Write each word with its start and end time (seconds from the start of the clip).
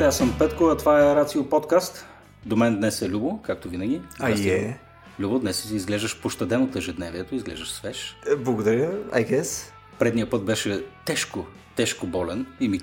Здравейте, 0.00 0.14
аз 0.14 0.18
съм 0.18 0.38
Петко, 0.38 0.64
а 0.64 0.76
това 0.76 1.00
е 1.00 1.14
Рацио 1.14 1.48
подкаст. 1.48 2.06
До 2.46 2.56
мен 2.56 2.76
днес 2.76 3.02
е 3.02 3.08
Любо, 3.08 3.38
както 3.42 3.68
винаги. 3.68 4.00
А 4.18 4.30
е. 4.30 4.78
Любо, 5.18 5.38
днес 5.38 5.70
изглеждаш 5.70 6.20
пощаден 6.20 6.62
от 6.62 6.76
ежедневието, 6.76 7.34
изглеждаш 7.34 7.72
свеж. 7.72 8.16
Е, 8.32 8.36
благодаря, 8.36 8.90
I 8.92 9.30
guess. 9.30 9.70
Предния 9.98 10.30
път 10.30 10.44
беше 10.44 10.84
тежко, 11.04 11.46
тежко 11.76 12.06
болен 12.06 12.46
и 12.60 12.68
ми 12.68 12.80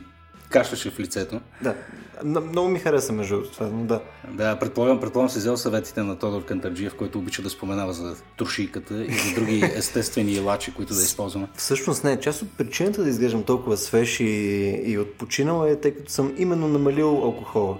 кашляше 0.49 0.91
в 0.91 0.99
лицето. 0.99 1.41
Да, 1.61 1.75
много 2.23 2.69
ми 2.69 2.79
хареса 2.79 3.13
между 3.13 3.43
това, 3.43 3.67
но 3.67 3.83
да. 3.85 4.01
Да, 4.31 4.59
предполагам, 4.59 4.99
предполагам 4.99 5.29
си 5.29 5.39
взел 5.39 5.57
съветите 5.57 6.03
на 6.03 6.19
Тодор 6.19 6.45
Кантарджиев, 6.45 6.95
който 6.95 7.19
обича 7.19 7.41
да 7.41 7.49
споменава 7.49 7.93
за 7.93 8.15
трошийката 8.37 9.05
и 9.05 9.13
за 9.13 9.35
други 9.35 9.63
естествени 9.75 10.39
лачи, 10.39 10.73
които 10.73 10.93
да 10.93 11.01
използваме. 11.01 11.47
Всъщност 11.55 12.03
не, 12.03 12.19
част 12.19 12.41
от 12.41 12.57
причината 12.57 13.03
да 13.03 13.09
изглеждам 13.09 13.43
толкова 13.43 13.77
свеж 13.77 14.19
и, 14.19 14.23
и 14.85 14.99
отпочинал 14.99 15.67
е, 15.67 15.75
тъй 15.75 15.91
като 15.91 16.11
съм 16.11 16.33
именно 16.37 16.67
намалил 16.67 17.09
алкохола. 17.09 17.77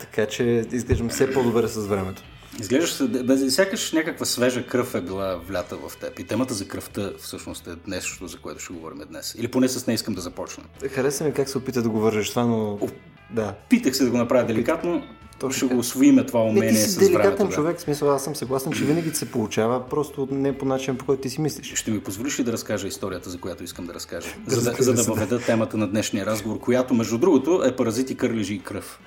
Така 0.00 0.26
че 0.26 0.66
изглеждам 0.72 1.08
все 1.08 1.32
по-добре 1.32 1.68
с 1.68 1.86
времето. 1.86 2.22
Изглеждаш, 2.58 3.08
без, 3.08 3.54
сякаш 3.54 3.92
някаква 3.92 4.26
свежа 4.26 4.66
кръв 4.66 4.94
е 4.94 5.00
била 5.00 5.36
влята 5.36 5.76
в 5.76 5.96
теб. 5.96 6.18
И 6.18 6.24
темата 6.24 6.54
за 6.54 6.68
кръвта 6.68 7.12
всъщност 7.18 7.66
е 7.66 7.70
нещо, 7.86 8.26
за 8.26 8.38
което 8.38 8.60
ще 8.60 8.72
говорим 8.72 8.98
днес. 9.08 9.34
Или 9.38 9.48
поне 9.48 9.68
с 9.68 9.86
нея 9.86 9.94
искам 9.94 10.14
да 10.14 10.20
започна. 10.20 10.64
Хареса 10.90 11.24
ми 11.24 11.32
как 11.32 11.48
се 11.48 11.58
опита 11.58 11.82
да 11.82 11.88
го 11.88 12.00
вържеш 12.00 12.30
това, 12.30 12.44
но... 12.44 12.78
О, 12.80 12.88
да. 13.30 13.54
Питах 13.68 13.96
се 13.96 14.04
да 14.04 14.10
го 14.10 14.16
направя 14.16 14.46
деликатно, 14.46 15.02
то 15.40 15.50
ще 15.50 15.66
го 15.66 15.78
освоиме 15.78 16.26
това 16.26 16.40
умение 16.42 16.72
не, 16.72 16.76
ти 16.76 16.82
си 16.82 16.90
с 16.90 16.98
деликатен 16.98 17.32
времето, 17.32 17.54
човек, 17.54 17.80
смисъл, 17.80 18.10
аз 18.10 18.24
съм 18.24 18.36
съгласен, 18.36 18.72
че 18.72 18.84
винаги 18.84 19.10
се 19.10 19.30
получава, 19.30 19.88
просто 19.88 20.28
не 20.30 20.58
по 20.58 20.64
начин, 20.64 20.98
по 20.98 21.04
който 21.06 21.22
ти 21.22 21.30
си 21.30 21.40
мислиш. 21.40 21.74
Ще 21.74 21.90
ми 21.90 22.00
позволиш 22.00 22.38
ли 22.38 22.44
да 22.44 22.52
разкажа 22.52 22.88
историята, 22.88 23.30
за 23.30 23.38
която 23.38 23.64
искам 23.64 23.86
да 23.86 23.94
разкажа? 23.94 24.28
За 24.46 24.70
да, 24.70 24.82
за 24.82 24.94
да 24.94 25.02
въведа 25.02 25.40
темата 25.40 25.76
на 25.76 25.88
днешния 25.88 26.26
разговор, 26.26 26.60
която, 26.60 26.94
между 26.94 27.18
другото, 27.18 27.62
е 27.64 27.76
паразити, 27.76 28.16
кърлежи 28.16 28.54
и 28.54 28.62
кръв. 28.62 29.00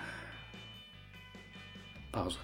Пауза. 2.12 2.38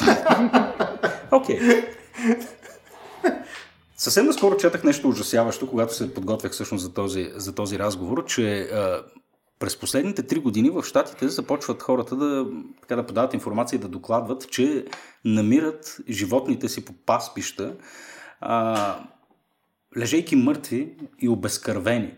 Окей. 1.30 1.60
Съвсем 3.96 4.26
наскоро 4.26 4.56
четах 4.56 4.84
нещо 4.84 5.08
ужасяващо, 5.08 5.70
когато 5.70 5.94
се 5.94 6.14
подготвях 6.14 6.52
всъщност 6.52 6.84
за 6.84 6.94
този, 6.94 7.30
за 7.34 7.54
този 7.54 7.78
разговор, 7.78 8.24
че 8.24 8.60
а, 8.60 9.02
през 9.58 9.76
последните 9.76 10.22
три 10.22 10.38
години 10.38 10.70
в 10.70 10.82
Штатите 10.82 11.28
започват 11.28 11.82
хората 11.82 12.16
да, 12.16 12.46
така, 12.80 12.96
да 12.96 13.06
подават 13.06 13.34
информация 13.34 13.76
и 13.76 13.80
да 13.80 13.88
докладват, 13.88 14.50
че 14.50 14.84
намират 15.24 16.00
животните 16.08 16.68
си 16.68 16.84
по 16.84 16.92
паспища, 16.92 17.74
а, 18.40 18.96
лежейки 19.96 20.36
мъртви 20.36 20.94
и 21.18 21.28
обезкървени. 21.28 22.14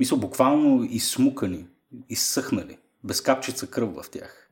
Мисля, 0.00 0.16
буквално 0.16 0.84
изсмукани, 0.84 1.66
изсъхнали, 2.08 2.78
без 3.04 3.20
капчица 3.20 3.66
кръв 3.66 3.94
в 3.94 4.10
тях. 4.10 4.48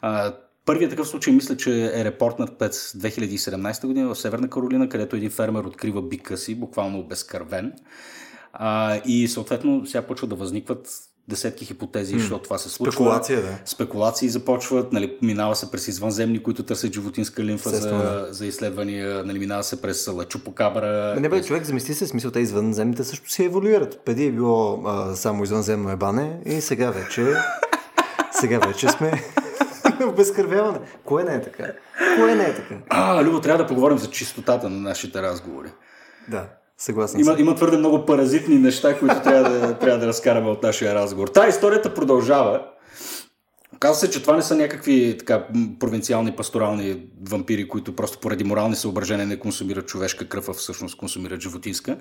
А, 0.00 0.32
Първият 0.66 0.90
такъв 0.90 1.08
случай 1.08 1.32
мисля, 1.32 1.56
че 1.56 1.84
е 1.94 2.04
репортнат 2.04 2.58
през 2.58 2.92
2017 2.92 3.86
година 3.86 4.08
в 4.08 4.18
Северна 4.18 4.50
Каролина, 4.50 4.88
където 4.88 5.16
един 5.16 5.30
фермер 5.30 5.64
открива 5.64 6.02
бика 6.02 6.36
си, 6.36 6.54
буквално 6.54 7.02
безкървен. 7.02 7.72
А, 8.52 9.00
и 9.04 9.28
съответно 9.28 9.86
сега 9.86 10.02
почва 10.02 10.26
да 10.26 10.34
възникват 10.34 10.88
десетки 11.28 11.64
хипотези, 11.64 12.14
mm. 12.14 12.18
защото 12.18 12.44
това 12.44 12.58
се 12.58 12.68
случва. 12.68 12.92
Спекулация, 12.92 13.42
да. 13.42 13.58
Спекулации 13.64 14.28
започват, 14.28 14.92
нали, 14.92 15.16
минава 15.22 15.56
се 15.56 15.70
през 15.70 15.88
извънземни, 15.88 16.42
които 16.42 16.62
търсят 16.62 16.94
животинска 16.94 17.44
лимфа 17.44 17.70
за, 17.70 17.88
да. 17.88 18.26
за 18.30 18.46
изследвания, 18.46 19.24
нали, 19.24 19.38
минава 19.38 19.62
се 19.62 19.82
през 19.82 20.08
лачупокабра. 20.08 21.16
Не 21.20 21.28
бе, 21.28 21.42
човек, 21.42 21.64
замисли 21.64 21.94
се, 21.94 22.06
смисъл, 22.06 22.30
те 22.30 22.40
извънземните 22.40 23.04
също 23.04 23.30
си 23.30 23.44
еволюират. 23.44 24.00
Преди 24.04 24.26
е 24.26 24.32
било 24.32 24.82
а, 24.86 25.16
само 25.16 25.44
извънземно 25.44 25.90
ебане 25.90 26.40
и 26.46 26.60
сега 26.60 26.90
вече, 26.90 27.34
сега 28.40 28.58
вече 28.58 28.88
сме 28.88 29.22
Обезкървяване. 30.08 30.78
Кое 31.04 31.24
не 31.24 31.34
е 31.34 31.42
така? 31.42 31.64
Кое 32.16 32.34
не 32.34 32.44
е 32.44 32.54
така? 32.54 32.74
А, 32.88 33.24
Любо, 33.24 33.40
трябва 33.40 33.64
да 33.64 33.68
поговорим 33.68 33.98
за 33.98 34.10
чистотата 34.10 34.70
на 34.70 34.80
нашите 34.80 35.22
разговори. 35.22 35.68
Да, 36.28 36.48
съгласен 36.78 37.20
има, 37.20 37.36
има 37.38 37.54
твърде 37.54 37.76
много 37.76 38.06
паразитни 38.06 38.58
неща, 38.58 38.98
които 38.98 39.22
трябва 39.22 39.50
да, 39.50 39.74
трябва 39.78 39.98
да 39.98 40.06
разкараме 40.06 40.48
от 40.50 40.62
нашия 40.62 40.94
разговор. 40.94 41.28
Та 41.28 41.48
историята 41.48 41.94
продължава. 41.94 42.62
Казва 43.78 43.94
се, 43.94 44.10
че 44.10 44.22
това 44.22 44.36
не 44.36 44.42
са 44.42 44.56
някакви 44.56 45.16
така 45.18 45.46
провинциални 45.80 46.32
пасторални 46.32 47.02
вампири, 47.28 47.68
които 47.68 47.96
просто 47.96 48.18
поради 48.18 48.44
морални 48.44 48.76
съображения 48.76 49.26
не 49.26 49.38
консумират 49.38 49.86
човешка 49.86 50.28
кръв, 50.28 50.48
а 50.48 50.52
всъщност 50.52 50.96
консумират 50.96 51.40
животинска. 51.40 51.98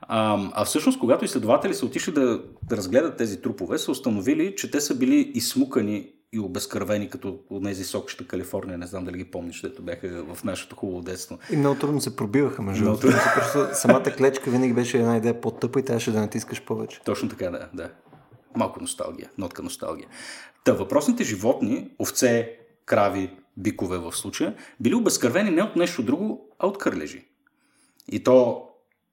А, 0.00 0.48
а 0.52 0.64
всъщност, 0.64 0.98
когато 0.98 1.24
изследователи 1.24 1.74
са 1.74 1.86
отишли 1.86 2.12
да, 2.12 2.42
да 2.68 2.76
разгледат 2.76 3.16
тези 3.16 3.42
трупове, 3.42 3.78
са 3.78 3.90
установили, 3.90 4.54
че 4.56 4.70
те 4.70 4.80
са 4.80 4.94
били 4.94 5.32
изсмукани 5.34 6.12
и 6.32 6.38
обезкървени 6.38 7.10
като 7.10 7.38
от 7.50 7.64
тези 7.64 7.84
сокща 7.84 8.26
Калифорния, 8.26 8.78
не 8.78 8.86
знам 8.86 9.04
дали 9.04 9.18
ги 9.18 9.24
помниш, 9.24 9.60
дето 9.60 9.82
бяха 9.82 10.24
в 10.34 10.44
нашето 10.44 10.76
хубаво 10.76 11.02
детство. 11.02 11.38
И 11.50 11.56
много 11.56 11.78
трудно 11.78 12.00
се 12.00 12.16
пробиваха, 12.16 12.62
между 12.62 12.84
другото. 12.84 13.00
Трудно... 13.00 13.20
Просто 13.34 13.68
самата 13.72 14.16
клечка 14.16 14.50
винаги 14.50 14.72
беше 14.72 14.98
една 14.98 15.16
идея 15.16 15.40
по-тъпа 15.40 15.80
и 15.80 15.84
трябваше 15.84 16.12
да 16.12 16.20
натискаш 16.20 16.62
повече. 16.62 17.00
Точно 17.04 17.28
така, 17.28 17.50
да, 17.50 17.68
да. 17.74 17.90
Малко 18.56 18.80
носталгия, 18.80 19.30
нотка 19.38 19.62
носталгия. 19.62 20.08
Та 20.64 20.72
въпросните 20.72 21.24
животни, 21.24 21.90
овце, 21.98 22.58
крави, 22.86 23.30
бикове 23.56 23.98
в 23.98 24.12
случая, 24.12 24.54
били 24.80 24.94
обезкървени 24.94 25.50
не 25.50 25.62
от 25.62 25.76
нещо 25.76 26.02
друго, 26.02 26.48
а 26.58 26.66
от 26.66 26.78
кърлежи. 26.78 27.28
И 28.08 28.24
то 28.24 28.68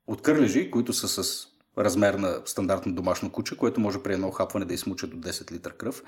от 0.08 0.22
кърлежи, 0.22 0.72
които 0.72 0.94
са 0.94 1.24
с 1.24 1.48
размер 1.78 2.14
на 2.14 2.42
стандартно 2.46 2.94
домашно 2.94 3.32
куче, 3.32 3.58
което 3.58 3.82
може 3.82 4.04
при 4.04 4.14
едно 4.14 4.32
хапване 4.32 4.66
да 4.66 4.74
измуча 4.74 5.08
до 5.08 5.18
10 5.18 5.52
литра 5.52 5.72
кръв. 5.72 6.04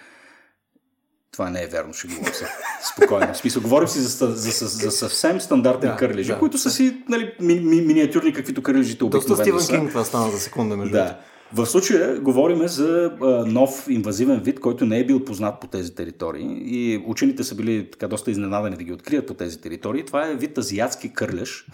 Това 1.35 1.49
не 1.49 1.63
е 1.63 1.67
вярно, 1.67 1.93
ще 1.93 2.07
говоря 2.07 2.33
се. 2.33 2.47
Спокойно. 2.93 3.33
В 3.33 3.37
смисъл, 3.37 3.61
говорим 3.61 3.87
си 3.87 3.99
за, 3.99 4.27
за, 4.27 4.51
за, 4.51 4.67
за 4.67 4.91
съвсем 4.91 5.41
стандартни 5.41 5.89
да, 5.89 5.95
кърлежи, 5.95 6.31
да, 6.31 6.39
които 6.39 6.57
са 6.57 6.69
си 6.69 6.97
нали, 7.09 7.33
ми, 7.39 7.59
ми, 7.59 7.81
миниатюрни, 7.81 8.33
каквито 8.33 8.61
кърлежите 8.61 9.03
обикновено 9.03 9.35
Доста 9.35 9.61
Стивен 9.61 9.79
Кинг 9.79 9.89
това 9.89 10.03
стана 10.03 10.31
за 10.31 10.39
секунда, 10.39 10.77
между 10.77 10.93
да. 10.93 11.17
В 11.53 11.65
случая 11.65 12.19
говорим 12.19 12.67
за 12.67 13.11
а, 13.21 13.25
нов 13.45 13.85
инвазивен 13.89 14.39
вид, 14.39 14.59
който 14.59 14.85
не 14.85 14.99
е 14.99 15.05
бил 15.05 15.25
познат 15.25 15.59
по 15.61 15.67
тези 15.67 15.95
територии 15.95 16.61
и 16.65 17.03
учените 17.07 17.43
са 17.43 17.55
били 17.55 17.91
така 17.91 18.07
доста 18.07 18.31
изненадани 18.31 18.75
да 18.75 18.83
ги 18.83 18.93
открият 18.93 19.27
по 19.27 19.33
тези 19.33 19.61
територии. 19.61 20.05
Това 20.05 20.27
е 20.27 20.35
вид 20.35 20.57
азиатски 20.57 21.13
кърлеж, 21.13 21.65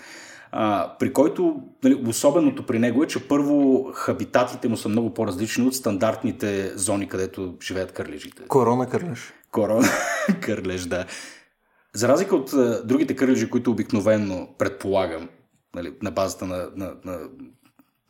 а, 0.52 0.96
при 1.00 1.14
който 1.14 1.62
нали, 1.84 2.04
особеното 2.08 2.66
при 2.66 2.80
него 2.80 3.04
е, 3.04 3.08
че 3.08 3.28
първо 3.28 3.84
хабитатите 3.94 4.68
му 4.68 4.78
са 4.78 4.90
много 4.90 5.14
по-различни 5.14 5.68
от 5.68 5.76
стандартните 5.76 6.72
зони, 6.76 7.08
където 7.08 7.56
живеят 7.62 7.92
кърлежите. 7.92 8.44
Корона 8.48 8.90
кърлеж 8.90 9.34
корона 9.52 9.88
кърлеж, 10.42 10.82
да. 10.82 11.06
За 11.94 12.08
разлика 12.08 12.36
от 12.36 12.54
а, 12.54 12.84
другите 12.86 13.16
кърлежи, 13.16 13.50
които 13.50 13.72
обикновенно 13.72 14.56
предполагам, 14.58 15.30
нали, 15.76 15.94
на 16.02 16.12
базата 16.12 16.46
на, 16.46 16.70
на, 16.76 16.94
на, 17.06 17.20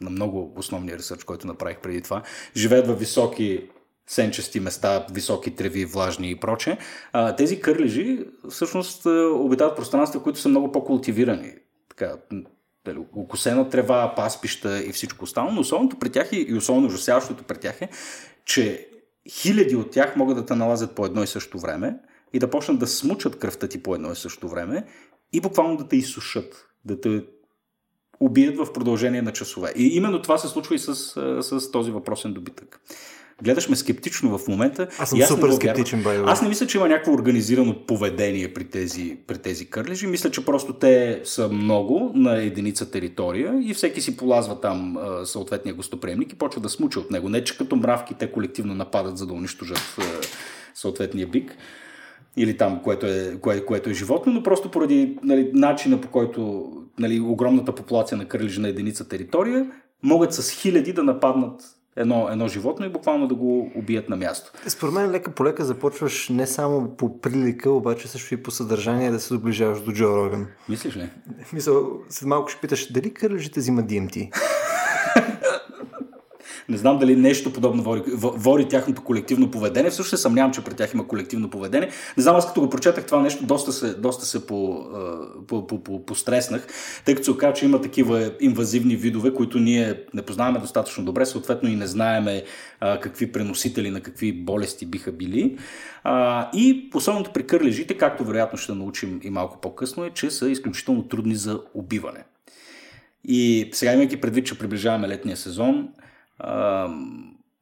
на 0.01 0.09
много 0.09 0.53
основния 0.57 0.97
ресърч, 0.97 1.23
който 1.23 1.47
направих 1.47 1.79
преди 1.79 2.01
това, 2.01 2.23
живеят 2.55 2.87
в 2.87 2.95
високи 2.95 3.69
сенчести 4.07 4.59
места, 4.59 5.05
високи 5.11 5.55
треви, 5.55 5.85
влажни 5.85 6.31
и 6.31 6.35
проче. 6.35 6.77
А, 7.13 7.35
тези 7.35 7.61
кърлежи 7.61 8.25
всъщност 8.49 9.05
обитават 9.33 9.75
пространства, 9.75 10.23
които 10.23 10.39
са 10.39 10.49
много 10.49 10.71
по-култивирани. 10.71 11.53
Така, 11.89 12.15
дали, 12.85 12.99
окосена 13.13 13.69
трева, 13.69 14.13
паспища 14.15 14.83
и 14.83 14.91
всичко 14.91 15.23
останало, 15.23 15.53
но 15.53 15.61
особеното 15.61 15.99
при 15.99 16.09
тях 16.09 16.29
и 16.31 16.53
особено 16.53 16.87
ужасяващото 16.87 17.43
при 17.43 17.57
тях 17.57 17.81
е, 17.81 17.89
че 18.45 18.90
хиляди 19.29 19.75
от 19.75 19.91
тях 19.91 20.15
могат 20.15 20.37
да 20.37 20.45
те 20.45 20.55
налазят 20.55 20.95
по 20.95 21.05
едно 21.05 21.23
и 21.23 21.27
също 21.27 21.59
време 21.59 21.97
и 22.33 22.39
да 22.39 22.49
почнат 22.49 22.79
да 22.79 22.87
смучат 22.87 23.39
кръвта 23.39 23.67
ти 23.67 23.83
по 23.83 23.95
едно 23.95 24.11
и 24.11 24.15
също 24.15 24.49
време 24.49 24.85
и 25.33 25.41
буквално 25.41 25.77
да 25.77 25.87
те 25.87 25.95
изсушат, 25.95 26.67
да 26.85 27.01
те 27.01 27.25
убият 28.19 28.57
в 28.57 28.73
продължение 28.73 29.21
на 29.21 29.33
часове. 29.33 29.73
И 29.75 29.87
именно 29.87 30.21
това 30.21 30.37
се 30.37 30.47
случва 30.47 30.75
и 30.75 30.79
с, 30.79 30.95
с 31.41 31.71
този 31.71 31.91
въпросен 31.91 32.33
добитък 32.33 32.81
гледаш 33.43 33.69
ме 33.69 33.75
скептично 33.75 34.37
в 34.37 34.47
момента. 34.47 34.87
Аз 34.99 35.09
съм 35.09 35.21
аз 35.21 35.27
супер 35.27 35.51
скептичен, 35.51 36.03
бай. 36.03 36.17
Аз 36.25 36.41
не 36.41 36.49
мисля, 36.49 36.67
че 36.67 36.77
има 36.77 36.87
някакво 36.87 37.13
организирано 37.13 37.85
поведение 37.87 38.53
при 38.53 38.63
тези, 38.63 39.17
при 39.27 39.37
тези 39.37 39.65
кърлежи. 39.65 40.07
Мисля, 40.07 40.31
че 40.31 40.45
просто 40.45 40.73
те 40.73 41.21
са 41.23 41.49
много 41.49 42.11
на 42.15 42.37
единица 42.37 42.91
територия 42.91 43.59
и 43.63 43.73
всеки 43.73 44.01
си 44.01 44.17
полазва 44.17 44.61
там 44.61 44.97
съответния 45.23 45.75
гостоприемник 45.75 46.33
и 46.33 46.37
почва 46.37 46.61
да 46.61 46.69
смуча 46.69 46.99
от 46.99 47.11
него. 47.11 47.29
Не, 47.29 47.43
че 47.43 47.57
като 47.57 47.75
мравки 47.75 48.13
те 48.13 48.31
колективно 48.31 48.75
нападат, 48.75 49.17
за 49.17 49.27
да 49.27 49.33
унищожат 49.33 49.97
съответния 50.73 51.27
бик 51.27 51.57
или 52.37 52.57
там, 52.57 52.81
което 52.83 53.05
е, 53.05 53.37
кое, 53.41 53.65
което 53.65 53.89
е 53.89 53.93
животно, 53.93 54.33
но 54.33 54.43
просто 54.43 54.71
поради 54.71 55.17
нали, 55.23 55.51
начина 55.53 56.01
по 56.01 56.07
който 56.07 56.71
нали, 56.99 57.19
огромната 57.19 57.75
популация 57.75 58.17
на 58.17 58.25
кърлежи 58.25 58.61
на 58.61 58.69
единица 58.69 59.07
територия 59.07 59.71
могат 60.03 60.33
с 60.33 60.51
хиляди 60.51 60.93
да 60.93 61.03
нападнат 61.03 61.61
едно, 61.95 62.27
едно 62.31 62.47
животно 62.47 62.85
и 62.85 62.89
буквално 62.89 63.27
да 63.27 63.35
го 63.35 63.71
убият 63.75 64.09
на 64.09 64.15
място. 64.15 64.51
Според 64.67 64.93
мен 64.93 65.11
лека 65.11 65.31
по 65.31 65.45
лека 65.45 65.65
започваш 65.65 66.29
не 66.29 66.47
само 66.47 66.89
по 66.89 67.21
прилика, 67.21 67.71
обаче 67.71 68.07
също 68.07 68.33
и 68.33 68.43
по 68.43 68.51
съдържание 68.51 69.11
да 69.11 69.19
се 69.19 69.33
доближаваш 69.33 69.81
до 69.81 69.91
Джо 69.91 70.17
Роган. 70.17 70.47
Мислиш 70.69 70.95
ли? 70.95 71.09
Мисля, 71.53 71.73
след 72.09 72.27
малко 72.27 72.49
ще 72.49 72.61
питаш 72.61 72.91
дали 72.91 73.13
кърлежите 73.13 73.59
взимат 73.59 73.85
DMT? 73.85 74.31
Не 76.71 76.77
знам 76.77 76.99
дали 76.99 77.15
нещо 77.15 77.53
подобно 77.53 77.83
води, 77.83 78.03
води 78.15 78.67
тяхното 78.67 79.01
колективно 79.01 79.51
поведение. 79.51 79.89
Всъщност 79.91 80.09
се 80.09 80.17
съмнявам, 80.17 80.51
че 80.51 80.63
при 80.63 80.73
тях 80.73 80.93
има 80.93 81.07
колективно 81.07 81.49
поведение. 81.49 81.89
Не 82.17 82.23
знам, 82.23 82.35
аз 82.35 82.47
като 82.47 82.61
го 82.61 82.69
прочетах 82.69 83.05
това 83.05 83.21
нещо, 83.21 83.45
доста 83.45 83.71
се, 83.71 83.93
доста 83.93 84.25
се 84.25 84.47
по, 84.47 84.85
по, 85.47 85.67
по, 85.67 85.83
по, 85.83 86.05
постреснах, 86.05 86.67
тъй 87.05 87.15
като 87.15 87.25
се 87.25 87.31
оказа, 87.31 87.53
че 87.53 87.65
има 87.65 87.81
такива 87.81 88.31
инвазивни 88.39 88.95
видове, 88.95 89.33
които 89.33 89.59
ние 89.59 90.03
не 90.13 90.21
познаваме 90.21 90.59
достатъчно 90.59 91.05
добре, 91.05 91.25
съответно 91.25 91.69
и 91.69 91.75
не 91.75 91.87
знаеме 91.87 92.43
а, 92.79 92.99
какви 92.99 93.31
преносители 93.31 93.89
на 93.89 94.01
какви 94.01 94.33
болести 94.33 94.85
биха 94.85 95.11
били. 95.11 95.57
А, 96.03 96.49
и 96.53 96.89
особеното 96.93 97.33
при 97.33 97.47
кърлежите, 97.47 97.97
както 97.97 98.23
вероятно 98.23 98.57
ще 98.57 98.73
научим 98.73 99.19
и 99.23 99.29
малко 99.29 99.61
по-късно, 99.61 100.05
е, 100.05 100.09
че 100.09 100.31
са 100.31 100.49
изключително 100.49 101.03
трудни 101.03 101.35
за 101.35 101.59
убиване. 101.73 102.23
И 103.23 103.69
сега, 103.73 103.93
имайки 103.93 104.21
предвид, 104.21 104.45
че 104.45 104.57
приближаваме 104.57 105.07
летния 105.07 105.37
сезон, 105.37 105.89
а, 106.43 106.89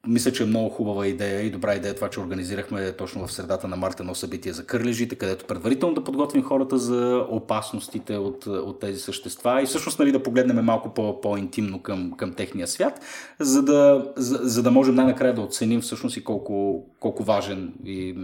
мисля, 0.06 0.32
че 0.32 0.42
е 0.42 0.46
много 0.46 0.68
хубава 0.68 1.06
идея 1.06 1.40
и 1.40 1.50
добра 1.50 1.74
идея 1.74 1.94
това, 1.94 2.10
че 2.10 2.20
организирахме 2.20 2.92
точно 2.92 3.26
в 3.26 3.32
средата 3.32 3.68
на 3.68 3.76
марта 3.76 4.02
едно 4.02 4.14
събитие 4.14 4.52
за 4.52 4.66
кърлежите, 4.66 5.16
където 5.16 5.44
предварително 5.44 5.94
да 5.94 6.04
подготвим 6.04 6.42
хората 6.42 6.78
за 6.78 7.26
опасностите 7.28 8.16
от, 8.16 8.46
от 8.46 8.80
тези 8.80 9.00
същества 9.00 9.62
и 9.62 9.66
всъщност 9.66 9.98
нали, 9.98 10.12
да 10.12 10.22
погледнем 10.22 10.64
малко 10.64 10.94
по, 10.94 11.20
по-интимно 11.20 11.82
към, 11.82 12.12
към 12.12 12.34
техния 12.34 12.68
свят, 12.68 13.00
за 13.40 13.62
да, 13.62 14.12
за, 14.16 14.38
за 14.42 14.62
да 14.62 14.70
можем 14.70 14.94
най-накрая 14.94 15.34
да 15.34 15.40
оценим 15.40 15.80
всъщност 15.80 16.16
и 16.16 16.24
колко, 16.24 16.86
колко 17.00 17.24
важен 17.24 17.74
и 17.84 18.16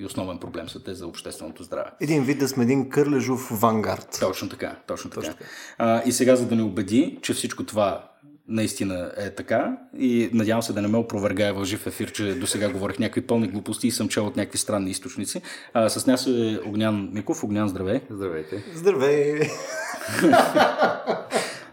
и 0.00 0.04
основен 0.04 0.38
проблем 0.38 0.68
са 0.68 0.84
те 0.84 0.94
за 0.94 1.06
общественото 1.06 1.62
здраве. 1.62 1.90
Един 2.00 2.24
вид 2.24 2.38
да 2.38 2.48
сме 2.48 2.64
един 2.64 2.88
кърлежов 2.88 3.60
вангард. 3.60 4.18
Точно 4.20 4.48
така, 4.48 4.76
точно 4.86 5.10
така. 5.10 5.20
Точно 5.20 5.32
така. 5.32 5.50
А, 5.78 6.02
и 6.06 6.12
сега, 6.12 6.36
за 6.36 6.46
да 6.46 6.56
ни 6.56 6.62
убеди, 6.62 7.18
че 7.22 7.34
всичко 7.34 7.64
това 7.64 8.10
наистина 8.48 9.12
е 9.16 9.30
така 9.30 9.76
и 9.98 10.30
надявам 10.32 10.62
се 10.62 10.72
да 10.72 10.82
не 10.82 10.88
ме 10.88 10.98
опровергая 10.98 11.54
в 11.54 11.64
жив 11.64 11.86
ефир, 11.86 12.12
че 12.12 12.34
до 12.34 12.46
сега 12.46 12.68
говорих 12.68 12.98
някакви 12.98 13.20
пълни 13.20 13.48
глупости 13.48 13.86
и 13.86 13.90
съм 13.90 14.08
чел 14.08 14.26
от 14.26 14.36
някакви 14.36 14.58
странни 14.58 14.90
източници. 14.90 15.42
А, 15.74 15.88
с 15.88 16.06
нас 16.06 16.26
е 16.26 16.60
Огнян 16.66 17.10
Миков. 17.12 17.44
Огнян, 17.44 17.68
здравей. 17.68 18.00
Здравейте. 18.10 18.64
Здравей. 18.74 19.40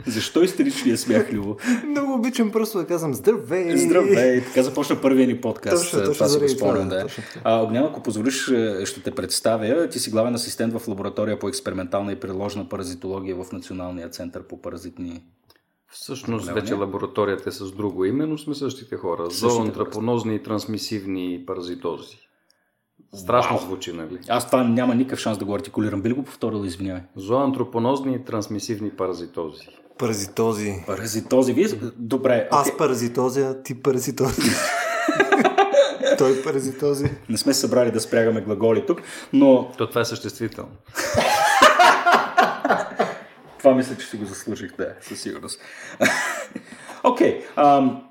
Защо 0.07 0.43
истеричния 0.43 0.97
смях, 0.97 1.27
Любо? 1.31 1.57
Много 1.87 2.13
обичам 2.13 2.51
просто 2.51 2.77
да 2.77 2.85
казвам 2.85 3.13
здравей. 3.13 3.77
Здравей. 3.77 4.41
Така 4.41 4.63
започна 4.63 5.01
първия 5.01 5.27
ни 5.27 5.41
подкаст. 5.41 5.83
Точно, 5.83 5.99
точно, 5.99 6.13
това 6.13 6.27
си 6.27 6.39
го 6.39 6.49
спомням, 6.49 6.89
да. 6.89 7.07
А, 7.43 7.61
Огнян, 7.61 7.83
ако 7.83 8.03
позволиш, 8.03 8.47
е, 8.47 8.85
ще 8.85 9.01
те 9.01 9.11
представя. 9.11 9.89
Ти 9.89 9.99
си 9.99 10.09
главен 10.09 10.35
асистент 10.35 10.73
в 10.73 10.87
лаборатория 10.87 11.39
по 11.39 11.49
експериментална 11.49 12.11
и 12.11 12.15
приложна 12.15 12.69
паразитология 12.69 13.35
в 13.35 13.51
Националния 13.51 14.09
център 14.09 14.43
по 14.43 14.61
паразитни 14.61 15.21
Всъщност 15.95 16.51
вече 16.51 16.73
лабораторията 16.73 17.49
е 17.49 17.51
с 17.51 17.71
друго 17.71 18.05
име, 18.05 18.25
но 18.25 18.37
сме 18.37 18.55
същите 18.55 18.95
хора. 18.95 19.29
Зооантрапонозни 19.29 20.35
и 20.35 20.43
трансмисивни 20.43 21.43
паразитози. 21.47 22.17
Страшно 23.13 23.57
Вау. 23.57 23.65
звучи, 23.65 23.93
нали? 23.93 24.19
Аз 24.29 24.45
това 24.47 24.63
няма 24.63 24.95
никакъв 24.95 25.19
шанс 25.19 25.37
да 25.37 25.45
го 25.45 25.55
артикулирам. 25.55 26.01
Би 26.01 26.09
ли 26.09 26.13
го 26.13 26.23
повторил, 26.23 26.65
извинявай? 26.65 27.01
Зооантропонозни 27.15 28.15
и 28.15 28.23
трансмисивни 28.23 28.89
паразитози. 28.89 29.67
Паразитози. 29.97 30.83
Паразитози. 30.87 31.53
Вие... 31.53 31.67
Добре. 31.97 32.47
Аз 32.51 32.69
okay. 32.69 32.77
паразитози, 32.77 33.41
а 33.41 33.63
ти 33.63 33.81
паразитози. 33.81 34.41
Той 36.17 36.41
паразитози. 36.43 37.09
Не 37.29 37.37
сме 37.37 37.53
събрали 37.53 37.91
да 37.91 37.99
спрягаме 37.99 38.41
глаголи 38.41 38.85
тук, 38.85 39.01
но... 39.33 39.71
То 39.77 39.89
това 39.89 40.01
е 40.01 40.05
съществително. 40.05 40.71
Това 43.65 43.75
мисля, 43.75 43.97
че 43.97 44.07
си 44.07 44.17
го 44.17 44.25
заслужих, 44.25 44.75
да, 44.77 44.93
със 45.01 45.21
сигурност. 45.21 45.59
Окей. 47.03 47.41
okay, 47.57 48.01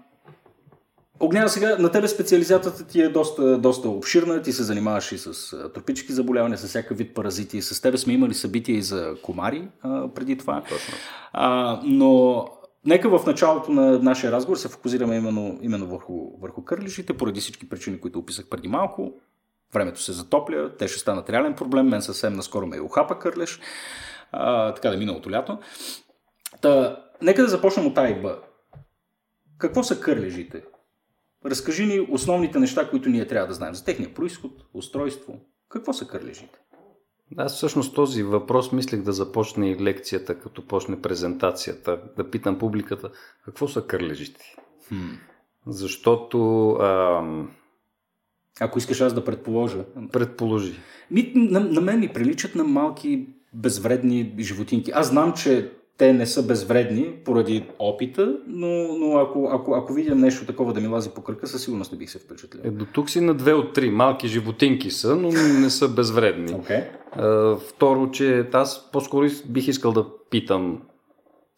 Огняна, 1.21 1.49
сега 1.49 1.77
на 1.79 1.91
тебе 1.91 2.09
специализацията 2.09 2.87
ти 2.87 3.01
е 3.01 3.09
доста, 3.09 3.59
доста 3.59 3.89
обширна. 3.89 4.43
Ти 4.43 4.53
се 4.53 4.63
занимаваш 4.63 5.13
и 5.13 5.19
с 5.19 5.57
тропически 5.75 6.13
заболявания, 6.13 6.59
с 6.59 6.67
всякакъв 6.67 6.99
вид 6.99 7.15
паразити. 7.15 7.63
С 7.63 7.81
тебе 7.81 7.99
сме 7.99 8.13
имали 8.13 8.35
събития 8.35 8.77
и 8.77 8.83
за 8.83 9.15
комари 9.23 9.69
а, 9.83 10.09
преди 10.09 10.39
това. 10.39 10.63
Точно. 10.69 10.95
А, 11.33 11.81
но 11.85 12.45
нека 12.87 13.19
в 13.19 13.27
началото 13.27 13.73
на 13.73 13.99
нашия 13.99 14.33
разговор 14.33 14.57
се 14.57 14.69
фокусираме 14.69 15.17
именно, 15.17 15.59
именно 15.63 15.87
върху, 15.87 16.39
върху 16.41 16.65
кърлишите, 16.65 17.17
поради 17.17 17.41
всички 17.41 17.69
причини, 17.69 18.01
които 18.01 18.19
описах 18.19 18.49
преди 18.49 18.69
малко. 18.69 19.13
Времето 19.75 20.03
се 20.03 20.13
затопля, 20.13 20.77
те 20.79 20.89
ще 20.89 20.99
станат 20.99 21.31
реален 21.31 21.55
проблем. 21.55 21.89
Мен 21.89 22.03
съвсем 22.03 22.33
наскоро 22.33 22.67
ме 22.67 22.77
е 22.77 22.81
ухапа 22.81 23.19
кърлеш 23.19 23.61
а, 24.33 24.75
така 24.75 24.91
да 24.91 24.97
миналото 24.97 25.31
лято. 25.31 25.59
Та, 26.61 27.05
нека 27.23 27.43
да 27.43 27.49
започнем 27.49 27.87
от 27.87 27.99
А 27.99 28.09
и 28.09 28.15
Б. 28.15 28.39
Какво 29.59 29.83
са 29.83 30.01
кърлежите? 30.01 30.65
Разкажи 31.45 31.87
ни 31.87 32.07
основните 32.11 32.59
неща, 32.59 32.91
които 32.91 33.09
ние 33.09 33.27
трябва 33.27 33.49
да 33.49 33.55
знаем 33.55 33.75
за 33.75 33.85
техния 33.85 34.15
происход, 34.15 34.53
устройство. 34.75 35.41
Какво 35.69 35.93
са 35.93 36.07
кърлежите? 36.07 36.59
Аз 37.37 37.57
всъщност 37.57 37.95
този 37.95 38.23
въпрос 38.23 38.73
мислех 38.73 39.03
да 39.03 39.13
започне 39.13 39.71
и 39.71 39.81
лекцията, 39.81 40.39
като 40.39 40.67
почне 40.67 41.01
презентацията, 41.01 42.01
да 42.17 42.31
питам 42.31 42.59
публиката 42.59 43.11
какво 43.45 43.69
са 43.69 43.87
кърлежите. 43.87 44.55
Хм. 44.89 45.13
Защото... 45.67 46.71
Ам... 46.81 47.51
Ако 48.61 48.79
искаш 48.79 49.01
аз 49.01 49.15
да 49.15 49.25
предположа. 49.25 49.85
Предположи. 50.13 50.75
Ми, 51.11 51.33
на, 51.35 51.61
на 51.61 51.81
мен 51.81 52.01
ми 52.01 52.13
приличат 52.13 52.55
на 52.55 52.65
малки 52.65 53.29
безвредни 53.55 54.35
животинки. 54.39 54.93
Аз 54.95 55.09
знам, 55.09 55.33
че 55.33 55.71
те 55.99 56.13
не 56.13 56.27
са 56.27 56.47
безвредни 56.47 57.15
поради 57.25 57.67
опита, 57.79 58.39
но, 58.47 58.99
но 58.99 59.19
ако, 59.19 59.51
ако, 59.53 59.75
ако 59.75 59.93
видя 59.93 60.15
нещо 60.15 60.47
такова 60.47 60.73
да 60.73 60.81
ми 60.81 60.87
лази 60.87 61.11
по 61.11 61.23
кръка, 61.23 61.47
със 61.47 61.65
сигурност 61.65 61.93
не 61.93 61.99
бих 61.99 62.11
се 62.11 62.19
впечатлил. 62.19 62.61
Е, 62.65 62.71
до 62.71 62.85
тук 62.85 63.11
си 63.11 63.21
на 63.21 63.35
две 63.35 63.53
от 63.53 63.73
три. 63.73 63.91
Малки 63.91 64.29
животинки 64.29 64.91
са, 64.91 65.17
но 65.17 65.29
не 65.61 65.71
са 65.71 65.89
безвредни. 65.89 66.55
Okay. 66.65 66.85
А, 67.13 67.57
второ, 67.57 68.11
че 68.11 68.49
аз 68.53 68.91
по-скоро 68.93 69.27
бих 69.47 69.69
искал 69.69 69.93
да 69.93 70.07
питам 70.31 70.83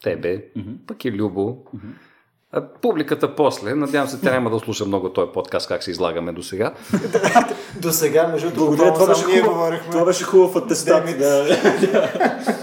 тебе, 0.03 0.45
mm-hmm. 0.57 0.87
пък 0.87 1.05
и 1.05 1.13
Любо, 1.13 1.41
mm-hmm 1.41 1.93
публиката 2.83 3.37
после, 3.37 3.75
надявам 3.75 4.09
се, 4.09 4.21
тя 4.21 4.31
няма 4.31 4.51
да 4.51 4.59
слуша 4.59 4.87
много 4.87 5.13
този 5.13 5.33
подкаст, 5.33 5.69
как 5.69 5.83
се 5.83 5.91
излагаме 5.91 6.33
до 6.33 6.43
сега. 6.43 6.75
до 7.81 7.93
сега, 7.93 8.29
между 8.29 8.51
другото, 8.51 8.77
Благодаря, 8.77 8.95
това, 8.95 9.07
беше 9.07 9.41
хубав, 9.43 9.91
това 9.91 10.05
беше 10.05 10.25
хубав 10.25 10.57
атестат. 10.57 11.19
Да. 11.19 11.59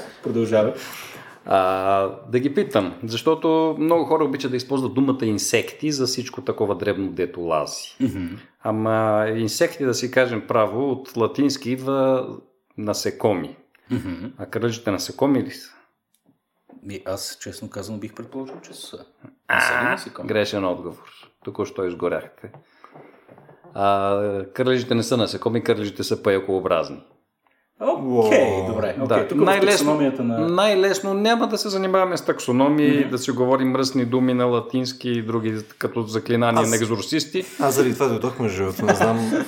Продължава. 0.24 0.74
А, 1.46 2.10
да 2.30 2.40
ги 2.40 2.54
питам, 2.54 2.94
защото 3.04 3.76
много 3.80 4.06
хора 4.06 4.24
обичат 4.24 4.52
да 4.52 4.58
използват 4.58 4.94
думата 4.94 5.26
инсекти 5.26 5.92
за 5.92 6.06
всичко 6.06 6.42
такова 6.42 6.76
дребно 6.76 7.12
дето 7.12 7.42
лази. 7.42 7.96
Mm-hmm. 8.02 8.30
Ама 8.64 9.26
инсекти, 9.36 9.86
да 9.86 9.94
си 9.94 10.12
кажем 10.12 10.44
право, 10.48 10.92
от 10.92 11.18
латински 11.18 11.72
идва 11.72 12.28
насекоми. 12.78 13.56
Mm-hmm. 13.92 14.32
А 14.38 14.46
кръжите 14.46 14.92
насекоми 14.92 15.44
ли 15.44 15.52
са? 15.52 15.70
Ми, 16.86 17.02
аз, 17.06 17.38
честно 17.42 17.70
казвам, 17.70 18.00
бих 18.00 18.14
предположил, 18.14 18.56
че 18.62 18.74
са. 18.74 19.06
А, 19.48 19.98
грешен 20.26 20.66
отговор. 20.66 21.32
Току-що 21.46 21.86
изгоряхте. 21.86 22.52
А, 23.74 24.46
кърлежите 24.54 24.96
не 24.96 25.04
са 25.04 25.18
насекоми, 25.18 25.64
кърлежите 25.64 26.04
са 26.04 26.24
паякообразни. 26.24 27.04
Окей, 27.80 28.40
okay, 28.40 28.68
добре. 28.68 28.96
Okay, 29.00 29.08
да. 29.08 29.28
Тук 29.28 29.38
най-лесно, 29.38 30.12
на... 30.20 30.40
най-лесно 30.40 31.14
няма 31.14 31.48
да 31.48 31.58
се 31.58 31.70
занимаваме 31.70 32.18
с 32.18 32.26
таксономии, 32.26 32.92
mm-hmm. 32.92 33.10
да 33.10 33.18
си 33.18 33.32
говорим 33.32 33.72
мръсни 33.72 34.06
думи 34.06 34.34
на 34.34 34.46
латински 34.46 35.10
и 35.10 35.22
други 35.22 35.56
като 35.78 36.02
заклинания 36.02 36.64
аз... 36.64 36.70
на 36.70 36.76
екзорсисти. 36.76 37.46
Аз 37.60 37.76
заради 37.76 37.94
това 37.94 38.08
дойдох 38.08 38.40
между 38.40 38.64
другото. 38.64 38.86
Не 38.86 38.96
знам. 38.96 39.46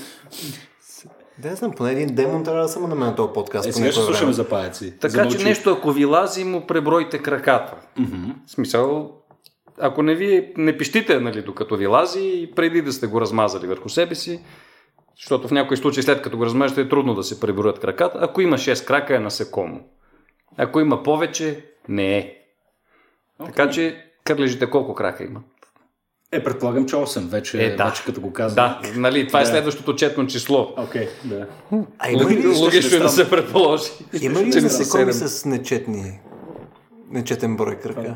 Да, 1.38 1.56
знам, 1.56 1.72
поне 1.72 1.92
един 1.92 2.16
демон 2.16 2.44
трябва 2.44 2.62
да 2.62 2.68
съм 2.68 2.90
на 2.90 2.96
мен 2.96 3.16
този 3.16 3.34
подкаст. 3.34 3.68
Е, 3.68 3.72
сега 3.72 3.92
ще 3.92 4.02
слушаме 4.02 4.34
за 4.34 4.50
паяци. 4.50 5.00
Така 5.00 5.30
за 5.30 5.38
че 5.38 5.44
нещо, 5.44 5.72
ако 5.72 5.92
ви 5.92 6.06
лази, 6.06 6.44
му 6.44 6.68
пребройте 6.68 7.20
краката. 7.20 7.76
Mm-hmm. 8.00 8.34
В 8.46 8.52
смисъл, 8.52 9.12
ако 9.80 10.04
не 10.04 10.16
ви 10.16 10.54
не 10.58 10.78
пищите, 10.78 11.20
нали, 11.20 11.42
докато 11.42 11.78
ви 11.78 11.88
лази, 11.88 12.52
преди 12.56 12.82
да 12.82 12.94
сте 12.94 13.08
го 13.08 13.22
размазали 13.22 13.68
върху 13.68 13.90
себе 13.90 14.16
си, 14.16 14.42
защото 15.18 15.48
в 15.48 15.52
някои 15.52 15.78
случаи 15.78 16.04
след 16.04 16.22
като 16.22 16.38
го 16.38 16.46
размажете 16.46 16.82
е 16.82 16.90
трудно 16.90 17.14
да 17.14 17.24
се 17.24 17.40
преброят 17.40 17.80
краката. 17.80 18.20
Ако 18.22 18.42
има 18.42 18.58
6 18.58 18.88
крака 18.88 19.16
е 19.16 19.20
насекомо. 19.20 19.80
Ако 20.58 20.80
има 20.80 21.04
повече, 21.04 21.66
не 21.90 22.18
е. 22.18 22.34
Okay. 23.42 23.46
Така 23.46 23.70
че 23.70 24.06
кърлежите 24.24 24.70
колко 24.70 24.96
крака 24.96 25.24
имат? 25.24 25.44
Е, 26.32 26.44
предполагам, 26.44 26.86
че 26.86 26.96
8 26.96 27.20
вече, 27.20 27.66
е, 27.66 27.76
да. 27.76 27.86
вече 27.86 28.04
като 28.06 28.22
го 28.22 28.34
казвам. 28.34 28.56
Да, 28.56 28.82
нали, 28.96 29.28
това 29.28 29.40
е 29.40 29.44
да. 29.44 29.50
е 29.50 29.52
следващото 29.52 29.96
четно 29.96 30.28
число. 30.28 30.74
Окей, 30.78 31.08
okay, 31.08 31.28
да. 31.28 31.48
А 32.00 32.12
има 32.12 32.30
ли 32.30 32.48
Логично 32.48 32.98
е 32.98 33.00
да 33.00 33.10
се 33.10 33.30
предположи. 33.30 33.92
Има 34.22 34.44
ли 34.44 34.62
насекоми 34.62 35.14
с 35.14 35.46
нечетни, 35.46 36.20
нечетен 37.10 37.56
брой 37.56 37.80
крака? 37.80 38.16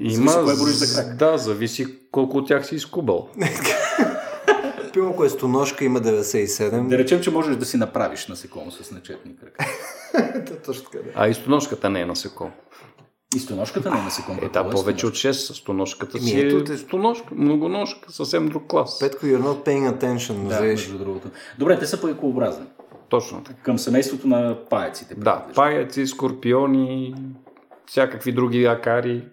Има, 0.00 0.30
за 0.30 1.02
крак. 1.02 1.16
да, 1.16 1.38
зависи 1.38 1.86
колко 2.10 2.36
от 2.36 2.48
тях 2.48 2.66
си 2.66 2.74
изкубал. 2.74 3.28
Пилно, 4.92 5.10
ако 5.10 5.24
е 5.24 5.28
стоножка, 5.28 5.84
има 5.84 6.00
97. 6.00 6.88
Да 6.88 6.98
речем, 6.98 7.20
че 7.20 7.30
можеш 7.30 7.56
да 7.56 7.64
си 7.64 7.76
направиш 7.76 8.26
насекомо 8.26 8.70
с 8.70 8.90
нечетни 8.90 9.36
крака. 9.36 9.66
Точно 10.66 10.84
така, 10.84 11.04
да. 11.04 11.10
А 11.14 11.28
и 11.28 11.34
стоножката 11.34 11.90
не 11.90 12.00
е 12.00 12.06
насекомо. 12.06 12.52
И 13.36 13.38
стоношката 13.38 13.90
не 13.90 13.98
е 13.98 14.02
насекомо. 14.02 14.40
Е, 14.42 14.48
да, 14.48 14.70
повече 14.70 15.06
от 15.06 15.14
6 15.14 15.32
с 15.32 15.54
стоношката 15.54 16.18
Еми, 16.18 16.26
си 16.26 16.40
ето 16.40 16.72
е 16.72 16.76
стоношка, 16.76 17.34
многоножка, 17.34 18.12
съвсем 18.12 18.48
друг 18.48 18.66
клас. 18.66 18.98
Петко, 18.98 19.26
you're 19.26 19.42
not 19.42 19.66
paying 19.66 19.98
attention. 19.98 20.48
Да, 20.48 20.60
между 20.60 20.98
другото. 20.98 21.28
Добре, 21.58 21.78
те 21.78 21.86
са 21.86 22.00
паекообразни. 22.00 22.66
Точно 23.08 23.42
така. 23.44 23.62
Към 23.62 23.78
семейството 23.78 24.28
на 24.28 24.58
паеците. 24.70 25.14
Да, 25.14 25.46
паяци, 25.54 26.06
скорпиони, 26.06 27.14
всякакви 27.86 28.32
други 28.32 28.64
акари. 28.64 29.24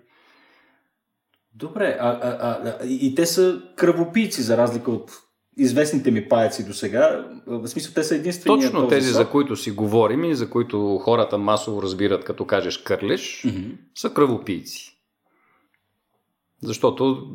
Добре, 1.53 1.97
а, 1.99 2.09
а, 2.09 2.37
а, 2.41 2.77
а, 2.81 2.85
и 2.85 3.15
те 3.15 3.25
са 3.25 3.61
кръвопийци, 3.75 4.41
за 4.41 4.57
разлика 4.57 4.91
от 4.91 5.11
известните 5.57 6.11
ми 6.11 6.29
паяци 6.29 6.65
до 6.65 6.73
сега. 6.73 7.27
В 7.47 7.67
смисъл, 7.67 7.93
те 7.93 8.03
са 8.03 8.15
единствени. 8.15 8.61
Точно 8.61 8.87
тези, 8.87 9.11
за 9.11 9.29
които 9.29 9.55
си 9.55 9.71
говорим 9.71 10.23
и 10.23 10.35
за 10.35 10.49
които 10.49 10.97
хората 10.97 11.37
масово 11.37 11.81
разбират, 11.81 12.23
като 12.23 12.45
кажеш 12.45 12.77
кърлеш, 12.77 13.47
са 13.95 14.09
кръвопийци. 14.13 14.91
Защото 16.63 17.27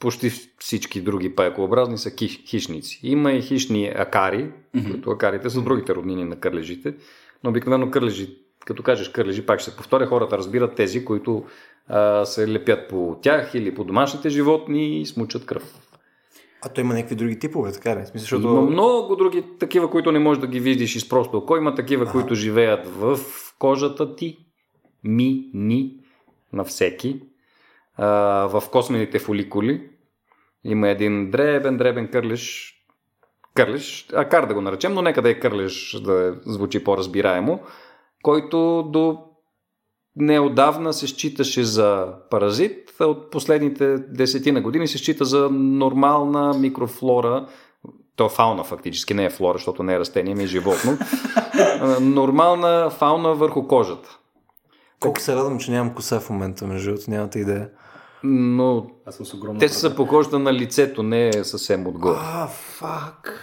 почти 0.00 0.30
всички 0.58 1.00
други 1.00 1.34
паекообразни 1.34 1.98
са 1.98 2.10
хищ, 2.18 2.48
хищници. 2.48 3.00
Има 3.02 3.32
и 3.32 3.42
хищни 3.42 3.92
акари, 3.96 4.52
Мгм. 4.74 4.90
които 4.90 5.10
акарите 5.10 5.50
са 5.50 5.62
другите 5.62 5.94
роднини 5.94 6.24
на 6.24 6.36
кърлежите, 6.40 6.94
но 7.44 7.50
обикновено 7.50 7.90
кърлежи, 7.90 8.36
като 8.66 8.82
кажеш 8.82 9.08
кърлежи, 9.08 9.46
пак 9.46 9.60
ще 9.60 9.70
се 9.70 9.76
повторя, 9.76 10.06
хората 10.06 10.38
разбират 10.38 10.74
тези, 10.74 11.04
които 11.04 11.44
а, 11.88 12.24
се 12.24 12.48
лепят 12.52 12.88
по 12.88 13.18
тях 13.22 13.54
или 13.54 13.74
по 13.74 13.84
домашните 13.84 14.28
животни 14.30 15.00
и 15.00 15.06
смучат 15.06 15.46
кръв. 15.46 15.85
А 16.62 16.68
той 16.68 16.84
има 16.84 16.94
някакви 16.94 17.14
други 17.14 17.38
типове, 17.38 17.72
така 17.72 17.90
ли? 17.90 18.06
Смисъл, 18.06 18.20
защото... 18.20 18.48
Има 18.48 18.60
много 18.60 19.16
други 19.16 19.44
такива, 19.58 19.90
които 19.90 20.12
не 20.12 20.18
можеш 20.18 20.40
да 20.40 20.46
ги 20.46 20.60
видиш 20.60 20.96
из 20.96 21.08
просто 21.08 21.38
око. 21.38 21.56
Има 21.56 21.74
такива, 21.74 22.04
Аха. 22.04 22.12
които 22.12 22.34
живеят 22.34 22.86
в 22.86 23.18
кожата 23.58 24.16
ти, 24.16 24.38
ми, 25.04 25.50
ни, 25.54 25.96
на 26.52 26.64
всеки, 26.64 27.20
а, 27.96 28.06
в 28.46 28.62
космените 28.70 29.18
фоликули. 29.18 29.90
Има 30.64 30.88
един 30.88 31.30
дребен, 31.30 31.76
дребен 31.76 32.08
кърлеш, 32.08 32.74
кърлеш, 33.54 34.08
акар 34.14 34.46
да 34.46 34.54
го 34.54 34.60
наречем, 34.60 34.94
но 34.94 35.02
нека 35.02 35.22
да 35.22 35.30
е 35.30 35.40
кърлеш, 35.40 36.00
да 36.04 36.40
звучи 36.46 36.84
по-разбираемо, 36.84 37.60
който 38.22 38.82
до 38.82 39.18
неодавна 40.16 40.92
се 40.92 41.06
считаше 41.06 41.64
за 41.64 42.06
паразит, 42.30 42.94
а 43.00 43.04
от 43.04 43.30
последните 43.30 43.98
десетина 43.98 44.60
години 44.60 44.88
се 44.88 44.98
счита 44.98 45.24
за 45.24 45.48
нормална 45.50 46.54
микрофлора, 46.58 47.46
то 48.16 48.26
е 48.26 48.28
фауна 48.28 48.64
фактически, 48.64 49.14
не 49.14 49.24
е 49.24 49.30
флора, 49.30 49.58
защото 49.58 49.82
не 49.82 49.94
е 49.94 49.98
растение, 49.98 50.34
ми 50.34 50.44
е 50.44 50.46
животно. 50.46 50.98
Нормална 52.00 52.90
фауна 52.90 53.34
върху 53.34 53.66
кожата. 53.66 54.18
Колко 55.00 55.20
се 55.20 55.36
радвам, 55.36 55.58
че 55.58 55.70
нямам 55.70 55.94
коса 55.94 56.20
в 56.20 56.30
момента, 56.30 56.66
между 56.66 56.90
другото, 56.90 57.10
нямате 57.10 57.38
идея. 57.38 57.68
Но 58.24 58.86
Аз 59.06 59.14
съм 59.14 59.26
с 59.26 59.34
огромно. 59.34 59.60
те 59.60 59.68
са 59.68 59.96
по 59.96 60.06
кожата 60.06 60.38
на 60.38 60.52
лицето, 60.52 61.02
не 61.02 61.28
е 61.28 61.44
съвсем 61.44 61.86
отгоре. 61.86 62.16
А, 62.20 62.46
фак. 62.46 63.40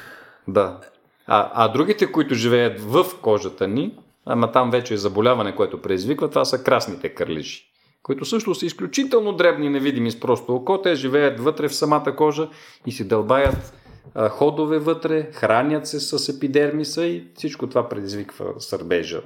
Да. 0.47 0.79
А, 1.27 1.51
а 1.53 1.67
другите, 1.67 2.11
които 2.11 2.35
живеят 2.35 2.81
в 2.81 3.05
кожата 3.21 3.67
ни, 3.67 3.97
ама 4.25 4.51
там 4.51 4.71
вече 4.71 4.93
е 4.93 4.97
заболяване, 4.97 5.55
което 5.55 5.81
предизвиква, 5.81 6.29
това 6.29 6.45
са 6.45 6.63
красните 6.63 7.09
кърлежи, 7.09 7.63
които 8.03 8.25
също 8.25 8.55
са 8.55 8.65
изключително 8.65 9.33
дребни 9.33 9.69
невидими 9.69 10.11
с 10.11 10.19
просто 10.19 10.55
око. 10.55 10.81
Те 10.81 10.95
живеят 10.95 11.39
вътре 11.39 11.67
в 11.67 11.75
самата 11.75 12.15
кожа 12.15 12.49
и 12.85 12.91
си 12.91 13.07
дълбаят 13.07 13.73
а, 14.15 14.29
ходове 14.29 14.79
вътре, 14.79 15.31
хранят 15.31 15.87
се 15.87 15.99
с 15.99 16.29
епидермиса 16.29 17.05
и 17.05 17.23
всичко 17.35 17.69
това 17.69 17.89
предизвиква 17.89 18.53
сърбежа 18.57 19.21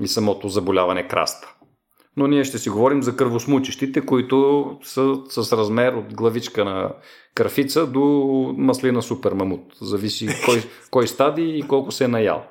и 0.00 0.08
самото 0.08 0.48
заболяване 0.48 1.08
краста. 1.08 1.54
Но 2.16 2.26
ние 2.26 2.44
ще 2.44 2.58
си 2.58 2.70
говорим 2.70 3.02
за 3.02 3.16
кръвосмучещите, 3.16 4.00
които 4.06 4.78
са 4.82 5.14
с 5.28 5.52
размер 5.52 5.92
от 5.92 6.14
главичка 6.14 6.64
на 6.64 6.94
кърфица 7.34 7.86
до 7.86 8.00
маслина 8.56 9.02
супер 9.02 9.32
мамут. 9.32 9.62
Зависи 9.80 10.28
кой, 10.44 10.62
кой 10.90 11.06
стадий 11.06 11.56
и 11.56 11.62
колко 11.62 11.92
се 11.92 12.04
е 12.04 12.08
наял. 12.08 12.44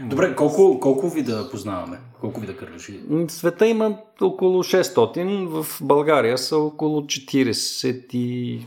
Добре, 0.00 0.36
колко, 0.36 0.80
колко 0.80 1.08
вида 1.08 1.48
познаваме? 1.50 1.98
Колко 2.20 2.40
вида 2.40 2.56
кърлежи? 2.56 3.00
В 3.08 3.30
света 3.30 3.66
има 3.66 3.98
около 4.20 4.62
600, 4.62 5.46
в 5.46 5.78
България 5.82 6.38
са 6.38 6.56
около 6.56 7.00
43-45. 7.00 8.64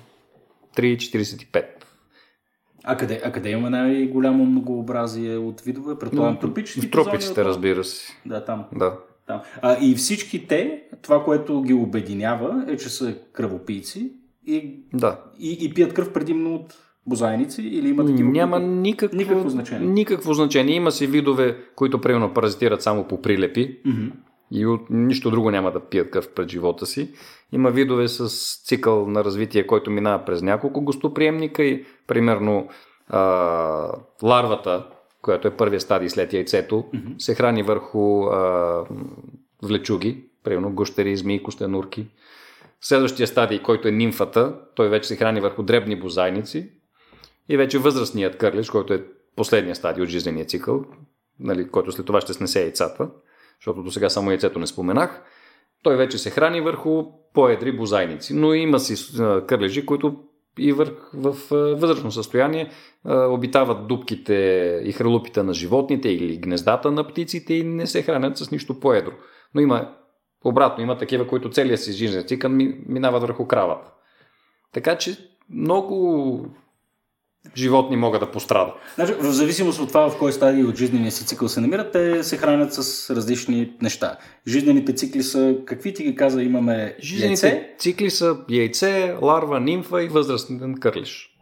А 2.84 2.98
къде, 2.98 3.22
а 3.24 3.32
къде 3.32 3.50
има 3.50 3.70
най-голямо 3.70 4.46
многообразие 4.46 5.38
от 5.38 5.62
видове? 5.62 6.00
Предполагам, 6.00 6.34
Но, 6.34 6.40
тропическите 6.40 6.88
В 6.88 6.92
тропиците, 6.92 7.34
зони, 7.34 7.46
разбира 7.46 7.84
се. 7.84 8.14
Да, 8.26 8.46
там. 8.46 8.66
Да. 8.76 8.98
там. 9.28 9.42
А, 9.62 9.78
и 9.82 9.96
всички 9.96 10.48
те, 10.48 10.84
това, 11.02 11.24
което 11.24 11.62
ги 11.62 11.74
обединява, 11.74 12.66
е, 12.68 12.78
че 12.78 12.90
са 12.90 13.16
кръвопийци 13.34 14.14
и, 14.46 14.80
да. 14.94 15.20
и, 15.40 15.58
и 15.62 15.74
пият 15.74 15.94
кръв 15.94 16.14
предимно 16.14 16.56
от 16.56 16.76
бозайници 17.08 17.62
или 17.62 17.90
има 17.90 18.06
такива? 18.06 18.30
Няма 18.30 18.58
които- 18.58 18.72
никакво, 18.72 19.18
никакво 19.18 19.50
значение. 19.50 19.88
Никакво 19.88 20.34
значение. 20.34 20.76
Има 20.76 20.92
си 20.92 21.08
видове, 21.08 21.58
които 21.76 22.02
примерно 22.02 22.34
паразитират 22.34 22.82
само 22.82 23.04
по 23.04 23.22
прилепи 23.22 23.78
Мгм. 23.86 24.08
и 24.52 24.66
от 24.66 24.82
нищо 24.90 25.32
друго 25.32 25.52
няма 25.52 25.72
да 25.72 25.80
пият 25.80 26.10
кръв 26.10 26.30
пред 26.30 26.50
живота 26.50 26.86
си. 26.86 27.12
Има 27.52 27.72
видове 27.72 28.08
с 28.08 28.28
цикъл 28.66 29.08
на 29.08 29.24
развитие, 29.24 29.68
който 29.68 29.92
минава 29.92 30.26
през 30.26 30.42
няколко 30.42 30.82
гостоприемника 30.82 31.64
и 31.64 31.86
примерно 32.08 32.68
а, 33.10 33.20
ларвата, 34.24 34.86
която 35.22 35.48
е 35.48 35.52
първия 35.52 35.82
стадий 35.82 36.10
след 36.10 36.34
яйцето, 36.34 36.86
Мгм. 36.94 37.08
се 37.18 37.36
храни 37.36 37.64
върху 37.64 38.24
а, 38.24 38.84
влечуги, 39.64 40.24
примерно 40.44 40.72
гущери, 40.72 41.18
змии, 41.18 41.44
костенурки. 41.44 42.08
Следващия 42.82 43.28
стадий, 43.28 43.62
който 43.62 43.88
е 43.88 43.92
нимфата, 43.92 44.56
той 44.76 44.90
вече 44.90 45.08
се 45.08 45.16
храни 45.16 45.42
върху 45.42 45.64
дребни 45.64 45.96
бозайници 45.96 46.70
и 47.50 47.58
вече 47.58 47.80
възрастният 47.80 48.38
кърлеж, 48.38 48.70
който 48.70 48.94
е 48.94 49.06
последния 49.36 49.75
стадий 49.75 50.04
от 50.04 50.10
жизнения 50.10 50.46
цикъл, 50.46 50.86
нали, 51.39 51.70
който 51.70 51.92
след 51.92 52.06
това 52.06 52.22
ще 52.22 52.34
снесе 52.34 52.62
яйцата, 52.62 53.10
защото 53.60 53.84
до 53.84 53.92
сега 53.92 54.10
само 54.10 54.32
яйцето 54.32 54.60
не 54.60 54.68
споменах, 54.68 55.24
той 55.84 55.98
вече 55.98 56.18
се 56.18 56.30
храни 56.30 56.62
върху 56.62 57.04
по-едри 57.34 57.77
бозайници. 57.77 58.34
Но 58.34 58.54
има 58.54 58.80
си 58.80 59.18
кърлежи, 59.48 59.86
които 59.86 60.16
и 60.60 60.72
върх, 60.72 61.10
в 61.13 61.36
възрастно 61.51 62.12
състояние 62.12 62.72
обитават 63.06 63.88
дубките 63.88 64.34
и 64.84 64.92
хралупите 64.92 65.44
на 65.44 65.54
животните 65.54 66.10
или 66.10 66.38
гнездата 66.38 66.92
на 66.92 67.08
птиците 67.08 67.54
и 67.54 67.63
не 67.63 67.88
се 67.88 68.01
хранят 68.01 68.38
с 68.38 68.51
нищо 68.51 68.80
по-едро. 68.80 69.12
Но 69.56 69.62
има 69.62 69.96
обратно, 70.46 70.84
има 70.84 70.98
такива, 70.98 71.27
които 71.27 71.50
целият 71.50 71.82
си 71.82 71.92
жизнен 71.92 72.24
цикъл 72.24 72.51
ми- 72.51 72.80
минават 72.86 73.22
върху 73.22 73.48
кравата. 73.48 73.92
Така 74.74 74.98
че 74.98 75.18
много 75.50 76.46
животни 77.56 77.98
могат 77.98 78.22
да 78.22 78.32
пострадат. 78.32 78.74
Значи, 78.96 79.13
в 79.13 79.32
зависимост 79.32 79.80
от 79.80 79.88
това 79.88 80.10
в 80.10 80.18
кой 80.18 80.34
стадий 80.34 80.63
от 80.63 80.77
жизнения 80.77 81.12
си 81.12 81.25
цикъл 81.25 81.48
се 81.48 81.62
намират, 81.62 81.92
те 81.92 82.24
се 82.24 82.38
хранят 82.38 82.74
с 82.74 83.10
различни 83.16 83.72
неща. 83.82 84.18
Жизнените 84.48 84.94
цикли 84.94 85.24
са, 85.24 85.56
какви 85.66 85.94
ти 85.94 86.04
ги 86.04 86.16
каза, 86.16 86.44
имаме 86.44 86.96
Жизнените 87.01 87.48
яйце, 87.48 87.70
цикли 87.80 88.10
са 88.10 88.38
яйце, 88.50 89.16
ларва, 89.22 89.60
нимфа 89.60 90.04
и 90.04 90.08
възрастен 90.08 90.75
кърлиш. 90.80 91.37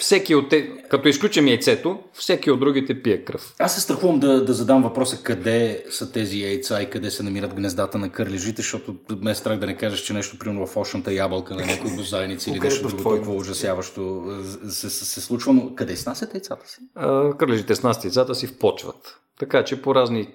Всеки 0.00 0.34
от 0.34 0.48
те, 0.48 0.68
като 0.88 1.08
изключим 1.08 1.48
яйцето, 1.48 1.98
всеки 2.12 2.50
от 2.50 2.60
другите 2.60 3.02
пие 3.02 3.24
кръв. 3.24 3.54
Аз 3.58 3.74
се 3.74 3.80
страхувам 3.80 4.20
да, 4.20 4.44
да 4.44 4.52
задам 4.52 4.82
въпроса 4.82 5.22
къде 5.22 5.84
са 5.90 6.12
тези 6.12 6.40
яйца 6.40 6.82
и 6.82 6.90
къде 6.90 7.10
се 7.10 7.22
намират 7.22 7.54
гнездата 7.54 7.98
на 7.98 8.08
кърлежите, 8.10 8.62
защото 8.62 8.96
ме 9.22 9.30
е 9.30 9.34
страх 9.34 9.58
да 9.58 9.66
не 9.66 9.76
кажеш, 9.76 10.00
че 10.00 10.12
нещо 10.12 10.38
примерно 10.38 10.66
в 10.66 10.76
очната 10.76 11.12
ябълка 11.12 11.54
на 11.54 11.66
някой 11.66 11.90
бозайници 11.96 12.50
или 12.50 12.60
нещо 12.60 12.88
в 12.88 12.90
друго 12.90 13.02
толкова 13.02 13.34
ужасяващо 13.34 14.24
е, 14.66 14.70
се, 14.70 14.90
се, 14.90 15.04
се 15.04 15.20
случва, 15.20 15.52
но 15.52 15.74
къде 15.74 15.96
снасят 15.96 16.34
яйцата 16.34 16.68
си? 16.68 16.80
А, 16.94 17.36
Кърлежите 17.36 17.74
с 17.74 17.82
нас 17.82 18.04
яйцата 18.04 18.34
си 18.34 18.46
впочват. 18.46 19.20
Така 19.38 19.64
че 19.64 19.82
по 19.82 19.94
разни 19.94 20.28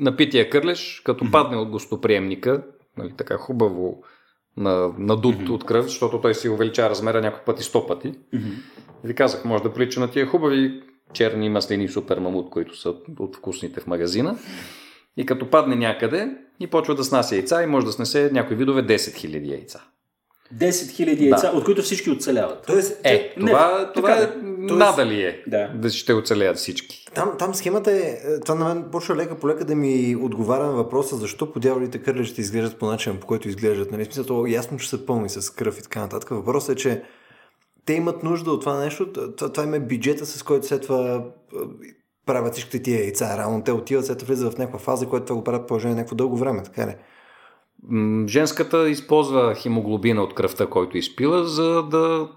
напития 0.00 0.50
кърлеж, 0.50 1.02
като 1.04 1.30
падне 1.30 1.56
от 1.56 1.70
гостоприемника, 1.70 2.62
нали, 2.98 3.12
така 3.16 3.36
хубаво 3.36 4.02
на, 4.56 4.92
надут 4.98 5.48
от 5.48 5.64
кръв, 5.64 5.86
защото 5.86 6.20
той 6.20 6.34
си 6.34 6.48
увеличава 6.48 6.90
размера 6.90 7.20
няколко 7.20 7.44
пъти, 7.44 7.62
сто 7.62 7.86
пъти. 7.86 8.14
Ви 9.04 9.14
казах, 9.14 9.44
може 9.44 9.62
да 9.62 9.72
прилича 9.72 10.00
на 10.00 10.10
тия 10.10 10.26
хубави 10.26 10.82
черни 11.12 11.48
маслини 11.48 11.88
супер 11.88 12.18
мамут, 12.18 12.50
които 12.50 12.76
са 12.78 12.94
от 13.18 13.36
вкусните 13.36 13.80
в 13.80 13.86
магазина. 13.86 14.38
И 15.16 15.26
като 15.26 15.50
падне 15.50 15.76
някъде 15.76 16.28
и 16.60 16.66
почва 16.66 16.94
да 16.94 17.04
снася 17.04 17.34
яйца 17.36 17.62
и 17.62 17.66
може 17.66 17.86
да 17.86 17.92
снесе 17.92 18.30
някои 18.32 18.56
видове 18.56 18.82
10 18.82 18.96
000 18.96 19.50
яйца. 19.50 19.80
10 20.56 20.70
000 20.70 21.20
яйца, 21.20 21.50
от 21.54 21.64
които 21.64 21.82
всички 21.82 22.10
оцеляват. 22.10 22.64
Тоест, 22.66 23.00
Е, 23.04 23.34
Не, 23.36 23.46
това, 23.46 23.92
това 23.94 24.12
е, 24.12 24.20
да. 24.20 24.32
Тоест- 24.68 24.78
надали 24.78 25.22
е 25.22 25.42
Да. 25.46 25.68
да 25.74 25.90
ще 25.90 26.12
оцелеят 26.12 26.56
всички. 26.56 27.04
Там, 27.14 27.32
там 27.38 27.54
схемата 27.54 27.92
е, 27.92 27.96
е, 27.96 28.40
това 28.40 28.54
на 28.54 28.74
мен 28.74 28.84
почва 28.92 29.16
лека 29.16 29.38
по 29.38 29.48
лека 29.48 29.64
да 29.64 29.74
ми 29.74 30.16
отговаря 30.20 30.66
на 30.66 30.72
въпроса 30.72 31.16
защо 31.16 31.52
по 31.52 31.60
дяволите 31.60 31.98
кърлежите 31.98 32.40
изглеждат 32.40 32.78
по 32.78 32.86
начин, 32.86 33.16
по 33.20 33.26
който 33.26 33.48
изглеждат. 33.48 33.90
Нали? 33.90 34.04
Смисъл, 34.04 34.24
то 34.24 34.46
ясно, 34.46 34.78
че 34.78 34.88
са 34.88 35.06
пълни 35.06 35.28
с 35.28 35.50
кръв 35.50 35.78
и 35.78 35.82
така 35.82 36.00
нататък. 36.00 36.30
Въпросът 36.30 36.76
е, 36.78 36.80
че 36.80 37.02
те 37.84 37.92
имат 37.92 38.22
нужда 38.22 38.52
от 38.52 38.60
това 38.60 38.78
нещо, 38.78 39.12
това, 39.12 39.52
това 39.52 39.62
им 39.62 39.74
е 39.74 39.80
бюджета, 39.80 40.26
с 40.26 40.42
който 40.42 40.66
след 40.66 40.82
това 40.82 41.14
е, 41.14 41.20
правят 42.26 42.52
всичките 42.52 42.82
тия 42.82 43.00
яйца. 43.00 43.36
Реално 43.38 43.64
те 43.64 43.72
отиват, 43.72 44.06
след 44.06 44.18
това 44.18 44.26
влизат 44.26 44.54
в 44.54 44.58
някаква 44.58 44.78
фаза, 44.78 45.06
която 45.06 45.26
това 45.26 45.36
го 45.36 45.44
правят 45.44 45.68
положение 45.68 45.94
някакво 45.96 46.16
дълго 46.16 46.36
време, 46.36 46.62
така 46.62 46.86
ли? 46.86 46.94
М, 47.88 48.28
Женската 48.28 48.90
използва 48.90 49.54
хемоглобина 49.54 50.22
от 50.22 50.34
кръвта, 50.34 50.66
който 50.66 50.98
изпила, 50.98 51.44
за 51.44 51.82
да 51.82 52.30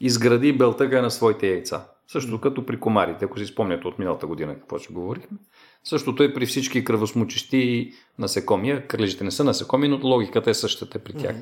изгради 0.00 0.52
белтъга 0.52 1.02
на 1.02 1.10
своите 1.10 1.48
яйца. 1.48 1.88
Също 2.08 2.40
като 2.40 2.66
при 2.66 2.80
комарите, 2.80 3.24
ако 3.24 3.38
си 3.38 3.46
спомняте 3.46 3.88
от 3.88 3.98
миналата 3.98 4.26
година 4.26 4.54
какво 4.54 4.78
ще 4.78 4.92
говорихме. 4.92 5.38
Същото 5.84 6.22
е 6.22 6.34
при 6.34 6.46
всички 6.46 6.84
кръвосмучещи 6.84 7.92
насекоми. 8.18 8.82
Кърлежите 8.88 9.24
не 9.24 9.30
са 9.30 9.44
насекоми, 9.44 9.88
но 9.88 10.00
логиката 10.02 10.50
е 10.50 10.54
същата 10.54 10.98
при 10.98 11.12
тях. 11.12 11.36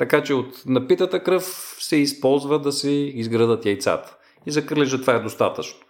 Така 0.00 0.22
че 0.22 0.34
от 0.34 0.62
напитата 0.66 1.22
кръв 1.22 1.76
се 1.78 1.96
използва 1.96 2.58
да 2.58 2.72
се 2.72 2.90
изградат 2.90 3.66
яйцата. 3.66 4.16
И 4.46 4.50
за 4.50 4.66
кърлежа 4.66 5.00
това 5.00 5.14
е 5.14 5.20
достатъчно. 5.20 5.80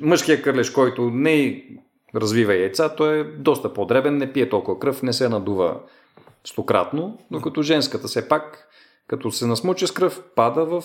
Мъжкият 0.00 0.42
кърлеж, 0.42 0.70
който 0.70 1.10
не 1.10 1.64
развива 2.14 2.54
яйца, 2.54 2.94
той 2.96 3.18
е 3.18 3.24
доста 3.24 3.72
по-дребен, 3.72 4.16
не 4.16 4.32
пие 4.32 4.48
толкова 4.48 4.78
кръв, 4.78 5.02
не 5.02 5.12
се 5.12 5.28
надува 5.28 5.80
стократно, 6.44 7.18
докато 7.30 7.62
женската 7.62 8.08
все 8.08 8.28
пак, 8.28 8.68
като 9.08 9.30
се 9.30 9.46
насмуче 9.46 9.86
с 9.86 9.92
кръв, 9.92 10.22
пада 10.34 10.64
в 10.64 10.84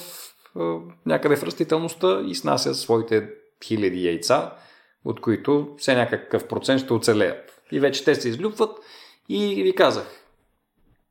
някъде 1.06 1.36
в 1.36 1.44
растителността 1.44 2.22
и 2.28 2.36
снася 2.36 2.74
своите 2.74 3.30
хиляди 3.64 4.06
яйца, 4.06 4.54
от 5.06 5.22
които 5.22 5.76
все 5.78 5.96
някакъв 5.96 6.48
процент 6.48 6.82
ще 6.82 6.94
оцелеят. 6.94 7.62
И 7.72 7.80
вече 7.80 8.06
те 8.06 8.16
се 8.16 8.30
излюпват 8.30 8.78
и 9.30 9.64
ви 9.64 9.76
казах, 9.76 10.20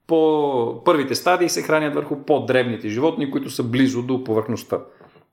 по 0.09 0.83
първите 0.85 1.15
стадии 1.15 1.49
се 1.49 1.63
хранят 1.63 1.95
върху 1.95 2.17
по-дребните 2.17 2.89
животни, 2.89 3.31
които 3.31 3.51
са 3.51 3.63
близо 3.63 4.03
до 4.03 4.25
повърхността. 4.25 4.79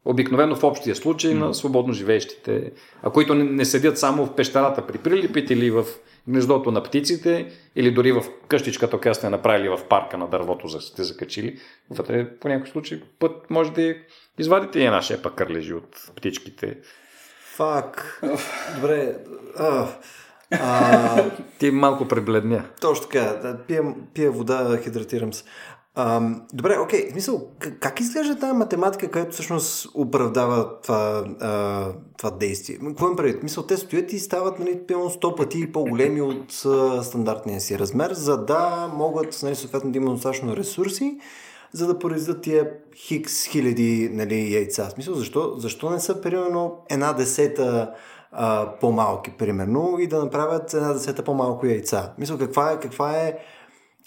Обикновено 0.05 0.55
в 0.55 0.63
общия 0.63 0.95
случай 0.95 1.33
на 1.33 1.53
свободно 1.53 1.93
живеещите, 1.93 2.71
а 3.03 3.09
които 3.09 3.35
не, 3.35 3.43
не 3.43 3.65
седят 3.65 3.97
само 3.97 4.25
в 4.25 4.35
пещерата 4.35 4.87
при 4.87 4.97
прилипите 4.97 5.53
или 5.53 5.71
в 5.71 5.85
гнездото 6.27 6.71
на 6.71 6.83
птиците, 6.83 7.51
или 7.75 7.91
дори 7.91 8.11
в 8.11 8.23
къщичката, 8.47 8.97
която 8.99 9.17
сте 9.17 9.29
направили 9.29 9.69
в 9.69 9.79
парка 9.89 10.17
на 10.17 10.27
дървото, 10.27 10.67
за 10.67 10.81
сте 10.81 11.03
закачили. 11.03 11.59
Вътре 11.89 12.29
по 12.39 12.47
някой 12.47 12.67
случай 12.67 13.01
път 13.19 13.49
може 13.49 13.71
да 13.71 13.95
извадите 14.39 14.79
и 14.79 14.85
една 14.85 15.01
шепа 15.01 15.31
кърлежи 15.31 15.73
от 15.73 15.95
птичките. 16.15 16.77
Фак. 17.55 18.21
Добре. 18.75 19.15
А, 19.57 19.87
а, 20.51 21.23
Ти 21.59 21.71
малко 21.71 22.07
пребледня. 22.07 22.65
точно 22.81 23.03
така. 23.03 23.23
Да, 23.23 23.57
пия, 23.67 23.83
пия 24.13 24.31
вода, 24.31 24.77
хидратирам 24.83 25.33
се. 25.33 25.43
А, 25.97 26.21
добре, 26.53 26.77
окей. 26.79 27.09
Смисъл, 27.11 27.47
как 27.79 27.99
изглежда 27.99 28.39
тази 28.39 28.53
математика, 28.53 29.11
която 29.11 29.31
всъщност 29.31 29.87
оправдава 29.93 30.81
това, 30.81 31.23
а, 31.41 31.87
това 32.17 32.29
действие? 32.31 32.77
Какво 32.87 33.09
им 33.09 33.15
предвид? 33.15 33.43
Мисъл, 33.43 33.63
те 33.63 33.77
стоят 33.77 34.13
и 34.13 34.19
стават 34.19 34.59
нали, 34.59 34.79
пълно 34.87 35.09
100 35.09 35.37
пъти 35.37 35.71
по-големи 35.71 36.21
от 36.21 36.65
а, 36.65 37.03
стандартния 37.03 37.61
си 37.61 37.79
размер, 37.79 38.13
за 38.13 38.37
да 38.37 38.91
могат 38.93 39.39
нали, 39.43 39.55
съответно 39.55 39.91
да 39.91 39.97
имат 39.97 40.13
достатъчно 40.13 40.57
ресурси, 40.57 41.17
за 41.73 41.87
да 41.87 41.99
произведат 41.99 42.41
тия 42.41 42.71
хикс 42.95 43.45
хиляди 43.45 44.09
нали, 44.13 44.53
яйца. 44.53 44.89
Смисъл, 44.89 45.13
защо, 45.13 45.55
защо 45.57 45.89
не 45.89 45.99
са 45.99 46.21
примерно 46.21 46.77
една 46.89 47.13
десета 47.13 47.91
а, 48.37 48.71
по-малки, 48.81 49.31
примерно, 49.31 49.97
и 49.99 50.07
да 50.07 50.23
направят 50.23 50.73
една 50.73 50.93
десета 50.93 51.23
по-малко 51.23 51.65
яйца? 51.65 52.13
Мисля, 52.17 52.37
каква 52.37 52.71
е, 52.71 52.79
каква 52.79 53.17
е, 53.17 53.37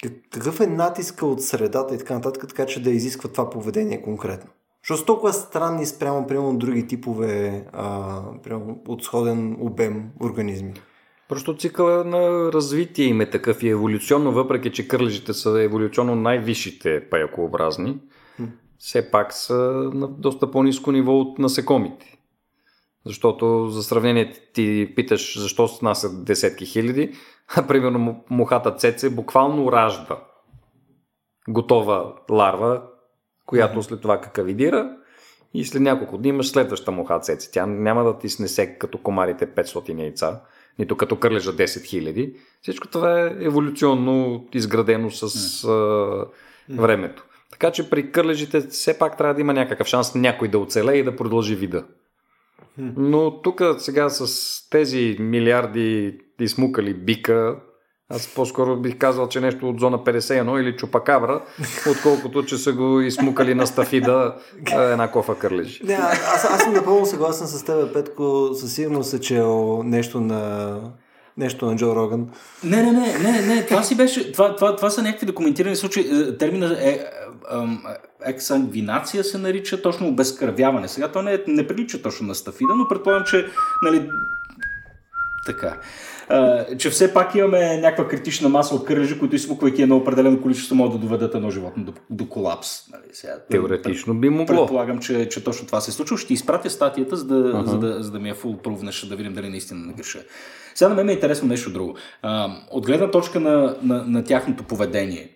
как- 0.03 0.29
какъв 0.31 0.59
е 0.59 0.67
натиска 0.67 1.25
от 1.25 1.43
средата 1.43 1.95
и 1.95 1.97
така 1.97 2.13
нататък, 2.13 2.47
така 2.49 2.65
че 2.65 2.83
да 2.83 2.89
изисква 2.89 3.29
това 3.29 3.49
поведение 3.49 4.01
конкретно? 4.01 4.49
Защото 4.83 4.99
са 4.99 5.05
толкова 5.05 5.33
странни 5.33 5.85
спрямо, 5.85 6.27
примерно, 6.27 6.57
други 6.57 6.87
типове 6.87 7.65
а, 7.73 8.21
примерно, 8.43 8.81
от 8.87 9.03
сходен 9.03 9.57
обем 9.59 10.09
организми. 10.23 10.73
Просто 11.29 11.57
цикъла 11.57 12.03
на 12.03 12.51
развитие 12.53 13.05
им 13.05 13.21
е 13.21 13.29
такъв 13.29 13.63
и 13.63 13.69
еволюционно, 13.69 14.31
въпреки 14.31 14.71
че 14.71 14.87
кърлежите 14.87 15.33
са 15.33 15.61
еволюционно 15.61 16.15
най-висшите 16.15 17.09
паякообразни, 17.09 17.97
все 18.79 19.11
пак 19.11 19.33
са 19.33 19.53
на 19.93 20.07
доста 20.07 20.51
по-низко 20.51 20.91
ниво 20.91 21.19
от 21.19 21.39
насекомите. 21.39 22.18
Защото 23.09 23.67
за 23.69 23.83
сравнение 23.83 24.33
ти 24.53 24.93
питаш 24.95 25.39
защо 25.39 25.67
снасят 25.67 26.25
десетки 26.25 26.65
хиляди, 26.65 27.11
а 27.55 27.67
примерно 27.67 27.99
му- 27.99 28.23
мухата 28.29 28.71
цеце 28.71 29.09
буквално 29.09 29.71
ражда 29.71 30.17
готова 31.47 32.13
ларва, 32.31 32.81
която 33.45 33.83
след 33.83 34.01
това 34.01 34.21
какавидира 34.21 34.95
и 35.53 35.65
след 35.65 35.81
няколко 35.81 36.17
дни 36.17 36.29
имаш 36.29 36.49
следваща 36.49 36.91
муха 36.91 37.19
цеце. 37.19 37.51
Тя 37.51 37.65
няма 37.65 38.03
да 38.03 38.17
ти 38.17 38.29
снесе 38.29 38.77
като 38.77 38.97
комарите 38.97 39.47
500 39.47 40.01
яйца, 40.01 40.41
нито 40.79 40.97
като 40.97 41.19
кърлежа 41.19 41.55
10 41.55 41.63
000. 41.63 42.35
Всичко 42.61 42.87
това 42.87 43.21
е 43.21 43.35
еволюционно 43.39 44.47
изградено 44.53 45.09
с 45.11 45.63
а, 45.63 46.25
времето. 46.69 47.25
Така 47.51 47.71
че 47.71 47.89
при 47.89 48.11
кърлежите 48.11 48.61
все 48.61 48.99
пак 48.99 49.17
трябва 49.17 49.33
да 49.33 49.41
има 49.41 49.53
някакъв 49.53 49.87
шанс 49.87 50.15
някой 50.15 50.47
да 50.47 50.59
оцелее 50.59 50.95
и 50.95 51.03
да 51.03 51.15
продължи 51.15 51.55
вида. 51.55 51.85
Но 52.97 53.41
тук 53.41 53.61
сега 53.77 54.09
с 54.09 54.69
тези 54.69 55.17
милиарди 55.19 56.19
измукали 56.39 56.93
бика, 56.93 57.55
аз 58.09 58.27
по-скоро 58.27 58.77
бих 58.77 58.97
казал, 58.97 59.27
че 59.27 59.41
нещо 59.41 59.69
от 59.69 59.79
зона 59.79 59.97
51 59.97 60.61
или 60.61 60.77
чупакабра, 60.77 61.41
отколкото, 61.91 62.45
че 62.45 62.57
са 62.57 62.73
го 62.73 63.01
измукали 63.01 63.55
на 63.55 63.67
стафида 63.67 64.35
една 64.73 65.11
кофа 65.11 65.35
кърлежи. 65.35 65.81
Не, 65.83 65.93
а- 65.93 66.11
аз, 66.11 66.45
аз 66.45 66.63
съм 66.63 66.73
напълно 66.73 67.05
съгласен 67.05 67.47
с 67.47 67.63
теб, 67.63 67.93
Петко. 67.93 68.49
Със 68.53 68.73
сигурност 68.73 69.13
е 69.13 69.19
чел 69.19 69.81
нещо 69.83 70.21
на, 70.21 70.79
нещо 71.37 71.65
на 71.65 71.75
Джо 71.75 71.95
Роган. 71.95 72.29
Не, 72.63 72.83
не, 72.83 72.91
не, 72.91 73.17
не, 73.17 73.41
не, 73.55 73.65
това 73.65 73.83
си 73.83 73.97
беше, 73.97 74.31
това, 74.31 74.55
това, 74.55 74.75
това 74.75 74.89
са 74.89 75.01
някакви 75.01 75.25
документирани 75.25 75.75
случаи. 75.75 76.03
Е, 76.03 76.37
Термина 76.37 76.77
е, 76.81 76.99
ексангвинация 78.25 79.23
се 79.23 79.37
нарича 79.37 79.81
точно 79.81 80.07
обезкървяване. 80.07 80.87
Сега 80.87 81.11
то 81.11 81.21
не, 81.21 81.33
е- 81.33 81.43
не 81.47 81.67
прилича 81.67 82.01
точно 82.01 82.27
на 82.27 82.35
стафида, 82.35 82.75
но 82.75 82.87
предполагам, 82.87 83.23
че 83.25 83.45
нали, 83.81 84.09
така. 85.45 85.77
А, 86.29 86.65
че 86.77 86.89
все 86.89 87.13
пак 87.13 87.35
имаме 87.35 87.77
някаква 87.77 88.07
критична 88.07 88.49
маса 88.49 88.75
от 88.75 88.85
кърлежи, 88.85 89.19
които 89.19 89.35
изсмуквайки 89.35 89.81
едно 89.81 89.97
определено 89.97 90.41
количество, 90.41 90.75
могат 90.75 90.93
да 90.93 91.07
доведат 91.07 91.35
едно 91.35 91.49
животно 91.49 91.83
до, 91.83 91.93
до 92.09 92.29
колапс. 92.29 92.67
Нали, 92.91 93.01
сега, 93.13 93.33
Теоретично 93.51 94.13
би 94.13 94.29
могло. 94.29 94.45
Предполагам, 94.45 94.99
че, 94.99 95.29
че 95.29 95.43
точно 95.43 95.67
това 95.67 95.81
се 95.81 95.91
е 95.91 95.93
случило. 95.93 96.17
Ще 96.17 96.33
изпратя 96.33 96.69
статията, 96.69 97.15
за 97.15 97.25
да, 97.25 97.35
uh-huh. 97.35 97.65
за 97.65 97.77
да, 97.77 98.03
за 98.03 98.11
да 98.11 98.19
ми 98.19 98.29
я 98.29 98.35
фулпрувнеш, 98.35 99.05
да 99.05 99.15
видим 99.15 99.33
дали 99.33 99.49
наистина 99.49 99.85
не 99.85 99.93
греша. 99.93 100.19
Сега 100.75 100.89
на 100.89 100.95
мен 100.95 101.05
ме 101.05 101.11
е 101.11 101.15
интересно 101.15 101.47
нещо 101.47 101.69
друго. 101.69 101.95
А, 102.21 102.51
от 102.71 102.85
гледна 102.85 103.11
точка 103.11 103.39
на, 103.39 103.75
на, 103.83 104.03
на 104.07 104.23
тяхното 104.23 104.63
поведение. 104.63 105.29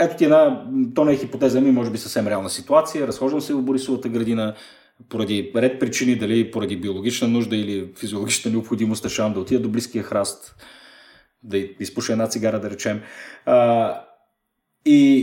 Ето 0.00 0.16
ти 0.16 0.24
една, 0.24 0.66
то 0.94 1.04
не 1.04 1.12
е 1.12 1.16
хипотеза, 1.16 1.60
ми 1.60 1.70
може 1.70 1.90
би 1.90 1.98
съвсем 1.98 2.26
реална 2.26 2.50
ситуация. 2.50 3.06
Разхождам 3.06 3.40
се 3.40 3.54
в 3.54 3.62
Борисовата 3.62 4.08
градина, 4.08 4.54
поради 5.08 5.52
ред 5.56 5.80
причини, 5.80 6.16
дали 6.16 6.50
поради 6.50 6.76
биологична 6.76 7.28
нужда 7.28 7.56
или 7.56 7.92
физиологична 7.96 8.50
необходимост, 8.50 9.04
решавам 9.04 9.32
да 9.32 9.40
отида 9.40 9.62
до 9.62 9.68
близкия 9.68 10.02
храст, 10.02 10.54
да 11.42 11.58
изпуша 11.58 12.12
една 12.12 12.26
цигара, 12.26 12.60
да 12.60 12.70
речем. 12.70 13.00
А, 13.46 13.94
и, 14.84 15.22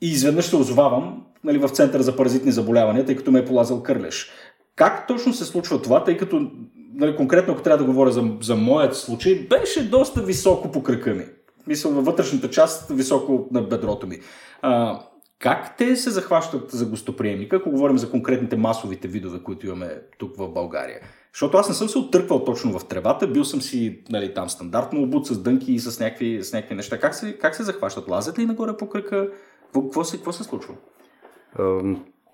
и 0.00 0.10
изведнъж 0.10 0.44
се 0.44 0.56
озовавам 0.56 1.26
нали, 1.44 1.58
в 1.58 1.68
център 1.68 2.00
за 2.00 2.16
паразитни 2.16 2.52
заболявания, 2.52 3.04
тъй 3.04 3.16
като 3.16 3.32
ме 3.32 3.38
е 3.38 3.44
полазал 3.44 3.82
кърлеж. 3.82 4.30
Как 4.76 5.06
точно 5.06 5.32
се 5.32 5.44
случва 5.44 5.82
това, 5.82 6.04
тъй 6.04 6.16
като 6.16 6.50
нали, 6.94 7.16
конкретно 7.16 7.52
ако 7.52 7.62
трябва 7.62 7.78
да 7.78 7.84
говоря 7.84 8.10
за, 8.10 8.30
за 8.40 8.56
моят 8.56 8.96
случай, 8.96 9.34
беше 9.34 9.88
доста 9.88 10.22
високо 10.22 10.72
по 10.72 10.82
кръка 10.82 11.14
ми. 11.14 11.24
Мисля, 11.66 11.90
във 11.90 12.04
вътрешната 12.04 12.50
част, 12.50 12.90
високо 12.90 13.48
на 13.52 13.62
бедрото 13.62 14.06
ми. 14.06 14.20
А, 14.62 15.00
как 15.38 15.76
те 15.76 15.96
се 15.96 16.10
захващат 16.10 16.70
за 16.70 16.86
гостоприемника, 16.86 17.56
ако 17.56 17.70
говорим 17.70 17.98
за 17.98 18.10
конкретните 18.10 18.56
масовите 18.56 19.08
видове, 19.08 19.38
които 19.42 19.66
имаме 19.66 20.00
тук 20.18 20.36
в 20.36 20.48
България? 20.48 21.00
Защото 21.32 21.56
аз 21.56 21.68
не 21.68 21.74
съм 21.74 21.88
се 21.88 21.98
оттърквал 21.98 22.44
точно 22.44 22.78
в 22.78 22.88
тревата, 22.88 23.26
бил 23.26 23.44
съм 23.44 23.62
си 23.62 24.02
нали, 24.10 24.34
там 24.34 24.50
стандартно 24.50 25.02
обут 25.02 25.26
с 25.26 25.38
дънки 25.38 25.72
и 25.72 25.78
с 25.78 26.00
някакви, 26.00 26.42
с 26.42 26.52
някакви 26.52 26.74
неща. 26.74 26.98
Как 26.98 27.14
се, 27.14 27.38
как 27.38 27.54
се 27.54 27.62
захващат? 27.62 28.08
Лазят 28.08 28.38
ли 28.38 28.46
нагоре 28.46 28.76
по 28.76 28.88
кръка? 28.88 29.28
Какво, 29.74 30.04
се, 30.04 30.16
какво 30.16 30.32
се 30.32 30.44
случва? 30.44 30.74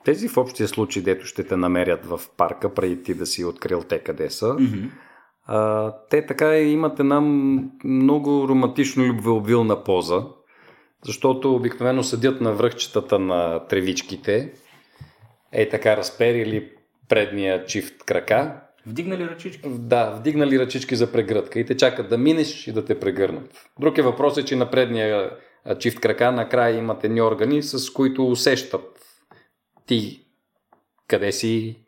Тези 0.05 0.29
в 0.29 0.37
общия 0.37 0.69
случай, 0.69 1.03
дето 1.03 1.27
ще 1.27 1.45
те 1.45 1.57
намерят 1.57 2.07
в 2.07 2.21
парка, 2.37 2.75
преди 2.75 3.03
ти 3.03 3.15
да 3.15 3.27
си 3.27 3.45
открил 3.45 3.83
те 3.83 3.99
къде 3.99 4.31
са, 4.31 4.47
Mm-hmm. 4.47 4.89
А, 5.47 5.93
те 6.11 6.27
така 6.27 6.59
имат 6.59 7.01
една 7.01 7.21
много 7.85 8.49
романтично 8.49 9.05
любвеобилна 9.05 9.85
поза, 9.85 10.25
защото 11.05 11.55
обикновено 11.55 12.03
седят 12.03 12.41
на 12.41 12.53
връхчетата 12.53 13.19
на 13.19 13.67
тревичките, 13.67 14.53
е 15.53 15.69
така 15.69 15.97
разперили 15.97 16.71
предния 17.09 17.65
чифт 17.65 18.05
крака, 18.05 18.61
Вдигнали 18.87 19.29
ръчички? 19.29 19.69
да, 19.69 20.11
вдигнали 20.11 20.59
ръчички 20.59 20.97
за 20.97 21.13
прегръдка 21.13 21.61
и 21.61 21.67
те 21.67 21.77
чакат 21.77 22.09
да 22.09 22.19
минеш 22.19 22.67
и 22.67 22.73
да 22.73 22.85
те 22.85 23.01
прегърнат. 23.01 23.71
Друг 23.81 23.99
е 23.99 24.03
въпрос 24.03 24.37
е, 24.37 24.45
че 24.45 24.57
на 24.57 24.71
предния 24.71 25.31
чифт 25.79 26.01
крака 26.01 26.33
накрая 26.33 26.79
имат 26.79 27.05
едни 27.05 27.23
органи, 27.23 27.63
с 27.63 27.93
които 27.93 28.27
усещат 28.27 28.99
ти 29.87 30.27
къде 31.09 31.33
си, 31.33 31.85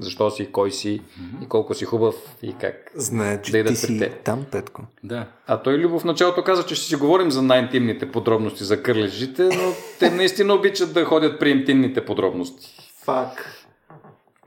защо 0.00 0.30
си, 0.30 0.48
кой 0.52 0.70
си 0.70 1.00
и 1.42 1.48
колко 1.48 1.74
си 1.74 1.84
хубав 1.84 2.14
и 2.42 2.52
как. 2.60 2.90
Знае, 2.94 3.42
че 3.42 3.52
Да 3.52 3.64
ти 3.64 3.76
си 3.76 3.98
теб. 3.98 4.22
там, 4.24 4.44
Петко. 4.52 4.82
Да. 5.04 5.26
А 5.46 5.62
той 5.62 5.78
Любов 5.78 6.02
в 6.02 6.04
началото 6.04 6.44
каза, 6.44 6.66
че 6.66 6.74
ще 6.74 6.86
си 6.86 6.96
говорим 6.96 7.30
за 7.30 7.42
най-интимните 7.42 8.10
подробности 8.10 8.64
за 8.64 8.82
кърлежите, 8.82 9.42
но 9.42 9.72
те 9.98 10.10
наистина 10.10 10.54
обичат 10.54 10.94
да 10.94 11.04
ходят 11.04 11.40
при 11.40 11.50
интимните 11.50 12.04
подробности. 12.04 12.76
Фак. 13.04 13.56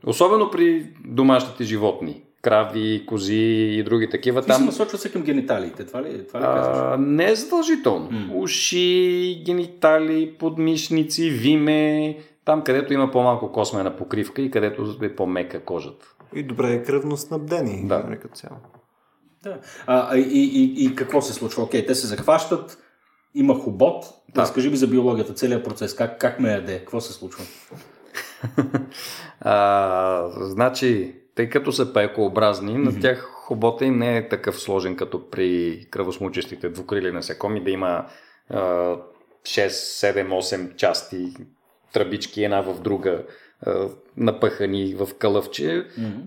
Особено 0.06 0.50
при 0.50 0.86
домашните 1.06 1.64
животни. 1.64 2.20
Крави, 2.42 3.04
кози 3.06 3.34
и 3.78 3.82
други 3.82 4.10
такива. 4.10 4.40
Ти 4.40 4.44
се 4.44 4.52
Там 4.52 4.66
насочва 4.66 4.98
се 4.98 5.12
към 5.12 5.22
гениталиите. 5.22 5.86
Това 5.86 6.02
ли, 6.02 6.26
това 6.28 6.40
ли 6.40 6.44
казваш? 6.44 6.76
а, 6.78 6.96
не 6.98 7.30
е 7.30 7.34
задължително. 7.34 8.08
М. 8.10 8.34
Уши, 8.34 9.42
генитали, 9.46 10.34
подмишници, 10.38 11.30
виме, 11.30 12.16
там 12.44 12.64
където 12.64 12.92
има 12.92 13.10
по-малко 13.10 13.52
космена 13.52 13.96
покривка 13.96 14.42
и 14.42 14.50
където 14.50 14.96
е 15.02 15.16
по-мека 15.16 15.64
кожата. 15.64 16.14
И 16.34 16.42
добре 16.42 16.72
е 16.72 16.82
кръвно 16.82 17.16
снабдени. 17.16 17.88
Да. 17.88 17.98
нали, 17.98 18.18
като 18.18 18.34
цяло. 18.34 18.56
Да. 19.42 19.58
А, 19.86 20.16
и, 20.16 20.20
и, 20.20 20.84
и 20.84 20.94
какво 20.94 21.22
се 21.22 21.32
случва? 21.32 21.62
Окей, 21.62 21.86
те 21.86 21.94
се 21.94 22.06
захващат, 22.06 22.78
има 23.34 23.54
хобот. 23.54 24.04
Да. 24.34 24.40
Разкажи 24.40 24.70
ми 24.70 24.76
за 24.76 24.86
биологията, 24.86 25.34
целият 25.34 25.64
процес. 25.64 25.94
Как, 25.94 26.20
как 26.20 26.40
ме 26.40 26.52
яде? 26.52 26.78
Какво 26.78 27.00
се 27.00 27.12
случва? 27.12 27.44
А, 29.40 30.28
значи, 30.36 31.14
тъй 31.34 31.48
като 31.48 31.72
са 31.72 31.92
паекообразни, 31.92 32.78
на 32.78 33.00
тях 33.00 33.20
хобота 33.44 33.84
им 33.84 33.98
не 33.98 34.16
е 34.16 34.28
такъв 34.28 34.60
сложен 34.60 34.96
като 34.96 35.30
при 35.30 35.80
кръвосмучещите 35.90 36.68
двукрили 36.68 37.12
насекоми, 37.12 37.64
да 37.64 37.70
има 37.70 38.06
а, 38.50 38.60
6, 38.60 39.68
7, 39.68 40.28
8 40.28 40.76
части, 40.76 41.34
тръбички 41.94 42.44
една 42.44 42.60
в 42.60 42.80
друга, 42.80 43.22
напъхани 44.16 44.94
в 44.94 45.08
кълъвче. 45.18 45.86
Мгм. 45.98 46.20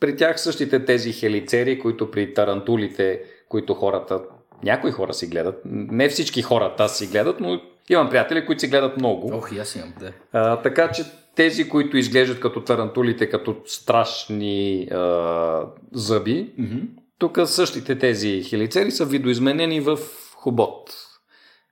При 0.00 0.16
тях 0.16 0.40
същите 0.40 0.84
тези 0.84 1.12
хелицери, 1.12 1.78
които 1.78 2.10
при 2.10 2.34
тарантулите, 2.34 3.22
които 3.48 3.74
хората, 3.74 4.20
някои 4.64 4.90
хора 4.90 5.14
си 5.14 5.26
гледат, 5.26 5.60
не 5.64 6.08
всички 6.08 6.42
хора 6.42 6.74
тази 6.76 6.94
си 6.94 7.06
гледат, 7.12 7.40
но 7.40 7.60
имам 7.88 8.10
приятели, 8.10 8.46
които 8.46 8.60
си 8.60 8.68
гледат 8.68 8.96
много. 8.96 9.30
Ох, 9.34 9.52
и 9.52 9.58
аз 9.58 9.76
имам, 9.76 9.92
да. 10.00 10.12
А, 10.32 10.62
така 10.62 10.90
че 10.90 11.04
тези, 11.36 11.68
които 11.68 11.96
изглеждат 11.96 12.40
като 12.40 12.60
тарантулите, 12.60 13.28
като 13.28 13.56
страшни 13.64 14.88
а, 14.92 15.62
зъби, 15.92 16.52
Мгм. 16.58 16.78
тук 17.18 17.38
същите 17.44 17.98
тези 17.98 18.42
хелицери 18.42 18.90
са 18.90 19.04
видоизменени 19.04 19.80
в 19.80 19.98
хобот, 20.34 20.94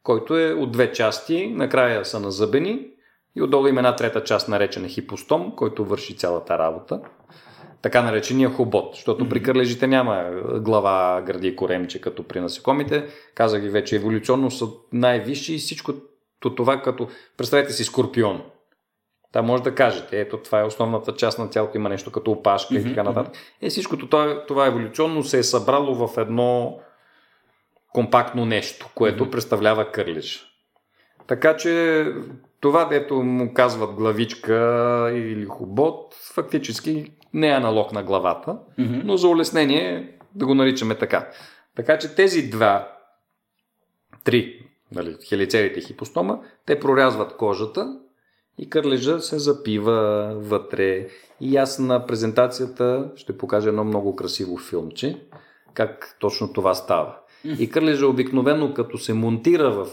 който 0.03 0.39
е 0.39 0.53
от 0.53 0.73
две 0.73 0.93
части, 0.93 1.47
накрая 1.47 2.05
са 2.05 2.21
назъбени 2.21 2.87
и 3.37 3.43
отдолу 3.43 3.67
има 3.67 3.81
една 3.81 3.97
трета 3.97 4.25
част, 4.25 4.49
наречена 4.49 4.89
хипостом, 4.89 5.53
който 5.57 5.85
върши 5.85 6.17
цялата 6.17 6.59
работа. 6.59 7.01
Така 7.83 8.03
наречения 8.03 8.51
хобот, 8.51 8.95
защото 8.95 9.29
при 9.29 9.43
кърлежите 9.43 9.87
няма 9.87 10.31
глава, 10.61 11.23
гърди 11.27 11.49
и 11.49 11.57
коремче, 11.57 12.01
като 12.01 12.23
при 12.23 12.41
насекомите. 12.41 13.07
Казах 13.35 13.63
ви 13.63 13.69
вече, 13.69 13.97
еволюционно 13.97 14.51
са 14.51 14.67
най-висши 14.93 15.55
и 15.55 15.59
всичко 15.59 15.93
това 16.41 16.83
като... 16.83 17.09
Представете 17.37 17.73
си 17.73 17.85
скорпион. 17.85 18.43
Та 19.33 19.43
може 19.43 19.63
да 19.63 19.75
кажете, 19.75 20.21
ето 20.21 20.39
това 20.39 20.61
е 20.61 20.65
основната 20.65 21.15
част 21.15 21.39
на 21.39 21.51
тялото, 21.51 21.77
има 21.77 21.89
нещо 21.89 22.13
като 22.13 22.31
опашка 22.31 22.75
и 22.75 22.85
така 22.85 23.03
нататък. 23.03 23.35
Е, 23.63 23.69
всичкото 23.69 24.09
това, 24.09 24.47
това 24.47 24.67
еволюционно 24.67 25.23
се 25.23 25.39
е 25.39 25.43
събрало 25.43 26.07
в 26.07 26.19
едно 26.19 26.79
компактно 27.93 28.47
нещо, 28.47 28.89
което 28.95 29.31
представлява 29.31 29.93
кърлеж. 29.93 30.47
Така 31.27 31.57
че 31.57 32.05
това, 32.65 32.85
дето 32.85 33.15
му 33.15 33.55
казват 33.55 33.95
главичка 33.95 34.55
или 35.15 35.45
хобот, 35.45 36.15
фактически 36.35 37.13
не 37.35 37.49
е 37.49 37.53
аналог 37.55 37.93
на 37.93 38.03
главата, 38.03 38.59
Мгм. 38.79 39.01
но 39.05 39.17
за 39.17 39.29
улеснение 39.29 40.19
да 40.35 40.47
го 40.47 40.55
наричаме 40.55 40.95
така. 40.95 41.29
Така 41.77 41.99
че 41.99 42.15
тези 42.15 42.51
два, 42.51 42.93
три, 44.25 44.67
нали, 44.93 45.17
хелицерите 45.29 45.79
и 45.79 45.83
хипостома, 45.83 46.39
те 46.67 46.81
прорязват 46.81 47.37
кожата 47.37 47.99
и 48.59 48.71
кърлежа 48.71 49.21
се 49.21 49.39
запива 49.39 50.31
вътре. 50.37 51.09
И 51.41 51.57
аз 51.57 51.79
на 51.79 52.07
презентацията 52.07 53.11
ще 53.17 53.39
покажа 53.39 53.69
едно 53.69 53.85
много 53.85 54.17
красиво 54.17 54.57
филмче, 54.57 55.21
как 55.75 56.17
точно 56.21 56.53
това 56.53 56.75
става. 56.75 57.17
И 57.59 57.71
кърлежа 57.71 58.07
обикновено 58.07 58.75
като 58.75 58.99
се 58.99 59.13
монтира 59.13 59.71
в 59.71 59.87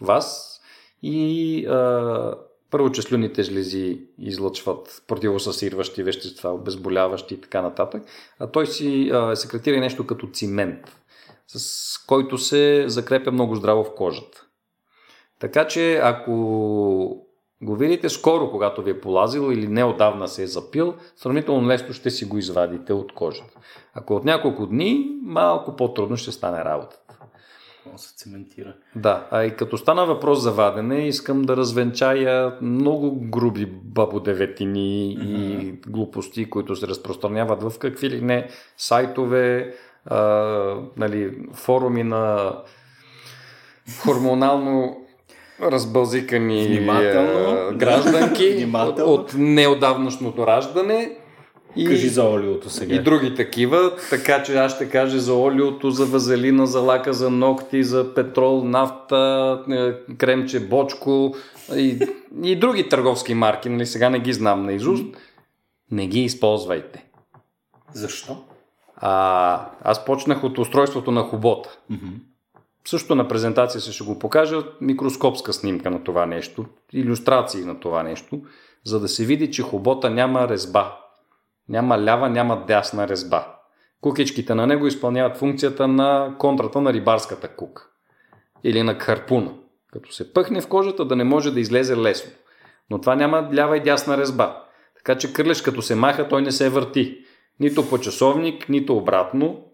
вас 0.00 0.49
и 1.02 1.66
а, 1.66 2.34
първо, 2.70 2.92
че 2.92 3.02
слюните 3.02 3.42
жлези 3.42 4.00
излъчват 4.18 5.02
противосъсирващи 5.08 6.02
вещества, 6.02 6.50
обезболяващи 6.50 7.34
и 7.34 7.40
така 7.40 7.62
нататък, 7.62 8.02
а 8.38 8.46
той 8.46 8.66
си 8.66 9.10
а, 9.12 9.36
секретира 9.36 9.76
и 9.76 9.80
нещо 9.80 10.06
като 10.06 10.26
цимент, 10.26 10.96
с 11.46 11.98
който 12.06 12.38
се 12.38 12.84
закрепя 12.86 13.32
много 13.32 13.54
здраво 13.54 13.84
в 13.84 13.94
кожата. 13.94 14.46
Така 15.38 15.66
че 15.66 15.96
ако 15.96 16.32
го 17.62 17.76
видите 17.76 18.08
скоро, 18.08 18.50
когато 18.50 18.82
ви 18.82 18.90
е 18.90 19.00
полазил 19.00 19.52
или 19.52 19.68
неодавна 19.68 20.28
се 20.28 20.42
е 20.42 20.46
запил, 20.46 20.94
сравнително 21.16 21.68
лесно 21.68 21.94
ще 21.94 22.10
си 22.10 22.24
го 22.24 22.38
извадите 22.38 22.92
от 22.92 23.14
кожата. 23.14 23.60
Ако 23.94 24.14
от 24.14 24.24
няколко 24.24 24.66
дни, 24.66 25.18
малко 25.22 25.76
по-трудно 25.76 26.16
ще 26.16 26.32
стане 26.32 26.64
работата. 26.64 26.99
Какво 27.84 27.98
се 27.98 28.14
цементира? 28.16 28.74
Да, 28.96 29.26
а 29.30 29.44
и 29.44 29.56
като 29.56 29.78
стана 29.78 30.06
въпрос 30.06 30.40
за 30.40 30.52
вадене, 30.52 31.08
искам 31.08 31.42
да 31.42 31.56
развенчая 31.56 32.52
много 32.62 33.20
груби 33.30 33.66
бабодеветини 33.84 35.12
и 35.12 35.72
глупости, 35.88 36.50
които 36.50 36.76
се 36.76 36.86
разпространяват 36.88 37.62
в 37.62 37.78
какви 37.78 38.10
ли 38.10 38.20
не 38.20 38.48
сайтове, 38.76 39.74
а, 40.06 40.20
нали, 40.96 41.38
форуми 41.52 42.02
на 42.02 42.52
хормонално 44.02 44.96
разбълзикани 45.62 46.66
Внимателно. 46.66 47.76
гражданки 47.78 48.50
Внимателно. 48.56 49.12
от 49.12 49.34
неодавнашното 49.36 50.46
раждане. 50.46 51.16
И... 51.76 51.86
Кажи 51.86 52.08
за 52.08 52.24
олиото 52.24 52.70
сега. 52.70 52.94
И 52.94 53.02
други 53.02 53.34
такива, 53.34 53.92
така 54.10 54.42
че 54.42 54.56
аз 54.56 54.74
ще 54.74 54.88
кажа 54.88 55.20
за 55.20 55.34
олиото, 55.34 55.90
за 55.90 56.06
вазелина, 56.06 56.66
за 56.66 56.80
лака 56.80 57.12
за 57.12 57.30
ногти, 57.30 57.84
за 57.84 58.14
петрол, 58.14 58.64
нафта, 58.64 59.62
е, 59.70 60.14
кремче, 60.14 60.60
бочко 60.60 61.34
и, 61.76 61.98
и 62.42 62.56
други 62.56 62.88
търговски 62.88 63.34
марки, 63.34 63.68
нали 63.68 63.86
сега 63.86 64.10
не 64.10 64.20
ги 64.20 64.32
знам 64.32 64.66
наизуст. 64.66 65.16
Не 65.90 66.06
ги 66.06 66.20
използвайте. 66.20 67.04
Защо? 67.92 68.36
А, 68.96 69.70
аз 69.82 70.04
почнах 70.04 70.44
от 70.44 70.58
устройството 70.58 71.10
на 71.10 71.22
хобота. 71.22 71.78
Мгм. 71.90 72.06
Също 72.84 73.14
на 73.14 73.28
презентация 73.28 73.80
се 73.80 73.92
ще 73.92 74.04
го 74.04 74.18
покажа 74.18 74.62
микроскопска 74.80 75.52
снимка 75.52 75.90
на 75.90 76.04
това 76.04 76.26
нещо, 76.26 76.64
иллюстрации 76.92 77.64
на 77.64 77.80
това 77.80 78.02
нещо, 78.02 78.40
за 78.84 79.00
да 79.00 79.08
се 79.08 79.24
види, 79.24 79.50
че 79.50 79.62
хобота 79.62 80.10
няма 80.10 80.48
резба. 80.48 80.96
Няма 81.70 81.98
лява, 81.98 82.30
няма 82.30 82.64
дясна 82.66 83.08
резба. 83.08 83.56
Кукичките 84.00 84.54
на 84.54 84.66
него 84.66 84.86
изпълняват 84.86 85.36
функцията 85.36 85.88
на 85.88 86.34
контрата 86.38 86.80
на 86.80 86.92
рибарската 86.92 87.48
кука. 87.48 87.86
Или 88.64 88.82
на 88.82 88.94
харпуна. 88.94 89.54
Като 89.92 90.12
се 90.12 90.32
пъхне 90.32 90.60
в 90.60 90.68
кожата 90.68 91.04
да 91.04 91.16
не 91.16 91.24
може 91.24 91.50
да 91.50 91.60
излезе 91.60 91.96
лесно. 91.96 92.30
Но 92.90 93.00
това 93.00 93.14
няма 93.14 93.50
лява 93.54 93.76
и 93.76 93.82
дясна 93.82 94.16
резба. 94.16 94.62
Така 94.96 95.18
че 95.18 95.32
кърлеж 95.32 95.62
като 95.62 95.82
се 95.82 95.94
маха, 95.94 96.28
той 96.28 96.42
не 96.42 96.52
се 96.52 96.68
върти. 96.68 97.18
Нито 97.60 97.88
по 97.88 97.98
часовник, 97.98 98.68
нито 98.68 98.96
обратно, 98.96 99.64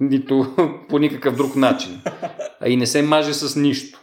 нито 0.00 0.54
по 0.88 0.98
никакъв 0.98 1.36
друг 1.36 1.56
начин. 1.56 2.00
А 2.60 2.68
и 2.68 2.76
не 2.76 2.86
се 2.86 3.02
маже 3.02 3.34
с 3.34 3.56
нищо. 3.56 4.00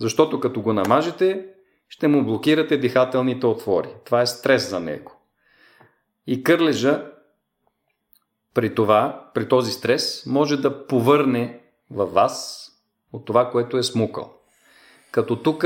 Защото 0.00 0.40
като 0.40 0.62
го 0.62 0.72
намажете, 0.72 1.46
ще 1.88 2.08
му 2.08 2.24
блокирате 2.24 2.76
дихателните 2.76 3.46
отвори. 3.46 3.88
Това 4.04 4.20
е 4.20 4.26
стрес 4.26 4.70
за 4.70 4.80
него. 4.80 5.19
И 6.30 6.42
кърлежа 6.42 7.06
при 8.54 8.74
това, 8.74 9.30
при 9.34 9.48
този 9.48 9.72
стрес, 9.72 10.26
може 10.26 10.56
да 10.56 10.86
повърне 10.86 11.60
във 11.90 12.12
вас 12.12 12.66
от 13.12 13.24
това, 13.24 13.50
което 13.50 13.76
е 13.76 13.82
смукал. 13.82 14.32
Като 15.10 15.36
тук 15.36 15.64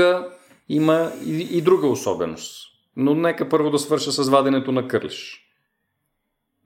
има 0.69 1.11
и, 1.25 1.57
и 1.57 1.61
друга 1.61 1.87
особеност. 1.87 2.67
Но 2.95 3.15
нека 3.15 3.49
първо 3.49 3.69
да 3.69 3.79
свърша 3.79 4.11
с 4.11 4.29
ваденето 4.29 4.71
на 4.71 4.87
кърлеж. 4.87 5.41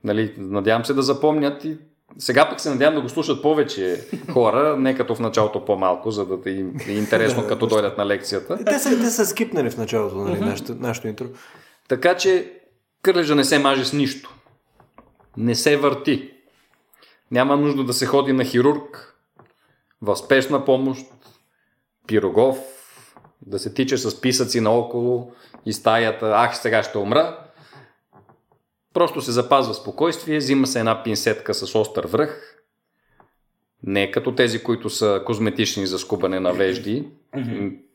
Нали, 0.03 0.35
надявам 0.37 0.85
се 0.85 0.93
да 0.93 1.01
запомнят 1.01 1.65
и 1.65 1.77
сега 2.17 2.49
пък 2.49 2.59
се 2.59 2.69
надявам 2.69 2.95
да 2.95 3.01
го 3.01 3.09
слушат 3.09 3.41
повече 3.41 4.07
хора, 4.31 4.75
не 4.79 4.95
като 4.95 5.15
в 5.15 5.19
началото 5.19 5.65
по-малко, 5.65 6.11
за 6.11 6.25
да 6.25 6.49
им 6.49 6.73
е 6.87 6.91
интересно 6.91 7.47
като 7.49 7.67
дойдат 7.67 7.97
на 7.97 8.05
лекцията. 8.05 8.65
Те 8.65 8.79
са, 8.79 8.89
те 8.89 9.09
са 9.09 9.25
скипнали 9.25 9.69
в 9.69 9.77
началото, 9.77 10.15
нали, 10.15 10.39
нашето, 10.39 10.75
нашето 10.75 11.07
интро. 11.07 11.25
Така 11.87 12.17
че 12.17 12.58
кърлежа 13.01 13.35
не 13.35 13.43
се 13.43 13.59
маже 13.59 13.85
с 13.85 13.93
нищо. 13.93 14.35
Не 15.37 15.55
се 15.55 15.77
върти. 15.77 16.31
Няма 17.31 17.57
нужда 17.57 17.83
да 17.83 17.93
се 17.93 18.05
ходи 18.05 18.33
на 18.33 18.45
хирург, 18.45 19.15
в 20.01 20.15
спешна 20.15 20.65
помощ, 20.65 21.05
пирогов, 22.07 22.57
да 23.41 23.59
се 23.59 23.73
тича 23.73 23.97
с 23.97 24.21
писъци 24.21 24.61
наоколо 24.61 25.31
и 25.65 25.73
стаята, 25.73 26.33
ах, 26.35 26.57
сега 26.57 26.83
ще 26.83 26.97
умра. 26.97 27.37
Просто 28.93 29.21
се 29.21 29.31
запазва 29.31 29.73
спокойствие, 29.73 30.37
взима 30.37 30.67
се 30.67 30.79
една 30.79 31.03
пинсетка 31.03 31.53
с 31.53 31.75
остър 31.75 32.07
връх, 32.07 32.59
не 33.83 34.11
като 34.11 34.35
тези, 34.35 34.63
които 34.63 34.89
са 34.89 35.23
козметични 35.25 35.87
за 35.87 35.99
скубане 35.99 36.39
на 36.39 36.53
вежди. 36.53 37.07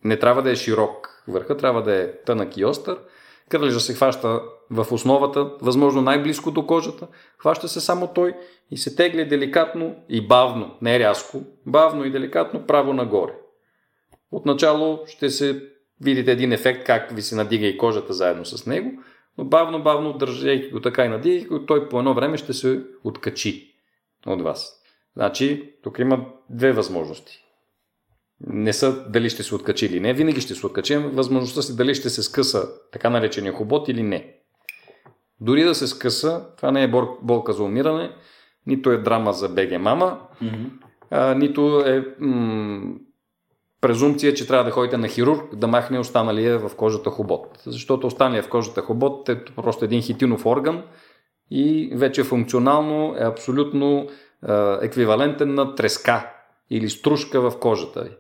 Не 0.05 0.19
трябва 0.19 0.43
да 0.43 0.51
е 0.51 0.57
широк 0.57 1.23
върха, 1.29 1.57
трябва 1.57 1.83
да 1.83 1.95
е 1.95 2.13
тънък 2.27 2.57
и 2.57 2.65
остър. 2.65 2.99
Кърлежа 3.49 3.81
се 3.81 3.95
хваща 3.95 4.41
в 4.71 4.87
основата, 4.93 5.51
възможно 5.63 6.03
най-близко 6.03 6.51
до 6.51 6.67
кожата, 6.67 7.07
хваща 7.39 7.69
се 7.69 7.81
само 7.81 8.07
той 8.07 8.35
и 8.71 8.77
се 8.77 8.97
тегли 8.97 9.29
деликатно 9.29 9.97
и 10.09 10.27
бавно, 10.27 10.77
не 10.83 10.99
рязко, 10.99 11.43
бавно 11.67 12.05
и 12.05 12.11
деликатно 12.11 12.67
право 12.67 12.93
нагоре. 12.93 13.33
Отначало 14.33 15.03
ще 15.07 15.31
се 15.31 15.63
видите 16.01 16.33
един 16.33 16.53
ефект 16.53 16.87
как 16.87 17.11
ви 17.11 17.23
се 17.23 17.37
надига 17.37 17.67
и 17.67 17.79
кожата 17.79 18.13
заедно 18.13 18.45
с 18.45 18.67
него, 18.67 18.91
но 19.39 19.45
бавно-бавно 19.45 20.19
държейки 20.19 20.71
го 20.71 20.81
така 20.81 21.05
и 21.05 21.09
надигайки 21.09 21.47
го, 21.47 21.67
той 21.67 21.89
по 21.89 21.99
едно 21.99 22.15
време 22.15 22.37
ще 22.37 22.53
се 22.53 22.83
откачи 23.05 23.75
от 24.27 24.43
вас. 24.43 24.81
Значи, 25.17 25.75
тук 25.83 25.99
има 25.99 26.27
две 26.51 26.73
възможности. 26.73 27.44
Не 28.47 28.73
са 28.73 29.05
дали 29.09 29.31
ще 29.31 29.43
се 29.43 29.55
откачи 29.55 29.87
или 29.87 30.01
не, 30.01 30.13
винаги 30.13 30.41
ще 30.41 30.55
се 30.55 30.67
откачим. 30.67 31.11
Възможността 31.11 31.63
си 31.63 31.77
дали 31.77 31.95
ще 31.95 32.11
се 32.11 32.23
скъса 32.23 32.69
така 32.93 33.11
наречения 33.11 33.53
хобот 33.53 33.89
или 33.89 34.03
не. 34.03 34.35
Дори 35.41 35.65
да 35.65 35.75
се 35.75 35.87
скъса, 35.87 36.47
това 36.57 36.71
не 36.71 36.83
е 36.83 36.91
болка 37.23 37.53
за 37.53 37.63
умиране, 37.63 38.11
нито 38.67 38.91
е 38.91 38.99
драма 38.99 39.33
за 39.33 39.49
БГ 39.49 39.81
мама, 39.81 40.21
mm-hmm. 40.43 40.71
а, 41.11 41.35
нито 41.35 41.81
е 41.81 42.15
м- 42.19 42.95
презумпция, 43.81 44.35
че 44.35 44.47
трябва 44.47 44.65
да 44.65 44.71
ходите 44.71 44.97
на 44.97 45.09
хирург 45.09 45.57
да 45.57 45.67
махне 45.67 45.99
останалия 45.99 46.59
в 46.59 46.77
кожата 46.77 47.11
хобот. 47.11 47.63
Защото 47.67 48.07
останалия 48.07 48.43
в 48.43 48.49
кожата 48.49 48.83
хобот 48.83 49.29
е 49.29 49.45
просто 49.45 49.85
един 49.85 50.03
хитинов 50.03 50.47
орган 50.47 50.83
и 51.51 51.93
вече 51.95 52.25
функционално 52.25 53.15
е 53.19 53.25
абсолютно 53.25 54.09
еквивалентен 54.83 55.55
на 55.55 55.75
треска 55.75 56.31
или 56.71 56.91
стружка 56.91 57.41
в 57.41 57.59
кожата 57.59 58.03
ви. 58.03 58.11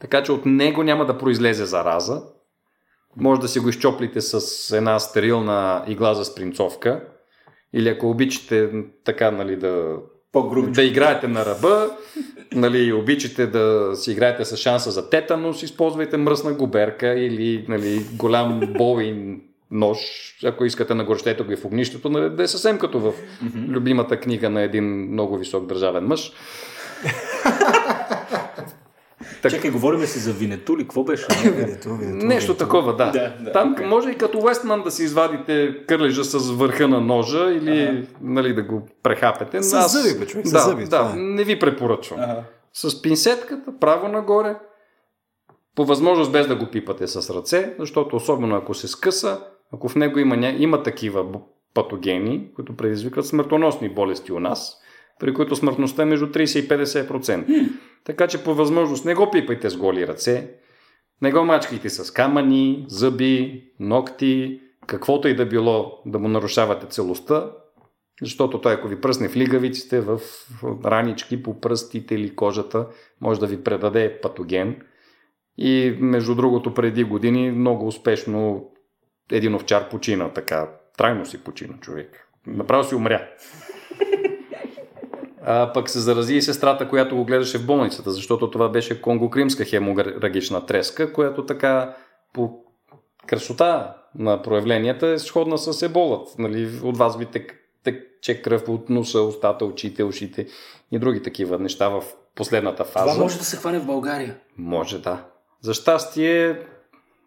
Така 0.00 0.22
че 0.22 0.32
от 0.32 0.46
него 0.46 0.82
няма 0.82 1.06
да 1.06 1.18
произлезе 1.18 1.64
зараза. 1.64 2.22
Може 3.16 3.40
да 3.40 3.48
си 3.48 3.58
го 3.58 3.68
изчоплите 3.68 4.20
с 4.20 4.76
една 4.76 4.98
стерилна 4.98 5.84
игла 5.88 6.14
за 6.14 6.24
спринцовка. 6.24 7.04
Или 7.72 7.88
ако 7.88 8.10
обичате 8.10 8.70
така, 9.04 9.30
нали, 9.30 9.56
да, 9.56 9.96
да 10.68 10.82
играете 10.82 11.28
на 11.28 11.46
ръба, 11.46 11.90
нали, 12.52 12.92
обичате 12.92 13.46
да 13.46 13.96
си 13.96 14.12
играете 14.12 14.44
с 14.44 14.56
шанса 14.56 14.90
за 14.90 15.10
тетанус, 15.10 15.62
използвайте 15.62 16.16
мръсна 16.16 16.52
губерка 16.52 17.08
или 17.08 17.64
нали, 17.68 18.06
голям 18.12 18.60
бол 18.78 19.00
и 19.00 19.40
нож, 19.70 19.98
ако 20.44 20.64
искате 20.64 20.94
нагорещете 20.94 21.42
го 21.42 21.52
и 21.52 21.56
в 21.56 21.64
огнището, 21.64 22.08
нали, 22.08 22.30
да 22.30 22.42
е 22.42 22.48
съвсем 22.48 22.78
като 22.78 23.00
в 23.00 23.12
любимата 23.68 24.20
книга 24.20 24.50
на 24.50 24.62
един 24.62 24.84
много 24.84 25.38
висок 25.38 25.66
държавен 25.66 26.04
мъж. 26.04 26.32
Так... 29.42 29.52
Чакай, 29.52 29.70
говорим 29.70 30.06
си 30.06 30.18
за 30.18 30.32
Винету 30.32 30.78
ли? 30.78 30.82
Какво 30.82 31.04
беше? 31.04 31.26
Винету, 31.42 31.96
Винету, 31.96 32.26
Нещо 32.26 32.52
Винету. 32.52 32.64
такова, 32.64 32.96
да. 32.96 33.10
да, 33.10 33.34
да 33.40 33.52
Там 33.52 33.76
okay. 33.76 33.84
може 33.84 34.10
и 34.10 34.14
като 34.14 34.38
Уестман 34.38 34.82
да 34.82 34.90
си 34.90 35.02
извадите 35.02 35.76
кърлежа 35.86 36.24
с 36.24 36.50
върха 36.50 36.88
на 36.88 37.00
ножа 37.00 37.52
или 37.52 37.82
ага. 37.82 38.06
нали, 38.20 38.54
да 38.54 38.62
го 38.62 38.88
прехапете. 39.02 39.62
С 39.62 39.72
Аз... 39.72 39.92
зъби, 39.92 40.18
бе, 40.18 40.26
човек, 40.26 40.44
да, 40.44 40.58
с 40.58 40.64
зъби. 40.64 40.84
Да, 40.84 41.12
е. 41.16 41.18
не 41.18 41.44
ви 41.44 41.58
препоръчвам. 41.58 42.20
Ага. 42.20 42.42
С 42.72 43.02
пинсетката, 43.02 43.72
право 43.80 44.08
нагоре, 44.08 44.56
по 45.76 45.84
възможност 45.84 46.32
без 46.32 46.46
да 46.46 46.56
го 46.56 46.66
пипате 46.66 47.06
с 47.06 47.34
ръце, 47.34 47.74
защото 47.78 48.16
особено 48.16 48.56
ако 48.56 48.74
се 48.74 48.88
скъса, 48.88 49.40
ако 49.72 49.88
в 49.88 49.96
него 49.96 50.18
има, 50.18 50.54
има 50.58 50.82
такива 50.82 51.24
патогени, 51.74 52.48
които 52.54 52.76
предизвикват 52.76 53.26
смъртоносни 53.26 53.88
болести 53.88 54.32
у 54.32 54.40
нас, 54.40 54.76
при 55.20 55.34
които 55.34 55.56
смъртността 55.56 56.02
е 56.02 56.04
между 56.04 56.26
30 56.26 56.58
и 56.58 56.68
50%. 56.68 57.70
Така 58.04 58.26
че 58.26 58.44
по 58.44 58.54
възможност 58.54 59.04
не 59.04 59.14
го 59.14 59.30
пипайте 59.30 59.70
с 59.70 59.76
голи 59.76 60.06
ръце, 60.06 60.50
не 61.22 61.32
го 61.32 61.44
мачкайте 61.44 61.90
с 61.90 62.12
камъни, 62.12 62.84
зъби, 62.88 63.64
ногти, 63.80 64.60
каквото 64.86 65.28
и 65.28 65.36
да 65.36 65.46
било 65.46 66.02
да 66.06 66.18
му 66.18 66.28
нарушавате 66.28 66.86
целостта, 66.86 67.50
защото 68.22 68.60
той 68.60 68.72
ако 68.72 68.88
ви 68.88 69.00
пръсне 69.00 69.28
в 69.28 69.36
лигавиците, 69.36 70.00
в 70.00 70.20
ранички 70.84 71.42
по 71.42 71.60
пръстите 71.60 72.14
или 72.14 72.36
кожата, 72.36 72.86
може 73.20 73.40
да 73.40 73.46
ви 73.46 73.62
предаде 73.62 74.20
патоген. 74.20 74.76
И 75.58 75.96
между 76.00 76.34
другото 76.34 76.74
преди 76.74 77.04
години 77.04 77.50
много 77.50 77.86
успешно 77.86 78.70
един 79.32 79.54
овчар 79.54 79.88
почина 79.88 80.32
така. 80.32 80.68
Трайно 80.96 81.26
си 81.26 81.44
почина 81.44 81.74
човек. 81.80 82.28
Направо 82.46 82.84
си 82.84 82.94
умря. 82.94 83.28
А 85.44 85.72
пък 85.72 85.90
се 85.90 85.98
зарази 85.98 86.34
и 86.34 86.42
сестрата, 86.42 86.88
която 86.88 87.16
го 87.16 87.24
гледаше 87.24 87.58
в 87.58 87.66
болницата, 87.66 88.10
защото 88.10 88.50
това 88.50 88.68
беше 88.68 89.02
конгокримска 89.02 89.64
хеморагична 89.64 90.66
треска, 90.66 91.12
която 91.12 91.46
така 91.46 91.96
по 92.32 92.64
красота 93.26 93.96
на 94.18 94.42
проявленията 94.42 95.06
е 95.06 95.18
сходна 95.18 95.58
с 95.58 95.82
еболът. 95.82 96.38
Нали, 96.38 96.70
от 96.82 96.96
вас 96.96 97.18
ви 97.18 97.26
тек, 97.26 97.54
тече 97.84 98.42
кръв 98.42 98.68
от 98.68 98.90
носа, 98.90 99.20
устата, 99.20 99.64
очите, 99.64 100.04
ушите 100.04 100.46
и 100.92 100.98
други 100.98 101.22
такива 101.22 101.58
неща 101.58 101.88
в 101.88 102.02
последната 102.34 102.84
фаза. 102.84 103.12
Това 103.12 103.22
може 103.22 103.38
да 103.38 103.44
се 103.44 103.56
хване 103.56 103.78
в 103.78 103.86
България. 103.86 104.36
Може, 104.58 104.98
да. 104.98 105.24
За 105.60 105.74
щастие, 105.74 106.58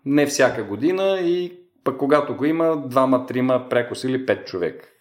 не 0.06 0.26
всяка 0.26 0.64
година 0.64 1.20
и 1.20 1.58
пък 1.84 1.98
когато 1.98 2.36
го 2.36 2.46
има, 2.46 2.84
двама, 2.86 3.26
трима, 3.26 3.70
прекос 3.70 4.04
или 4.04 4.26
пет 4.26 4.48
човек. 4.48 4.93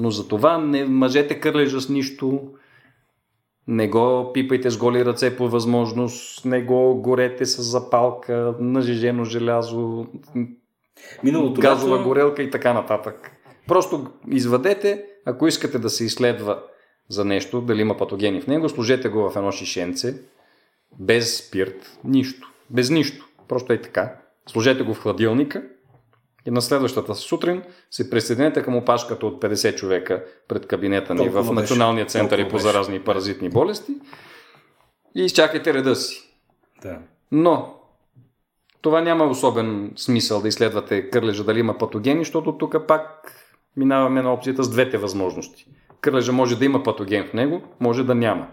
Но 0.00 0.10
за 0.10 0.28
това 0.28 0.58
не 0.58 0.84
мъжете 0.84 1.40
кърлежа 1.40 1.80
с 1.80 1.88
нищо, 1.88 2.40
не 3.68 3.88
го 3.88 4.30
пипайте 4.34 4.70
с 4.70 4.78
голи 4.78 5.04
ръце 5.04 5.36
по 5.36 5.48
възможност, 5.48 6.44
не 6.44 6.62
го 6.62 6.94
горете 6.94 7.46
с 7.46 7.62
запалка, 7.62 8.54
нажижено 8.60 9.24
желязо, 9.24 10.06
Миналото 11.22 11.60
газова 11.60 11.96
лято... 11.96 12.08
горелка 12.08 12.42
и 12.42 12.50
така 12.50 12.72
нататък. 12.72 13.30
Просто 13.66 14.06
извадете, 14.30 15.04
ако 15.24 15.46
искате 15.46 15.78
да 15.78 15.90
се 15.90 16.04
изследва 16.04 16.62
за 17.08 17.24
нещо, 17.24 17.60
дали 17.60 17.80
има 17.80 17.96
патогени 17.96 18.40
в 18.40 18.46
него, 18.46 18.68
сложете 18.68 19.08
го 19.08 19.30
в 19.30 19.36
едно 19.36 19.52
шишенце, 19.52 20.14
без 20.98 21.36
спирт, 21.36 21.98
нищо, 22.04 22.52
без 22.70 22.90
нищо. 22.90 23.28
Просто 23.48 23.72
е 23.72 23.82
така. 23.82 24.14
Сложете 24.46 24.82
го 24.82 24.94
в 24.94 25.02
хладилника 25.02 25.62
и 26.46 26.50
на 26.50 26.62
следващата 26.62 27.14
сутрин 27.14 27.62
се 27.90 28.10
присъединете 28.10 28.62
към 28.62 28.76
опашката 28.76 29.26
от 29.26 29.42
50 29.42 29.74
човека 29.74 30.24
пред 30.48 30.66
кабинета 30.66 31.14
ни 31.14 31.18
Толкова 31.18 31.42
в 31.42 31.52
Националния 31.52 32.06
център 32.06 32.38
и 32.38 32.48
по 32.48 32.58
заразни 32.58 32.96
и 32.96 33.00
паразитни 33.00 33.48
болести 33.48 33.92
и 35.14 35.24
изчакайте 35.24 35.74
реда 35.74 35.96
си. 35.96 36.38
Да. 36.82 36.98
Но 37.32 37.74
това 38.82 39.00
няма 39.00 39.24
особен 39.24 39.92
смисъл 39.96 40.40
да 40.40 40.48
изследвате 40.48 41.10
кърлежа 41.10 41.44
дали 41.44 41.60
има 41.60 41.78
патогени, 41.78 42.20
защото 42.24 42.58
тук 42.58 42.86
пак 42.88 43.32
минаваме 43.76 44.22
на 44.22 44.32
опцията 44.32 44.64
с 44.64 44.70
двете 44.70 44.98
възможности. 44.98 45.66
Кърлежа 46.00 46.32
може 46.32 46.58
да 46.58 46.64
има 46.64 46.82
патоген 46.82 47.26
в 47.26 47.32
него, 47.32 47.62
може 47.80 48.04
да 48.04 48.14
няма. 48.14 48.46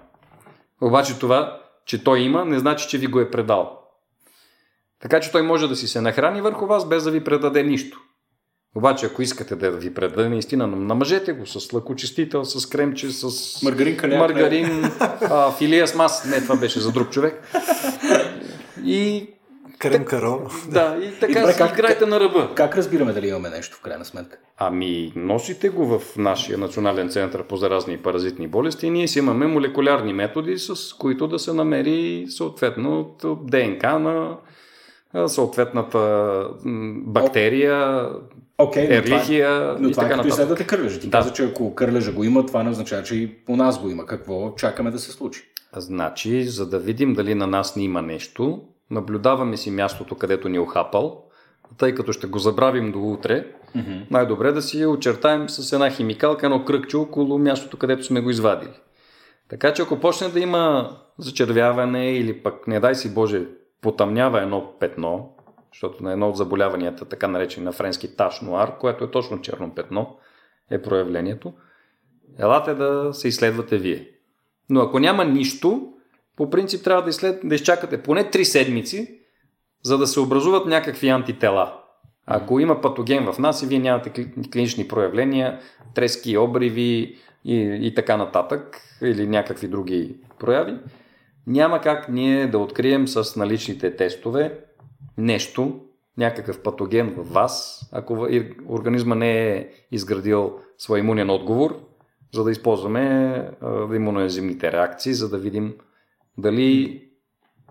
Обаче 0.81 1.19
това, 1.19 1.61
че 1.85 2.03
той 2.03 2.19
има, 2.19 2.45
не 2.45 2.59
значи, 2.59 2.89
че 2.89 2.97
ви 2.97 3.07
го 3.07 3.19
е 3.19 3.31
предал. 3.31 3.76
Така 5.01 5.19
че 5.19 5.31
той 5.31 5.41
може 5.41 5.67
да 5.67 5.75
си 5.75 5.87
се 5.87 6.01
нахрани 6.01 6.41
върху 6.41 6.65
вас, 6.65 6.89
без 6.89 7.03
да 7.03 7.11
ви 7.11 7.23
предаде 7.23 7.63
нищо. 7.63 7.99
Обаче, 8.75 9.05
ако 9.05 9.21
искате 9.21 9.55
да 9.55 9.71
ви 9.71 9.93
предаде 9.93 10.29
наистина, 10.29 10.67
намажете 10.67 11.33
го 11.33 11.45
с 11.45 11.73
лъкочистител, 11.73 12.45
с 12.45 12.65
кремче, 12.65 13.09
с 13.09 13.61
маргарин, 13.63 13.97
каляк, 13.97 14.19
маргарин 14.19 14.91
а, 15.21 15.51
филия 15.51 15.87
с 15.87 15.95
мас. 15.95 16.25
Не, 16.25 16.41
това 16.41 16.55
беше 16.55 16.79
за 16.79 16.91
друг 16.91 17.09
човек. 17.09 17.43
И 18.85 19.27
Крем 19.79 20.05
каро. 20.05 20.49
Да, 20.69 20.97
и 21.03 21.19
така 21.19 21.39
и 21.39 21.55
как, 21.57 21.71
играйте 21.71 22.05
на 22.05 22.19
ръба. 22.19 22.51
Как 22.55 22.77
разбираме 22.77 23.13
дали 23.13 23.27
имаме 23.27 23.49
нещо 23.49 23.77
в 23.77 23.81
крайна 23.81 24.05
сметка? 24.05 24.37
Ами, 24.57 25.13
носите 25.15 25.69
го 25.69 25.85
в 25.85 26.17
нашия 26.17 26.57
Национален 26.57 27.09
център 27.09 27.43
по 27.43 27.57
заразни 27.57 27.93
и 27.93 27.97
паразитни 27.97 28.47
болести 28.47 28.87
и 28.87 28.89
ние 28.89 29.07
си 29.07 29.19
имаме 29.19 29.47
молекулярни 29.47 30.13
методи, 30.13 30.57
с 30.57 30.93
които 30.93 31.27
да 31.27 31.39
се 31.39 31.53
намери 31.53 32.25
съответно 32.29 33.15
ДНК 33.41 33.99
на 33.99 34.37
съответната 35.27 36.43
бактерия, 37.05 38.09
okay, 38.59 38.89
ерлихия 38.89 39.49
но 39.49 39.75
това, 39.75 39.85
но 39.85 39.91
това 39.91 40.03
и 40.03 40.05
така 40.05 40.13
е 40.13 40.17
като 40.17 40.27
изследвате 40.27 40.67
кърлежа. 40.67 40.99
Ти 40.99 41.07
да. 41.07 41.17
каза, 41.17 41.33
че 41.33 41.45
ако 41.45 41.75
кърлежа 41.75 42.11
го 42.11 42.23
има, 42.23 42.45
това 42.45 42.63
не 42.63 42.69
означава, 42.69 43.03
че 43.03 43.15
и 43.15 43.27
по 43.27 43.55
нас 43.55 43.79
го 43.79 43.89
има. 43.89 44.05
Какво 44.05 44.55
чакаме 44.55 44.91
да 44.91 44.99
се 44.99 45.11
случи? 45.11 45.43
Значи, 45.75 46.43
за 46.43 46.69
да 46.69 46.79
видим 46.79 47.13
дали 47.13 47.35
на 47.35 47.47
нас 47.47 47.75
не 47.75 47.83
има 47.83 48.01
нещо, 48.01 48.61
наблюдаваме 48.91 49.57
си 49.57 49.71
мястото, 49.71 50.15
където 50.15 50.49
ни 50.49 50.57
е 50.57 50.59
охапал, 50.59 51.23
тъй 51.77 51.95
като 51.95 52.11
ще 52.11 52.27
го 52.27 52.39
забравим 52.39 52.91
до 52.91 52.99
утре, 52.99 53.45
mm-hmm. 53.75 54.01
най-добре 54.11 54.51
да 54.51 54.61
си 54.61 54.85
очертаем 54.85 55.49
с 55.49 55.73
една 55.73 55.89
химикалка, 55.89 56.45
едно 56.45 56.65
кръгче 56.65 56.97
около 56.97 57.37
мястото, 57.37 57.77
където 57.77 58.03
сме 58.03 58.21
го 58.21 58.29
извадили. 58.29 58.73
Така 59.49 59.73
че 59.73 59.81
ако 59.81 59.99
почне 59.99 60.27
да 60.27 60.39
има 60.39 60.95
зачервяване 61.17 62.11
или 62.11 62.33
пък, 62.33 62.67
не 62.67 62.79
дай 62.79 62.95
си 62.95 63.13
Боже, 63.13 63.45
потъмнява 63.81 64.41
едно 64.41 64.73
петно, 64.79 65.35
защото 65.73 66.03
на 66.03 66.11
едно 66.11 66.29
от 66.29 66.37
заболяванията, 66.37 67.05
така 67.05 67.27
наречени 67.27 67.65
на 67.65 67.71
френски 67.71 68.15
таш 68.15 68.41
нуар, 68.41 68.77
което 68.77 69.03
е 69.03 69.11
точно 69.11 69.41
черно 69.41 69.75
петно, 69.75 70.17
е 70.71 70.81
проявлението. 70.81 71.53
Елате 72.39 72.73
да 72.73 73.13
се 73.13 73.27
изследвате 73.27 73.77
вие. 73.77 74.07
Но 74.69 74.81
ако 74.81 74.99
няма 74.99 75.25
нищо, 75.25 75.93
по 76.35 76.49
принцип 76.49 76.83
трябва 76.83 77.03
да, 77.03 77.09
изслед... 77.09 77.39
да 77.43 77.55
изчакате 77.55 78.03
поне 78.03 78.23
3 78.31 78.43
седмици, 78.43 79.19
за 79.83 79.97
да 79.97 80.07
се 80.07 80.19
образуват 80.19 80.65
някакви 80.65 81.09
антитела. 81.09 81.73
Ако 82.25 82.59
има 82.59 82.81
патоген 82.81 83.31
в 83.31 83.39
нас 83.39 83.63
и 83.63 83.65
вие 83.65 83.79
нямате 83.79 84.09
кли- 84.09 84.51
клинични 84.51 84.87
проявления, 84.87 85.59
трески, 85.93 86.37
обриви 86.37 87.17
и, 87.45 87.55
и 87.81 87.93
така 87.95 88.17
нататък, 88.17 88.81
или 89.01 89.27
някакви 89.27 89.67
други 89.67 90.15
прояви, 90.39 90.77
няма 91.47 91.81
как 91.81 92.09
ние 92.09 92.47
да 92.47 92.59
открием 92.59 93.07
с 93.07 93.35
наличните 93.35 93.95
тестове 93.95 94.59
нещо, 95.17 95.79
някакъв 96.17 96.59
патоген 96.63 97.13
в 97.17 97.33
вас, 97.33 97.81
ако 97.91 98.27
организма 98.69 99.15
не 99.15 99.49
е 99.49 99.67
изградил 99.91 100.53
свой 100.77 100.99
имунен 100.99 101.29
отговор, 101.29 101.79
за 102.33 102.43
да 102.43 102.51
използваме 102.51 103.49
имуноензимните 103.95 104.71
реакции, 104.71 105.13
за 105.13 105.29
да 105.29 105.37
видим 105.37 105.73
дали 106.37 107.01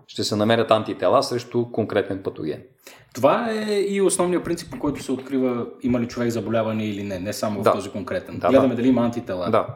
ще 0.07 0.23
се 0.23 0.35
намерят 0.35 0.71
антитела 0.71 1.23
срещу 1.23 1.71
конкретен 1.71 2.23
патоген. 2.23 2.63
Това 3.13 3.51
е 3.51 3.81
и 3.81 4.01
основният 4.01 4.43
принцип, 4.43 4.71
по 4.71 4.79
който 4.79 5.03
се 5.03 5.11
открива 5.11 5.67
има 5.81 5.99
ли 5.99 6.07
човек 6.07 6.29
заболяване 6.29 6.85
или 6.87 7.03
не, 7.03 7.19
не 7.19 7.33
само 7.33 7.61
Да. 7.61 7.71
в 7.71 7.73
този 7.73 7.89
конкретен. 7.89 8.39
Да, 8.39 8.49
Гледаме 8.49 8.69
да. 8.69 8.75
дали 8.75 8.87
има 8.87 9.01
антитела. 9.01 9.49
Да, 9.51 9.67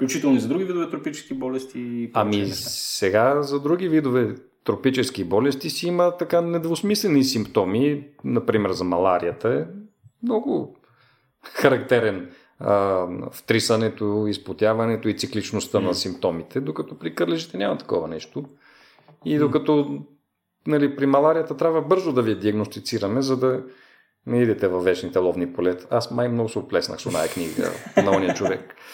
Включително 0.00 0.36
и 0.36 0.40
за 0.40 0.48
други 0.48 0.64
видове 0.64 0.90
тропически 0.90 1.34
болести. 1.34 2.10
Ами 2.14 2.46
сега 2.52 3.42
за 3.42 3.60
други 3.60 3.88
видове 3.88 4.34
тропически 4.64 5.24
болести 5.24 5.70
си 5.70 5.86
има 5.86 6.16
така 6.16 6.40
недвусмислени 6.40 7.24
симптоми. 7.24 8.06
Например 8.24 8.70
за 8.70 8.84
маларията 8.84 9.48
е 9.48 9.64
много 10.22 10.76
характерен 11.42 12.30
а, 12.58 13.06
втрисането, 13.32 14.26
изпотяването 14.28 15.08
и 15.08 15.18
цикличността 15.18 15.80
на 15.80 15.94
симптомите, 15.94 16.60
докато 16.60 16.98
при 16.98 17.14
кърлежите 17.14 17.58
няма 17.58 17.78
такова 17.78 18.08
нещо. 18.08 18.44
И 19.24 19.38
докато 19.38 20.02
нали, 20.66 20.96
при 20.96 21.06
маларията 21.06 21.56
трябва 21.56 21.82
бързо 21.82 22.12
да 22.12 22.22
ви 22.22 22.38
диагностицираме, 22.38 23.22
за 23.22 23.36
да 23.36 23.62
не 24.26 24.42
идете 24.42 24.68
във 24.68 24.84
вечните 24.84 25.18
ловни 25.18 25.52
полета. 25.52 25.86
Аз 25.90 26.10
май 26.10 26.28
много 26.28 26.48
се 26.48 26.58
оплеснах 26.58 27.00
с 27.00 27.06
оная 27.06 27.28
книга 27.28 27.70
на 27.96 28.10
ония 28.10 28.34
човек. 28.34 28.74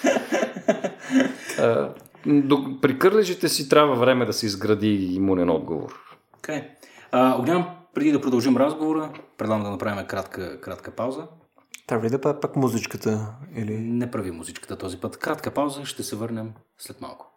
А, 1.58 1.94
При 2.82 2.98
кърлежите 2.98 3.48
си 3.48 3.68
трябва 3.68 3.94
време 3.94 4.26
да 4.26 4.32
се 4.32 4.46
изгради 4.46 5.14
имунен 5.14 5.50
отговор. 5.50 6.18
Okay. 6.38 6.68
А, 7.12 7.38
Огнян, 7.38 7.66
преди 7.94 8.12
да 8.12 8.20
продължим 8.20 8.56
разговора, 8.56 9.12
предлагам 9.38 9.64
да 9.64 9.70
направим 9.70 10.06
кратка, 10.06 10.60
кратка 10.60 10.90
пауза. 10.90 11.26
Трябва 11.86 12.06
ли 12.06 12.10
да 12.10 12.20
правя 12.20 12.40
пак 12.40 12.56
музичката? 12.56 13.34
Или... 13.56 13.78
Не 13.78 14.10
прави 14.10 14.30
музичката 14.30 14.76
този 14.76 15.00
път. 15.00 15.16
Кратка 15.16 15.50
пауза, 15.50 15.84
ще 15.84 16.02
се 16.02 16.16
върнем 16.16 16.52
след 16.78 17.00
малко. 17.00 17.32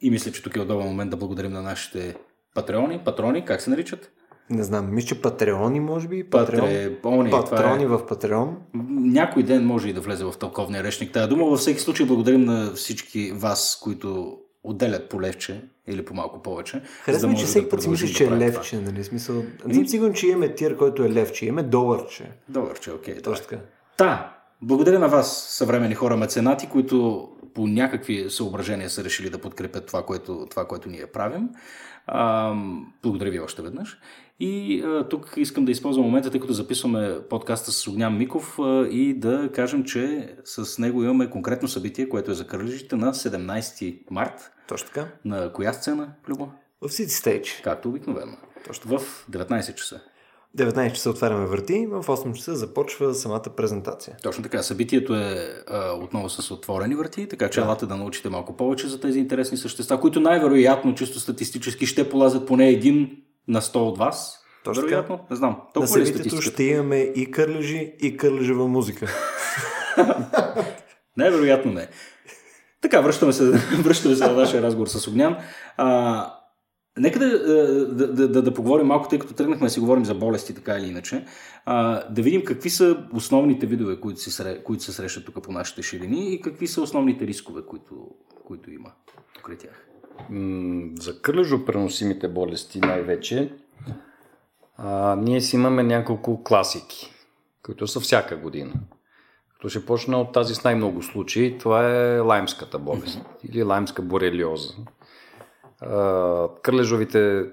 И 0.00 0.10
мисля, 0.10 0.32
че 0.32 0.42
тук 0.42 0.56
е 0.56 0.60
удобен 0.60 0.86
момент 0.86 1.10
да 1.10 1.16
благодарим 1.16 1.52
на 1.52 1.62
нашите 1.62 2.16
патреони, 2.54 3.04
патрони, 3.04 3.44
как 3.44 3.60
се 3.60 3.70
наричат? 3.70 4.12
Не 4.50 4.62
знам, 4.62 4.94
мисля, 4.94 5.08
че 5.08 5.22
Патреони, 5.22 5.80
може 5.80 6.08
би? 6.08 6.24
Патреони, 6.24 6.96
това 7.02 7.44
Патрони 7.44 7.82
е- 7.82 7.86
в 7.86 8.06
Патреон. 8.06 8.56
Някой 8.90 9.42
ден 9.42 9.66
може 9.66 9.88
и 9.88 9.92
да 9.92 10.00
влезе 10.00 10.24
в 10.24 10.34
тълковния 10.40 10.82
речник 10.82 11.12
тая 11.12 11.28
дума. 11.28 11.44
Във 11.44 11.58
всеки 11.58 11.80
случай 11.80 12.06
благодарим 12.06 12.44
на 12.44 12.72
всички 12.74 13.32
вас, 13.32 13.78
които 13.82 14.38
отделят 14.62 15.08
по 15.08 15.20
левче 15.20 15.64
или 15.86 16.04
по 16.04 16.14
малко 16.14 16.42
повече. 16.42 16.82
Харесва 17.02 17.28
ми, 17.28 17.36
че 17.36 17.42
да 17.42 17.48
всеки 17.48 17.68
път 17.68 17.82
си 17.82 17.88
мислиш, 17.88 18.10
да 18.10 18.16
че 18.16 18.24
е 18.24 18.30
левче, 18.30 18.76
нали? 18.76 19.04
Смисъл... 19.04 19.42
Не 19.66 19.74
съм 19.74 19.88
сигурен, 19.88 20.14
че 20.14 20.26
имаме 20.26 20.54
тир, 20.54 20.76
който 20.76 21.04
е 21.04 21.10
левче. 21.10 21.46
Имаме 21.46 21.62
доларче. 21.62 22.24
Това. 22.24 22.60
Добър, 22.60 22.80
че 22.80 22.92
окей. 22.92 23.22
Точно 23.22 23.46
така. 23.46 23.62
Та, 23.96 24.36
благодаря 24.62 24.98
на 24.98 25.08
вас, 25.08 25.46
съвремени 25.48 25.94
хора 25.94 26.16
меценати, 26.16 26.68
които 26.68 27.28
по 27.54 27.66
някакви 27.66 28.30
съображения 28.30 28.90
са 28.90 29.04
решили 29.04 29.30
да 29.30 29.38
подкрепят 29.38 29.86
това, 29.86 30.02
което, 30.02 30.46
това, 30.50 30.64
което 30.64 30.88
ние 30.88 31.06
правим. 31.06 31.48
А, 32.06 32.54
благодаря 33.02 33.30
ви 33.30 33.40
още 33.40 33.62
веднъж. 33.62 33.98
И 34.40 34.82
а, 34.82 35.08
тук 35.08 35.34
искам 35.36 35.64
да 35.64 35.72
използвам 35.72 36.04
момента, 36.04 36.30
тъй 36.30 36.40
като 36.40 36.52
записваме 36.52 37.18
подкаста 37.30 37.72
с 37.72 37.88
Огнян 37.88 38.18
Миков 38.18 38.58
а, 38.58 38.86
и 38.90 39.14
да 39.14 39.50
кажем, 39.54 39.84
че 39.84 40.34
с 40.44 40.78
него 40.78 41.02
имаме 41.02 41.30
конкретно 41.30 41.68
събитие, 41.68 42.08
което 42.08 42.30
е 42.30 42.34
за 42.34 42.46
кърлежите 42.46 42.96
на 42.96 43.14
17 43.14 43.98
март. 44.10 44.52
Точно 44.68 44.88
така. 44.88 45.08
На 45.24 45.52
коя 45.52 45.72
сцена, 45.72 46.08
Любо? 46.28 46.48
В 46.80 46.88
City 46.88 47.06
Stage. 47.06 47.62
Както 47.62 47.88
обикновено. 47.88 48.32
Точно. 48.66 48.98
В 48.98 49.26
19 49.30 49.74
часа. 49.74 50.00
19 50.58 50.92
часа 50.92 51.10
отваряме 51.10 51.46
врати, 51.46 51.86
в 51.86 52.02
8 52.02 52.32
часа 52.32 52.56
започва 52.56 53.14
самата 53.14 53.42
презентация. 53.56 54.16
Точно 54.22 54.42
така. 54.42 54.62
Събитието 54.62 55.14
е 55.14 55.48
а, 55.66 55.92
отново 55.92 56.28
с 56.28 56.50
отворени 56.50 56.94
врати, 56.94 57.28
така 57.28 57.50
че 57.50 57.60
елате 57.60 57.86
да 57.86 57.96
научите 57.96 58.28
малко 58.28 58.56
повече 58.56 58.88
за 58.88 59.00
тези 59.00 59.18
интересни 59.18 59.56
същества, 59.56 60.00
които 60.00 60.20
най-вероятно, 60.20 60.94
чисто 60.94 61.20
статистически, 61.20 61.86
ще 61.86 62.08
полазят 62.08 62.46
поне 62.46 62.68
един 62.68 63.22
на 63.48 63.60
100 63.60 63.76
от 63.76 63.98
вас. 63.98 64.42
Точно 64.64 64.82
вероятно, 64.82 65.20
не 65.30 65.36
знам. 65.36 65.50
На 65.50 65.72
Толкова 65.74 65.98
ли 65.98 66.02
е 66.02 66.06
събитието 66.06 66.42
ще 66.42 66.64
имаме 66.64 66.96
и 66.96 67.30
кърлежи, 67.30 67.94
и 68.02 68.16
кърлежева 68.16 68.68
музика. 68.68 69.06
Най-вероятно 71.16 71.72
не. 71.72 71.88
Така, 72.80 73.00
връщаме 73.00 73.32
се, 73.32 73.44
връщаме 73.82 74.16
се 74.16 74.26
на 74.26 74.32
нашия 74.32 74.62
разговор 74.62 74.86
с 74.86 75.08
Огнян. 75.08 75.36
А, 75.76 76.32
нека 76.98 77.18
да, 77.18 77.38
да, 77.94 78.12
да, 78.12 78.28
да, 78.28 78.42
да 78.42 78.54
поговорим 78.54 78.86
малко, 78.86 79.08
тъй 79.08 79.18
като 79.18 79.34
тръгнахме 79.34 79.66
да 79.66 79.70
си 79.70 79.80
говорим 79.80 80.04
за 80.04 80.14
болести, 80.14 80.54
така 80.54 80.78
или 80.78 80.86
иначе. 80.86 81.24
А, 81.64 82.08
да 82.08 82.22
видим 82.22 82.44
какви 82.44 82.70
са 82.70 83.06
основните 83.12 83.66
видове, 83.66 84.00
които 84.00 84.20
се, 84.20 84.62
които 84.64 84.82
се 84.82 84.92
срещат 84.92 85.24
тук 85.24 85.42
по 85.42 85.52
нашите 85.52 85.82
ширини 85.82 86.34
и 86.34 86.40
какви 86.40 86.66
са 86.66 86.80
основните 86.80 87.26
рискове, 87.26 87.62
които, 87.66 87.94
които 88.44 88.70
има 88.70 88.92
покрай 89.34 89.56
тях. 89.56 89.86
За 91.00 91.22
кърлежо 91.22 91.64
преносимите 91.64 92.28
болести 92.28 92.78
най-вече, 92.80 93.52
а, 94.76 95.16
ние 95.16 95.40
си 95.40 95.56
имаме 95.56 95.82
няколко 95.82 96.44
класики, 96.44 97.12
които 97.62 97.86
са 97.86 98.00
всяка 98.00 98.36
година. 98.36 98.72
Като 99.52 99.68
ще 99.68 99.86
почна 99.86 100.20
от 100.20 100.32
тази 100.32 100.54
с 100.54 100.64
най-много 100.64 101.02
случаи, 101.02 101.58
това 101.58 101.90
е 101.90 102.18
лаймската 102.18 102.78
болест 102.78 103.20
или 103.44 103.62
лаймска 103.62 104.02
борелиоза. 104.02 104.74
А, 105.80 106.48
Кърлежовите, 106.62 107.44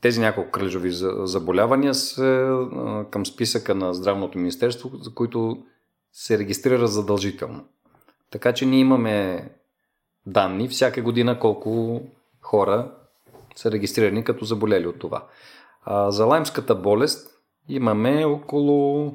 тези 0.00 0.20
няколко 0.20 0.50
кърлежови 0.50 0.90
за- 0.90 1.14
заболявания 1.24 1.94
са 1.94 2.24
а, 2.24 3.04
към 3.10 3.26
списъка 3.26 3.74
на 3.74 3.94
Здравното 3.94 4.38
министерство, 4.38 4.90
за 5.02 5.14
които 5.14 5.62
се 6.12 6.38
регистрира 6.38 6.86
задължително. 6.86 7.64
Така 8.30 8.52
че 8.52 8.66
ние 8.66 8.80
имаме 8.80 9.48
данни 10.28 10.68
всяка 10.68 11.02
година 11.02 11.38
колко 11.38 12.00
хора 12.40 12.94
са 13.56 13.70
регистрирани 13.70 14.24
като 14.24 14.44
заболели 14.44 14.86
от 14.86 14.98
това. 14.98 15.26
А, 15.82 16.10
за 16.10 16.24
лаймската 16.24 16.74
болест 16.74 17.30
имаме 17.68 18.24
около 18.24 19.14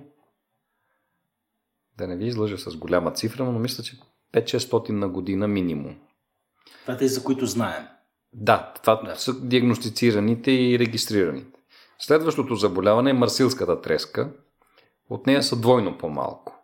да 1.97 2.07
не 2.07 2.15
ви 2.15 2.25
излъжа 2.25 2.57
с 2.57 2.77
голяма 2.77 3.11
цифра, 3.11 3.43
но 3.43 3.59
мисля, 3.59 3.83
че 3.83 3.97
5-600 4.33 4.89
на 4.89 5.09
година 5.09 5.47
минимум. 5.47 5.95
Това 6.81 6.93
е 6.93 6.97
тези, 6.97 7.13
за 7.13 7.23
които 7.23 7.45
знаем. 7.45 7.83
Да, 8.33 8.73
това 8.81 9.01
Да. 9.05 9.15
са 9.15 9.39
диагностицираните 9.41 10.51
и 10.51 10.79
регистрираните. 10.79 11.59
Следващото 11.99 12.55
заболяване 12.55 13.09
е 13.09 13.13
марсилската 13.13 13.81
треска. 13.81 14.31
От 15.09 15.27
нея 15.27 15.43
са 15.43 15.55
двойно 15.55 15.97
по-малко. 15.97 16.59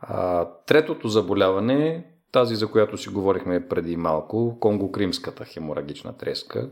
А, 0.00 0.44
третото 0.66 1.08
заболяване 1.08 1.88
е 1.88 2.04
тази, 2.32 2.56
за 2.56 2.66
която 2.70 2.96
си 2.96 3.08
говорихме 3.08 3.68
преди 3.68 3.96
малко, 3.96 4.58
конго-кримската 4.60 5.44
хеморагична 5.44 6.16
треска. 6.16 6.70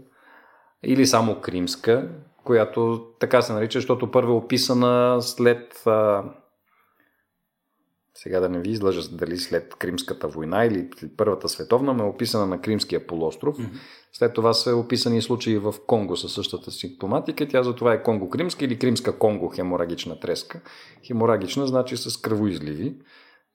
Или 0.83 1.07
само 1.07 1.41
кримска, 1.41 2.09
която 2.45 3.07
така 3.21 3.43
се 3.43 3.53
нарича, 3.53 3.79
защото 3.79 4.11
първо 4.11 4.33
е 4.33 4.37
описана 4.37 5.23
след 5.23 5.87
а, 5.87 6.25
сега 8.19 8.41
да 8.41 8.49
не 8.49 8.61
ви 8.61 8.71
излъжа 8.71 9.01
дали 9.13 9.39
след 9.39 9.75
Кримската 9.75 10.29
война 10.29 10.65
или 10.65 10.91
Първата 11.17 11.49
световна, 11.49 11.95
но 11.95 12.05
е 12.05 12.09
описана 12.09 12.47
на 12.47 12.61
Кримския 12.61 13.07
полуостров. 13.07 13.59
Мгм. 13.59 13.69
След 14.13 14.35
това 14.35 14.55
са 14.55 14.77
описани 14.77 15.23
случаи 15.23 15.59
в 15.59 15.75
Конго 15.87 16.17
със 16.17 16.33
същата 16.33 16.71
симптоматика. 16.71 17.49
Тя 17.49 17.63
затова 17.63 17.93
е 17.93 18.03
Конго-кримска 18.03 18.65
или 18.65 18.79
кримска 18.79 19.19
Конго 19.19 19.49
хеморагична 19.49 20.21
треска. 20.21 20.61
Хеморагична 21.07 21.67
значи 21.67 21.97
с 21.97 22.21
кръвоизливи 22.21 22.95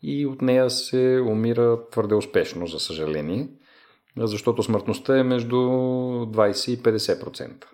и 0.04 0.26
от 0.26 0.42
нея 0.42 0.70
се 0.70 1.24
умира 1.28 1.90
твърде 1.92 2.16
успешно, 2.16 2.68
за 2.68 2.80
съжаление, 2.80 3.48
защото 4.18 4.64
смъртността 4.64 5.18
е 5.18 5.24
между 5.24 5.56
20 5.56 6.72
и 6.72 6.84
50%. 6.84 7.66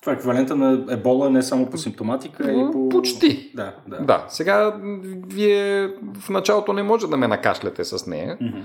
Това 0.00 0.12
е 0.12 0.16
еквивалента 0.16 0.56
на 0.56 0.86
ебола 0.90 1.30
не 1.30 1.42
само 1.42 1.70
по 1.70 1.78
симптоматика, 1.78 2.52
и 2.52 2.72
по... 2.72 2.88
Почти. 2.88 3.50
Да, 3.54 3.74
да. 3.88 3.96
Да, 3.96 4.26
сега 4.28 4.80
вие 5.28 5.88
в 6.20 6.30
началото 6.30 6.72
не 6.72 6.82
може 6.82 7.06
да 7.06 7.16
ме 7.16 7.28
накашляте 7.28 7.84
с 7.84 8.06
нея, 8.06 8.38
Мгм. 8.40 8.58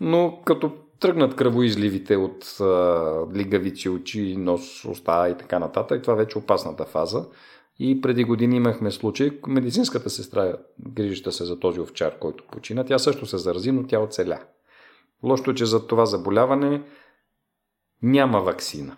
но 0.00 0.40
като 0.44 0.72
тръгнат 1.00 1.36
кръвоизливите 1.36 2.16
от 2.16 2.60
а, 2.60 2.64
лигавици, 3.34 3.88
очи, 3.88 4.36
нос, 4.36 4.84
уста 4.84 5.28
и 5.28 5.38
така 5.38 5.58
нататък, 5.58 6.02
това 6.02 6.14
вече 6.14 6.38
е 6.38 6.42
опасната 6.42 6.84
фаза 6.84 7.26
И 7.78 8.00
преди 8.00 8.24
години 8.24 8.56
имахме 8.56 8.90
случай, 8.90 9.30
медицинската 9.46 10.10
сестра 10.10 10.56
грижища 10.88 11.32
се 11.32 11.44
за 11.44 11.60
този 11.60 11.80
овчар, 11.80 12.18
който 12.18 12.44
почина. 12.52 12.84
Тя 12.84 12.98
също 12.98 13.26
се 13.26 13.38
зарази, 13.38 13.72
но 13.72 13.86
тя 13.86 14.00
оцеля. 14.00 14.40
Лошото 15.22 15.50
е, 15.50 15.54
че 15.54 15.66
за 15.66 15.86
това 15.86 16.06
заболяване 16.06 16.82
няма 18.02 18.40
вакцина. 18.40 18.96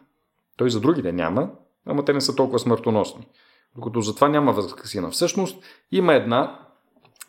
Той 0.56 0.70
за 0.70 0.80
другите 0.80 1.12
няма, 1.12 1.50
ама 1.86 2.04
те 2.04 2.12
не 2.12 2.20
са 2.20 2.36
толкова 2.36 2.58
смъртоносни. 2.58 3.26
Докато 3.76 4.00
за 4.00 4.14
това 4.14 4.28
няма 4.28 4.52
вакцина. 4.52 5.10
Всъщност 5.10 5.64
има 5.92 6.14
една, 6.14 6.66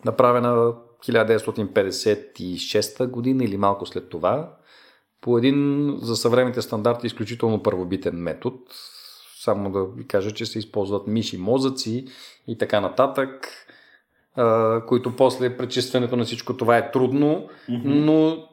направена 0.05 0.73
1956 1.03 3.07
година 3.07 3.43
или 3.43 3.57
малко 3.57 3.85
след 3.85 4.09
това, 4.09 4.55
по 5.21 5.37
един 5.37 5.89
за 6.01 6.15
съвременните 6.15 6.61
стандарти 6.61 7.07
изключително 7.07 7.63
първобитен 7.63 8.15
метод. 8.15 8.57
Само 9.41 9.71
да 9.71 9.85
ви 9.85 10.07
кажа, 10.07 10.31
че 10.31 10.45
се 10.45 10.59
използват 10.59 11.07
миши 11.07 11.37
мозъци 11.37 12.05
и 12.47 12.57
така 12.57 12.81
нататък, 12.81 13.47
които 14.87 15.15
после 15.15 15.57
пречистването 15.57 16.15
на 16.15 16.25
всичко 16.25 16.57
това 16.57 16.77
е 16.77 16.91
трудно, 16.91 17.47
mm-hmm. 17.69 17.81
но 17.83 18.47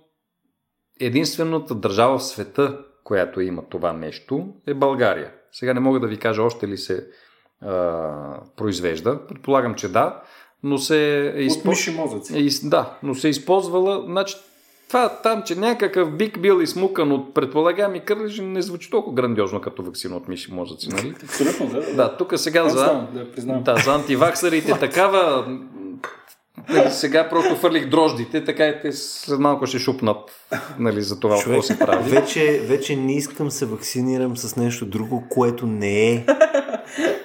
единствената 1.00 1.74
държава 1.74 2.18
в 2.18 2.24
света, 2.24 2.78
която 3.04 3.40
има 3.40 3.62
това 3.70 3.92
нещо, 3.92 4.48
е 4.66 4.74
България. 4.74 5.32
Сега 5.52 5.74
не 5.74 5.80
мога 5.80 6.00
да 6.00 6.06
ви 6.06 6.16
кажа 6.16 6.42
още 6.42 6.68
ли 6.68 6.76
се 6.76 7.06
а, 7.60 8.40
произвежда. 8.56 9.26
Предполагам, 9.26 9.74
че 9.74 9.88
да, 9.88 10.22
но 10.62 10.78
се 10.78 11.32
е 11.36 11.42
използвала. 11.42 12.20
Е, 12.34 12.48
да, 12.68 12.98
но 13.02 13.14
се 13.14 13.26
е 13.26 13.30
използвала. 13.30 14.04
Значи, 14.06 14.36
това 14.88 15.08
там, 15.08 15.42
че 15.42 15.54
някакъв 15.54 16.16
бик 16.16 16.40
бил 16.40 16.60
измукан 16.62 17.12
от 17.12 17.34
предполагами 17.34 18.00
кърлежи, 18.00 18.42
не 18.42 18.62
звучи 18.62 18.90
толкова 18.90 19.14
грандиозно 19.14 19.60
като 19.60 19.82
вакцина 19.82 20.16
от 20.16 20.28
миши 20.28 20.52
мозъци, 20.52 20.88
нали? 20.88 21.14
Абсолютно, 21.24 21.66
да. 21.66 21.94
Да, 21.94 22.16
тук 22.16 22.32
сега 22.36 22.68
за, 22.68 23.06
да, 23.12 23.24
да, 23.60 23.76
за 23.84 23.94
антиваксарите 23.94 24.78
такава 24.78 25.46
Нали, 26.68 26.90
сега 26.90 27.28
просто 27.28 27.56
фърлих 27.56 27.88
дрождите, 27.88 28.44
така 28.44 28.66
и 28.66 28.80
те 28.82 28.92
след 28.92 29.38
малко 29.38 29.66
ще 29.66 29.78
шупнат 29.78 30.30
нали, 30.78 31.02
за 31.02 31.20
това, 31.20 31.36
какво 31.44 31.62
се 31.62 31.78
прави. 31.78 32.10
Вече, 32.10 32.60
вече 32.64 32.96
не 32.96 33.16
искам 33.16 33.50
се 33.50 33.66
вакцинирам 33.66 34.36
с 34.36 34.56
нещо 34.56 34.86
друго, 34.86 35.24
което 35.30 35.66
не 35.66 36.12
е 36.12 36.26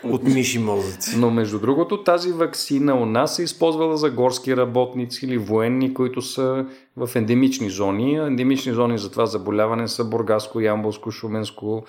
от 0.04 0.24
миши 0.24 0.60
мозъци. 0.60 1.18
Но 1.18 1.30
между 1.30 1.60
другото, 1.60 2.04
тази 2.04 2.32
вакцина 2.32 2.96
у 2.96 3.06
нас 3.06 3.36
се 3.36 3.44
използвала 3.44 3.98
за 3.98 4.10
горски 4.10 4.58
работници 4.58 5.26
или 5.26 5.38
военни, 5.38 5.94
които 5.94 6.22
са 6.22 6.66
в 6.98 7.10
ендемични 7.16 7.70
зони. 7.70 8.16
Ендемични 8.16 8.74
зони 8.74 8.98
за 8.98 9.12
това 9.12 9.26
заболяване 9.26 9.88
са 9.88 10.06
Бургаско, 10.06 10.60
Ямболско, 10.60 11.12
Шуменско, 11.12 11.84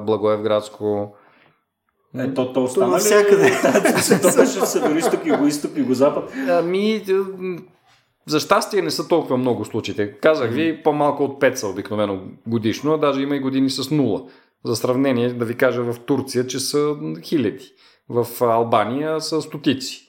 Благоевградско, 0.00 1.14
е, 2.18 2.34
то, 2.34 2.52
то 2.52 2.64
остана 2.64 2.86
навсякъде. 2.86 3.50
То 4.22 4.36
беше 4.36 4.66
северо-исток, 4.66 5.26
юго-исток, 5.26 5.76
юго-запад. 5.76 6.32
Ами, 6.48 7.04
за 8.26 8.40
щастие 8.40 8.82
не 8.82 8.90
са 8.90 9.08
толкова 9.08 9.36
много 9.36 9.64
случаите. 9.64 10.12
Казах 10.12 10.50
ви, 10.50 10.82
по-малко 10.82 11.24
от 11.24 11.40
5 11.40 11.54
са 11.54 11.68
обикновено 11.68 12.20
годишно, 12.46 12.92
а 12.92 12.98
даже 12.98 13.22
има 13.22 13.36
и 13.36 13.40
години 13.40 13.70
с 13.70 13.82
0. 13.82 14.28
За 14.64 14.76
сравнение, 14.76 15.34
да 15.34 15.44
ви 15.44 15.54
кажа 15.54 15.82
в 15.82 16.00
Турция, 16.00 16.46
че 16.46 16.60
са 16.60 16.96
хиляди. 17.22 17.72
В 18.08 18.26
Албания 18.40 19.20
са 19.20 19.42
стотици. 19.42 20.08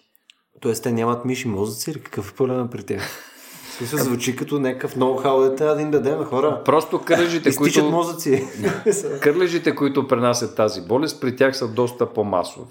Тоест 0.61 0.83
те 0.83 0.91
нямат 0.91 1.25
миши 1.25 1.47
мозъци 1.47 1.91
или 1.91 1.99
какъв 1.99 2.31
е 2.31 2.35
проблема 2.35 2.69
при 2.69 2.83
тях? 2.83 3.29
Смисъл, 3.77 3.99
звучи 3.99 4.35
като 4.35 4.59
някакъв 4.59 4.95
ноу-хау 4.95 5.49
да 5.49 5.55
трябва 5.55 5.75
да 5.75 5.81
им 5.81 5.91
дадем 5.91 6.23
хора. 6.23 6.61
Просто 6.65 7.01
кърлежите, 7.01 7.55
които... 7.55 7.91
мозъци. 7.91 8.47
кърлежите, 9.21 9.75
които 9.75 10.07
пренасят 10.07 10.55
тази 10.55 10.81
болест, 10.81 11.21
при 11.21 11.35
тях 11.35 11.57
са 11.57 11.67
доста 11.67 12.13
по-масови. 12.13 12.67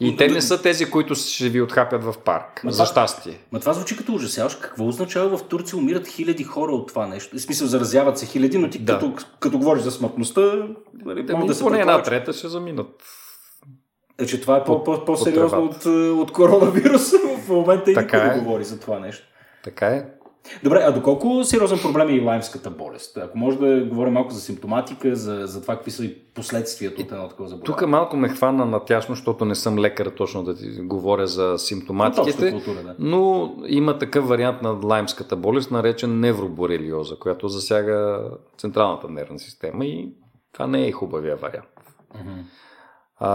И 0.00 0.16
те 0.16 0.28
не 0.28 0.40
са 0.40 0.62
тези, 0.62 0.90
които 0.90 1.14
ще 1.14 1.48
ви 1.48 1.60
отхапят 1.60 2.04
в 2.04 2.14
парк. 2.24 2.60
Ма 2.64 2.72
за 2.72 2.76
това, 2.76 2.86
щастие. 2.86 3.38
Ма 3.52 3.60
това 3.60 3.72
звучи 3.72 3.96
като 3.96 4.14
ужасяващо. 4.14 4.60
Какво 4.60 4.88
означава 4.88 5.38
в 5.38 5.42
Турция 5.44 5.78
умират 5.78 6.08
хиляди 6.08 6.44
хора 6.44 6.72
от 6.72 6.88
това 6.88 7.06
нещо? 7.06 7.36
В 7.36 7.40
смисъл, 7.40 7.68
заразяват 7.68 8.18
се 8.18 8.26
хиляди, 8.26 8.58
но 8.58 8.70
ти 8.70 8.78
да. 8.78 8.92
като, 8.92 9.14
като 9.40 9.58
говориш 9.58 9.82
за 9.82 9.90
смъртността, 9.90 10.68
нали, 11.04 11.22
да, 11.22 11.36
да 11.36 11.54
се 11.54 11.64
поне 11.64 11.80
една 11.80 12.02
трета 12.02 12.32
ще 12.32 12.48
заминат. 12.48 13.02
Е, 14.18 14.26
че 14.26 14.40
това 14.40 14.56
е 14.56 14.64
по, 14.64 14.84
по, 14.84 15.04
по-сериозно 15.04 15.64
от, 15.64 15.86
от 16.20 16.32
коронавируса 16.32 17.16
в 17.46 17.48
момента 17.48 17.90
и 17.90 17.94
така 17.94 18.16
никой 18.16 18.30
е. 18.30 18.34
да 18.34 18.44
говори 18.44 18.64
за 18.64 18.80
това 18.80 18.98
нещо. 18.98 19.26
Така 19.64 19.86
е. 19.86 20.06
Добре, 20.64 20.82
а 20.82 20.92
доколко 20.92 21.44
сериозен 21.44 21.78
проблем 21.82 22.08
е 22.08 22.12
и 22.12 22.20
лаймската 22.20 22.70
болест? 22.70 23.16
Ако 23.16 23.38
може 23.38 23.58
да 23.58 23.84
говорим 23.84 24.12
малко 24.12 24.30
за 24.30 24.40
симптоматика, 24.40 25.16
за, 25.16 25.46
за 25.46 25.62
това 25.62 25.74
какви 25.74 25.90
са 25.90 26.04
и 26.04 26.14
последствията 26.34 27.02
от 27.02 27.12
едно 27.12 27.28
такова 27.28 27.48
заболяване. 27.48 27.78
Тук 27.78 27.88
малко 27.88 28.16
ме 28.16 28.28
хвана 28.28 28.66
на 28.66 28.84
тясно, 28.84 29.14
защото 29.14 29.44
не 29.44 29.54
съм 29.54 29.78
лекар 29.78 30.06
точно 30.06 30.44
да 30.44 30.54
ти 30.54 30.68
говоря 30.80 31.26
за 31.26 31.54
симптоматиките, 31.58 32.50
култура, 32.50 32.82
да. 32.82 32.94
но 32.98 33.54
има 33.66 33.98
такъв 33.98 34.28
вариант 34.28 34.62
на 34.62 34.70
лаймската 34.84 35.36
болест, 35.36 35.70
наречен 35.70 36.20
невроборелиоза, 36.20 37.16
която 37.16 37.48
засяга 37.48 38.20
централната 38.58 39.08
нервна 39.08 39.38
система 39.38 39.84
и 39.84 40.14
това 40.52 40.66
не 40.66 40.86
е 40.86 40.92
хубавия 40.92 41.36
вариант. 41.36 41.68
Uh-huh. 42.14 42.42
А, 43.18 43.30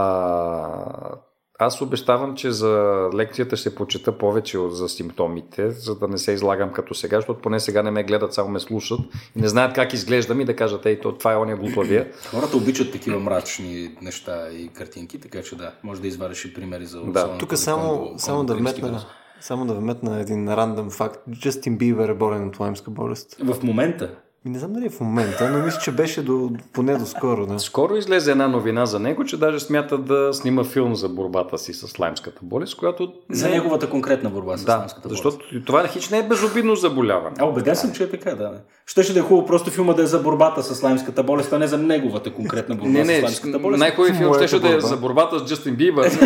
аз 1.62 1.82
обещавам, 1.82 2.36
че 2.36 2.52
за 2.52 3.10
лекцията 3.14 3.58
ще 3.58 3.76
почета 3.76 4.18
повече 4.18 4.58
за 4.70 4.90
симптомите, 4.90 5.72
за 5.72 5.96
да 5.96 6.08
не 6.08 6.18
се 6.18 6.32
излагам 6.32 6.72
като 6.72 6.94
сега, 6.94 7.18
защото 7.18 7.42
поне 7.42 7.60
сега 7.60 7.84
не 7.84 7.92
ме 7.92 8.04
гледат, 8.04 8.34
само 8.34 8.50
ме 8.50 8.60
слушат 8.60 9.00
и 9.36 9.42
не 9.42 9.48
знаят 9.48 9.74
как 9.74 9.94
изглеждам 9.94 10.42
и 10.42 10.46
да 10.46 10.56
кажат, 10.56 10.86
ей, 10.86 11.00
това 11.00 11.34
е 11.34 11.38
оня 11.38 11.56
глупавия. 11.56 12.12
Хората 12.32 12.58
обичат 12.58 12.92
такива 12.92 13.20
мрачни 13.20 13.96
неща 14.02 14.50
и 14.52 14.68
картинки, 14.68 15.20
така 15.20 15.42
че 15.42 15.56
да, 15.56 15.72
може 15.84 16.02
да 16.02 16.08
извадиш 16.08 16.46
и 16.46 16.54
примери 16.54 16.86
за 16.86 17.02
Да, 17.02 17.38
тук 17.38 17.58
само, 17.58 18.14
само 18.18 18.44
да 18.44 18.56
вметна, 18.56 19.06
само 19.42 19.66
да 19.66 19.74
вметна 19.74 20.20
един 20.20 20.54
рандъм 20.54 20.90
факт. 20.90 21.20
Джастин 21.32 21.78
Бибер 21.78 22.10
е 22.10 22.14
болен 22.14 22.48
от 22.48 22.60
лаймска 22.60 22.92
болест. 22.92 23.36
В 23.44 23.64
момента? 23.64 24.16
Ми 24.46 24.52
не 24.52 24.60
знам 24.60 24.74
дали 24.74 24.86
е 24.86 24.90
в 24.90 25.00
момента, 25.00 25.50
но 25.50 25.66
мисля, 25.66 25.80
че 25.80 25.92
беше 25.92 26.24
до, 26.24 26.52
поне 26.74 26.98
до 26.98 27.06
скоро. 27.06 27.46
Да. 27.46 27.60
Скоро 27.60 27.96
излезе 27.96 28.32
една 28.32 28.48
новина 28.48 28.86
за 28.86 29.00
него, 29.00 29.26
че 29.26 29.38
даже 29.38 29.60
смята 29.60 29.98
да 29.98 30.34
снима 30.34 30.64
филм 30.64 30.96
за 30.96 31.10
борбата 31.10 31.58
си 31.58 31.74
с 31.74 32.00
лаймската 32.00 32.40
болест, 32.44 32.78
която... 32.78 33.14
За 33.30 33.50
не... 33.50 33.56
неговата 33.56 33.90
конкретна 33.90 34.30
борба 34.30 34.58
с 34.58 34.66
да, 34.66 34.78
лаймската 34.78 35.08
болест. 35.08 35.24
защото 35.24 35.66
това 35.66 35.88
хич 35.88 36.10
не 36.10 36.18
е 36.18 36.28
безобидно 36.28 36.76
заболяване. 36.76 37.36
А, 37.40 37.46
убеден 37.46 37.76
съм, 37.76 37.92
че 37.92 38.04
е 38.04 38.10
така, 38.10 38.36
да. 38.36 38.52
Ще 38.86 39.04
ще 39.04 39.14
да 39.14 39.20
е 39.20 39.24
хубаво 39.24 39.48
просто 39.48 39.70
филма 39.70 39.94
да 39.94 40.04
е 40.04 40.06
за 40.06 40.20
борбата 40.20 40.64
с 40.64 40.84
лаймската 40.84 41.24
болест, 41.24 41.54
а 41.54 41.60
не 41.60 41.68
за 41.68 41.78
неговата 41.78 42.34
конкретна 42.34 42.76
борба 42.76 42.92
не, 42.92 43.04
не, 43.04 43.20
с 43.20 43.24
лаймската 43.24 43.60
болест. 43.60 43.80
Най-хубавият 43.80 44.18
филм 44.18 44.34
ще, 44.34 44.48
ще 44.48 44.60
да 44.60 44.76
е 44.76 44.80
за 44.80 44.98
борбата 44.98 45.40
с 45.40 45.46
Джастин 45.46 45.76
Бибър. 45.76 46.12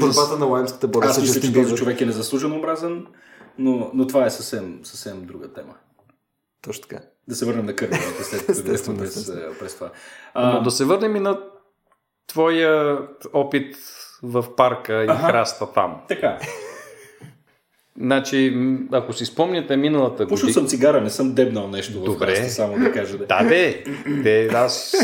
борбата 0.00 0.38
на 0.38 0.46
лаймската 0.46 0.88
болест. 0.88 1.10
Аз 1.10 1.20
мисля, 1.20 1.40
че 1.40 1.52
този 1.52 1.74
човек 1.74 2.00
е 2.00 2.06
незаслужено 2.06 2.54
омразен, 2.54 3.06
но, 3.58 3.90
но 3.94 4.06
това 4.06 4.26
е 4.26 4.30
съвсем, 4.30 4.78
съвсем 4.82 5.24
друга 5.26 5.52
тема. 5.52 5.72
Точно 6.62 6.82
така. 6.88 7.02
Да 7.28 7.34
се 7.34 7.44
върнем 7.44 7.66
на 7.66 7.76
кървата 7.76 8.24
след 8.24 8.48
естествено, 8.48 8.98
през, 8.98 9.32
през 9.60 9.74
това. 9.74 9.90
А... 10.34 10.52
Но 10.52 10.62
да 10.62 10.70
се 10.70 10.84
върнем 10.84 11.16
и 11.16 11.20
на 11.20 11.38
твоя 12.26 12.98
опит 13.32 13.76
в 14.22 14.56
парка 14.56 15.04
и 15.04 15.06
ага. 15.08 15.14
храста 15.14 15.72
там. 15.72 16.00
Така. 16.08 16.38
Значи, 18.00 18.56
ако 18.92 19.12
си 19.12 19.26
спомняте 19.26 19.76
миналата 19.76 20.24
година... 20.24 20.28
Пушил 20.28 20.48
съм 20.48 20.66
цигара, 20.66 21.00
не 21.00 21.10
съм 21.10 21.34
дебнал 21.34 21.68
нещо 21.68 22.00
Добре. 22.00 22.34
в 22.34 22.36
храста, 22.36 22.50
само 22.50 22.78
да 22.78 22.92
кажа. 22.92 23.18
Да, 23.18 23.42
да 23.42 23.48
бе. 23.48 23.84
Де, 24.06 24.48
аз... 24.54 24.94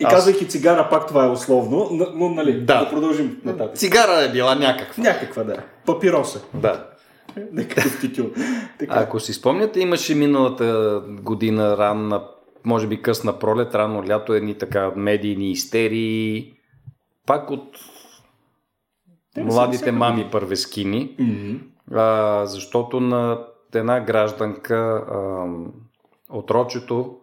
И 0.00 0.04
аз... 0.04 0.14
казах 0.14 0.42
и 0.42 0.48
цигара, 0.48 0.88
пак 0.90 1.06
това 1.06 1.24
е 1.24 1.28
условно, 1.28 1.88
но, 1.92 2.06
но 2.14 2.28
нали, 2.28 2.60
да. 2.60 2.84
да 2.84 2.90
продължим 2.90 3.40
нататък. 3.44 3.76
Цигара 3.76 4.22
е 4.22 4.32
била 4.32 4.54
някаква. 4.54 5.02
Някаква, 5.02 5.44
да. 5.44 5.56
Папироса. 5.86 6.40
Да. 6.54 6.91
Некакъв 7.52 8.00
тютюн. 8.00 8.30
Така. 8.78 8.94
Ако 8.96 9.20
си 9.20 9.32
спомняте, 9.32 9.80
имаше 9.80 10.14
миналата 10.14 11.00
година 11.08 11.76
ранна, 11.76 12.24
може 12.64 12.86
би 12.86 13.02
късна 13.02 13.38
пролет, 13.38 13.74
рано 13.74 14.08
лято, 14.08 14.34
едни 14.34 14.58
така 14.58 14.92
медийни 14.96 15.50
истерии, 15.50 16.52
пак 17.26 17.50
от 17.50 17.78
Те 19.34 19.42
младите 19.42 19.92
мами 19.92 20.28
първескини, 20.32 21.16
mm-hmm. 21.20 21.60
а, 21.92 22.46
защото 22.46 23.00
на 23.00 23.44
една 23.74 24.00
гражданка 24.00 24.74
а, 24.74 25.46
от 26.30 26.50
Рочето 26.50 27.16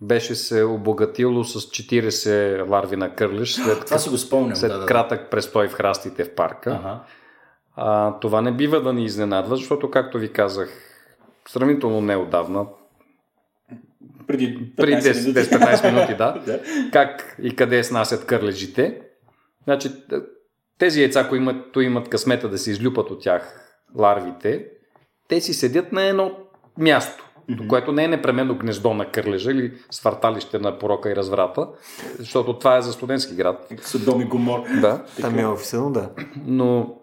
беше 0.00 0.34
се 0.34 0.64
обогатило 0.64 1.44
с 1.44 1.60
40 1.60 2.70
ларви 2.70 2.96
на 2.96 3.14
кърлиш 3.14 3.54
след, 3.54 3.84
Това 3.84 3.98
си 3.98 4.08
го 4.08 4.18
спомням, 4.18 4.56
след 4.56 4.70
да, 4.70 4.78
да. 4.78 4.86
кратък 4.86 5.30
престой 5.30 5.68
в 5.68 5.72
храстите 5.72 6.24
в 6.24 6.34
парка. 6.34 6.70
Ага. 6.70 7.00
А, 7.76 8.18
това 8.18 8.40
не 8.40 8.52
бива 8.52 8.82
да 8.82 8.92
ни 8.92 9.04
изненадва, 9.04 9.56
защото, 9.56 9.90
както 9.90 10.18
ви 10.18 10.32
казах, 10.32 10.70
сравнително 11.48 12.00
неодавна, 12.00 12.66
преди 14.26 14.72
10-15 14.76 15.92
минути, 15.92 16.16
да, 16.16 16.42
да, 16.46 16.60
как 16.92 17.36
и 17.42 17.56
къде 17.56 17.84
снасят 17.84 18.26
кърлежите. 18.26 19.00
Значи, 19.64 19.90
тези 20.78 21.00
яйца, 21.00 21.28
които 21.28 21.42
имат, 21.42 21.76
имат 21.76 22.08
късмета 22.08 22.48
да 22.48 22.58
се 22.58 22.70
излюпат 22.70 23.10
от 23.10 23.22
тях 23.22 23.70
ларвите, 23.98 24.66
те 25.28 25.40
си 25.40 25.54
седят 25.54 25.92
на 25.92 26.02
едно 26.02 26.32
място. 26.78 27.30
mm-hmm. 27.50 27.66
което 27.66 27.92
не 27.92 28.04
е 28.04 28.08
непременно 28.08 28.58
гнездо 28.58 28.94
на 28.94 29.10
кърлежа 29.10 29.50
или 29.50 29.72
свърталище 29.90 30.58
на 30.58 30.78
порока 30.78 31.10
и 31.10 31.16
разврата, 31.16 31.68
защото 32.18 32.58
това 32.58 32.76
е 32.76 32.82
за 32.82 32.92
студентски 32.92 33.34
град. 33.34 33.72
Съдом 33.82 34.20
и 34.20 34.24
Гомор. 34.24 34.60
Да. 34.80 35.04
Там 35.20 35.38
е 35.38 35.46
офиса, 35.46 35.80
но 35.80 35.90
да. 35.90 36.10
Но 36.46 36.96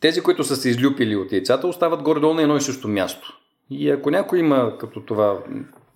тези, 0.00 0.20
които 0.20 0.44
са 0.44 0.56
се 0.56 0.68
излюпили 0.68 1.16
от 1.16 1.32
яйцата, 1.32 1.66
остават 1.66 2.02
горе-долу 2.02 2.34
на 2.34 2.42
едно 2.42 2.56
и 2.56 2.60
също 2.60 2.88
място. 2.88 3.38
И 3.70 3.90
ако 3.90 4.10
някой 4.10 4.38
има 4.38 4.78
като 4.78 5.00
това 5.00 5.38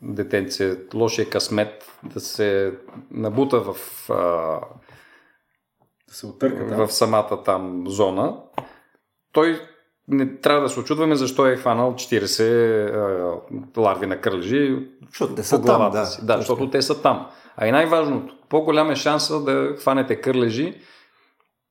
детенце 0.03 0.79
лошия 0.95 1.31
късмет 1.31 1.99
да 2.03 2.21
се 2.21 2.73
набута 3.11 3.61
в, 3.61 3.77
а, 4.11 4.61
Да 6.09 6.15
се 6.15 6.27
отърка 6.27 6.69
там. 6.69 6.87
в 6.87 6.93
самата 6.93 7.43
там 7.45 7.85
зона, 7.87 8.37
той 9.33 9.61
не 10.09 10.41
трябва 10.41 10.63
да 10.63 10.69
се 10.69 10.81
очудваме 10.81 11.17
защо 11.17 11.47
е 11.47 11.57
хванал 11.57 11.95
40 11.95 13.45
а, 13.77 13.81
ларви 13.81 14.07
на 14.07 14.21
кърлежи 14.21 14.89
Защото 15.09 15.35
те 15.35 15.43
са 15.43 15.63
там, 15.63 15.91
да. 15.91 16.07
си. 16.07 16.27
Да, 16.27 16.39
защото 16.39 16.71
те 16.71 16.83
са 16.83 17.03
там. 17.03 17.27
А 17.57 17.67
и 17.67 17.73
най-важното, 17.73 18.37
по-голям 18.49 18.91
е 18.91 18.97
шанса 18.97 19.41
да 19.41 19.77
хванете 19.79 20.21
кърлежи, 20.21 20.81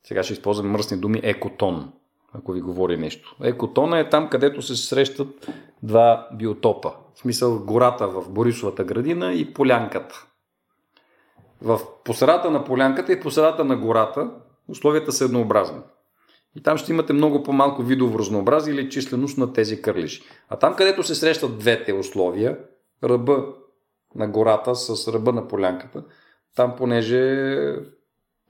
сега 0.08 0.24
ще 0.24 0.34
използвам 0.34 0.72
мръсни 0.72 0.98
думи, 0.98 1.20
екотон, 1.24 1.94
ако 2.34 2.52
ви 2.52 2.62
говори 2.62 2.98
нещо. 2.98 3.36
Екотона 3.44 4.00
е 4.00 4.10
там, 4.10 4.30
където 4.30 4.62
се 4.62 4.76
срещат 4.76 5.50
два 5.84 6.30
биотопа. 6.34 6.92
В 7.16 7.20
смисъл 7.20 7.66
гората 7.66 8.08
в 8.08 8.30
Борисовата 8.30 8.84
градина 8.84 9.34
и 9.34 9.54
полянката. 9.54 10.26
В 11.62 11.80
посредата 12.04 12.52
на 12.52 12.64
полянката 12.64 13.14
и 13.14 13.20
посредата 13.20 13.64
на 13.64 13.78
гората 13.78 14.32
условията 14.68 15.12
са 15.12 15.26
еднообразни. 15.26 15.80
И 16.56 16.64
там 16.64 16.78
ще 16.78 16.92
имате 16.92 17.14
много 17.14 17.44
по-малко 17.44 17.84
видово 17.84 18.20
разнообразие 18.20 18.74
или 18.74 18.90
численост 18.90 19.38
на 19.38 19.54
тези 19.54 19.82
кърлежи. 19.82 20.24
А 20.50 20.60
там, 20.60 20.76
където 20.76 21.04
се 21.04 21.16
срещат 21.16 21.58
двете 21.58 21.94
условия, 21.94 22.60
ръба 23.04 23.46
на 24.16 24.28
гората 24.28 24.76
с 24.76 25.14
ръба 25.14 25.34
на 25.34 25.48
полянката, 25.48 26.04
там 26.56 26.76
понеже 26.78 27.46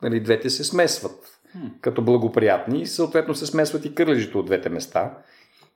нали, 0.02 0.20
двете 0.20 0.50
се 0.50 0.64
смесват 0.64 1.33
като 1.82 2.02
благоприятни 2.02 2.82
и 2.82 2.86
съответно 2.86 3.36
се 3.36 3.46
смесват 3.46 3.86
и 3.86 3.96
кърлежите 3.96 4.38
от 4.38 4.46
двете 4.46 4.70
места. 4.70 5.18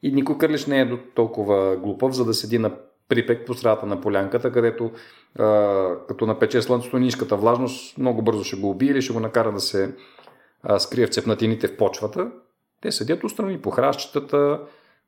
И 0.03 0.11
никой 0.11 0.37
кърлеж 0.37 0.65
не 0.65 0.79
е 0.79 0.85
до 0.85 0.97
толкова 1.15 1.77
глупав, 1.77 2.13
за 2.13 2.25
да 2.25 2.33
седи 2.33 2.57
на 2.57 2.71
припек 3.09 3.45
по 3.45 3.53
средата 3.53 3.85
на 3.85 4.01
полянката, 4.01 4.51
където 4.51 4.91
а, 5.39 5.89
като 6.07 6.25
напече 6.25 6.61
слънцето 6.61 6.99
ниската 6.99 7.35
влажност 7.35 7.97
много 7.97 8.21
бързо 8.21 8.43
ще 8.43 8.55
го 8.55 8.69
убие 8.69 8.89
или 8.89 9.01
ще 9.01 9.13
го 9.13 9.19
накара 9.19 9.51
да 9.51 9.59
се 9.59 9.95
а, 10.63 10.79
скрие 10.79 11.07
в 11.07 11.09
цепнатините 11.09 11.67
в 11.67 11.77
почвата. 11.77 12.31
Те 12.81 12.91
седят 12.91 13.23
отстрани 13.23 13.61
по 13.61 13.71
хращетата, 13.71 14.59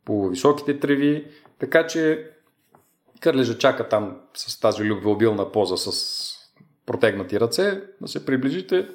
по 0.05 0.29
високите 0.29 0.79
треви, 0.79 1.25
така 1.59 1.87
че 1.87 2.29
кърлежа 3.19 3.57
чака 3.57 3.89
там 3.89 4.17
с 4.33 4.59
тази 4.59 4.83
любвеобилна 4.83 5.51
поза 5.51 5.77
с 5.77 6.33
протегнати 6.85 7.39
ръце, 7.39 7.81
да 8.01 8.07
се 8.07 8.25
приближите 8.25 8.87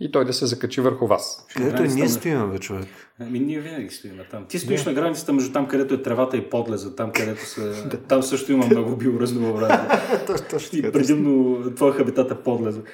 и 0.00 0.12
той 0.12 0.24
да 0.24 0.32
се 0.32 0.46
закачи 0.46 0.80
върху 0.80 1.06
вас. 1.06 1.46
Където 1.56 1.84
и 1.84 1.88
ние 1.88 2.08
стоим, 2.08 2.50
бе, 2.50 2.58
човек. 2.58 2.86
Ами 3.20 3.40
ние 3.40 3.60
винаги 3.60 3.90
стоим 3.90 4.20
там. 4.30 4.44
Ти 4.48 4.58
стоиш 4.58 4.84
на 4.84 4.92
границата 4.92 5.32
между 5.32 5.52
там, 5.52 5.68
където 5.68 5.94
е 5.94 6.02
тревата 6.02 6.36
и 6.36 6.50
подлеза, 6.50 6.96
там, 6.96 7.12
където 7.12 7.46
са... 7.46 7.88
там 8.08 8.22
също 8.22 8.52
има 8.52 8.66
много 8.66 8.96
биоразнообразие. 8.96 9.88
точно, 10.26 10.46
точно 10.50 10.78
и 10.78 10.92
предимно 10.92 11.62
твоя 11.74 11.92
хабитат 11.92 12.30
е 12.30 12.34
подлеза. 12.34 12.80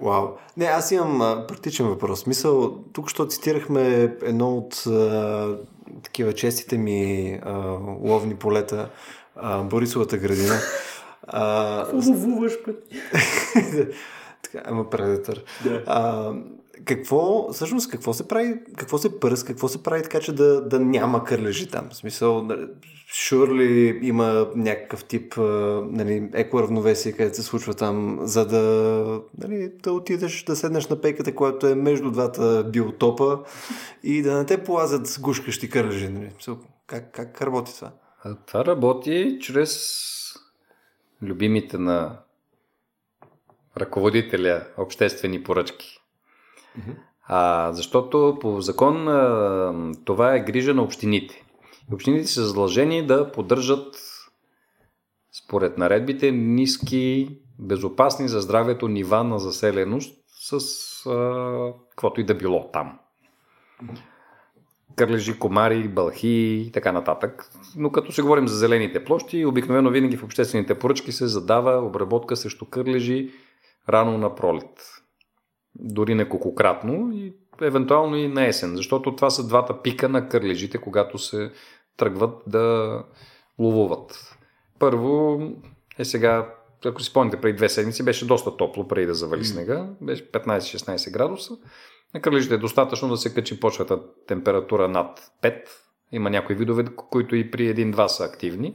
Вау. 0.00 0.28
Не, 0.56 0.64
аз 0.64 0.90
имам 0.90 1.20
а, 1.20 1.46
практичен 1.46 1.86
въпрос. 1.86 2.26
Мисъл, 2.26 2.84
тук 2.92 3.10
що 3.10 3.26
цитирахме 3.26 4.14
едно 4.22 4.56
от 4.56 4.86
а, 4.86 5.56
такива 6.02 6.32
честите 6.32 6.78
ми 6.78 7.32
а, 7.42 7.52
ловни 8.00 8.34
полета, 8.34 8.88
а, 9.36 9.62
Борисовата 9.62 10.18
градина. 10.18 10.54
А, 11.26 11.86
Ловуваш 11.92 12.52
така, 14.52 14.70
ама 14.70 14.90
предетър. 14.90 15.44
Да. 15.64 15.82
А, 15.86 16.32
какво, 16.84 17.52
всъщност, 17.52 17.90
какво 17.90 18.12
се 18.12 18.28
прави, 18.28 18.54
какво 18.76 18.98
се 18.98 19.20
пръс, 19.20 19.44
какво 19.44 19.68
се 19.68 19.82
прави 19.82 20.02
така, 20.02 20.20
че 20.20 20.32
да, 20.32 20.60
да 20.60 20.80
няма 20.80 21.24
кърлежи 21.24 21.68
там? 21.68 21.88
В 21.90 21.96
смисъл, 21.96 22.42
нали, 22.42 22.66
surely 23.12 23.98
има 24.02 24.50
някакъв 24.54 25.04
тип 25.04 25.34
нали, 25.90 26.30
екоравновесие, 26.34 27.12
където 27.12 27.36
се 27.36 27.42
случва 27.42 27.74
там, 27.74 28.18
за 28.22 28.46
да, 28.46 29.20
нали, 29.38 29.72
да 29.82 29.92
отидеш 29.92 30.44
да 30.44 30.56
седнеш 30.56 30.88
на 30.88 31.00
пейката, 31.00 31.34
която 31.34 31.66
е 31.66 31.74
между 31.74 32.10
двата 32.10 32.64
биотопа 32.72 33.38
и 34.02 34.22
да 34.22 34.38
не 34.38 34.46
те 34.46 34.64
полазят 34.64 35.18
гушкащи 35.20 35.70
кърлежи. 35.70 36.08
Нали? 36.08 36.30
Как, 36.86 37.12
как 37.12 37.42
работи 37.42 37.74
това? 37.74 37.90
А 38.24 38.34
това 38.46 38.64
работи 38.64 39.38
чрез 39.40 40.04
любимите 41.22 41.78
на 41.78 42.18
ръководителя 43.80 44.62
обществени 44.78 45.42
поръчки. 45.42 45.98
А, 47.30 47.72
защото 47.72 48.38
по 48.40 48.60
закон 48.60 49.08
а, 49.08 49.92
това 50.04 50.34
е 50.34 50.44
грижа 50.44 50.74
на 50.74 50.82
общините. 50.82 51.44
Общините 51.92 52.26
са 52.26 52.46
задължени 52.46 53.06
да 53.06 53.32
поддържат 53.32 53.96
според 55.44 55.78
наредбите 55.78 56.32
ниски, 56.32 57.38
безопасни 57.58 58.28
за 58.28 58.40
здравето 58.40 58.88
нива 58.88 59.24
на 59.24 59.38
заселеност 59.38 60.14
с 60.28 60.56
а, 61.06 61.72
каквото 61.90 62.20
и 62.20 62.24
да 62.24 62.34
било 62.34 62.70
там. 62.72 62.98
Кърлежи, 64.96 65.38
комари, 65.38 65.88
бълхи 65.88 66.64
и 66.66 66.72
така 66.72 66.92
нататък. 66.92 67.50
Но 67.76 67.92
като 67.92 68.12
се 68.12 68.22
говорим 68.22 68.48
за 68.48 68.56
зелените 68.56 69.04
площи, 69.04 69.44
обикновено 69.44 69.90
винаги 69.90 70.16
в 70.16 70.24
обществените 70.24 70.78
поръчки 70.78 71.12
се 71.12 71.26
задава 71.26 71.86
обработка 71.86 72.36
срещу 72.36 72.64
кърлежи 72.64 73.30
рано 73.88 74.18
на 74.18 74.34
пролет. 74.34 75.02
Дори 75.74 76.14
неколкократно 76.14 77.12
и 77.12 77.34
евентуално 77.62 78.16
и 78.16 78.28
на 78.28 78.46
есен, 78.46 78.76
защото 78.76 79.16
това 79.16 79.30
са 79.30 79.48
двата 79.48 79.82
пика 79.82 80.08
на 80.08 80.28
кърлежите, 80.28 80.78
когато 80.78 81.18
се 81.18 81.52
тръгват 81.96 82.42
да 82.46 82.98
ловуват. 83.58 84.36
Първо 84.78 85.40
е 85.98 86.04
сега, 86.04 86.54
ако 86.84 87.02
си 87.02 87.10
спомните, 87.10 87.40
преди 87.40 87.56
две 87.56 87.68
седмици 87.68 88.04
беше 88.04 88.26
доста 88.26 88.56
топло, 88.56 88.88
преди 88.88 89.06
да 89.06 89.14
завали 89.14 89.44
снега, 89.44 89.86
беше 90.00 90.32
15-16 90.32 91.12
градуса. 91.12 91.56
На 92.14 92.20
кърлежите 92.20 92.54
е 92.54 92.58
достатъчно 92.58 93.08
да 93.08 93.16
се 93.16 93.34
качи 93.34 93.60
почвата 93.60 94.00
температура 94.26 94.88
над 94.88 95.32
5. 95.42 95.62
Има 96.12 96.30
някои 96.30 96.56
видове, 96.56 96.84
които 97.10 97.36
и 97.36 97.50
при 97.50 97.74
1-2 97.74 98.06
са 98.06 98.24
активни 98.24 98.74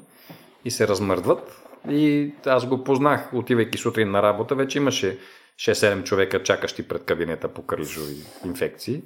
и 0.65 0.71
се 0.71 0.87
размърдват. 0.87 1.63
И 1.89 2.33
аз 2.45 2.65
го 2.65 2.83
познах, 2.83 3.33
отивайки 3.33 3.77
сутрин 3.77 4.11
на 4.11 4.23
работа, 4.23 4.55
вече 4.55 4.77
имаше 4.77 5.19
6-7 5.55 6.03
човека 6.03 6.43
чакащи 6.43 6.87
пред 6.87 7.05
кабинета 7.05 7.47
по 7.47 7.65
кърлежови 7.65 8.15
инфекции. 8.45 9.03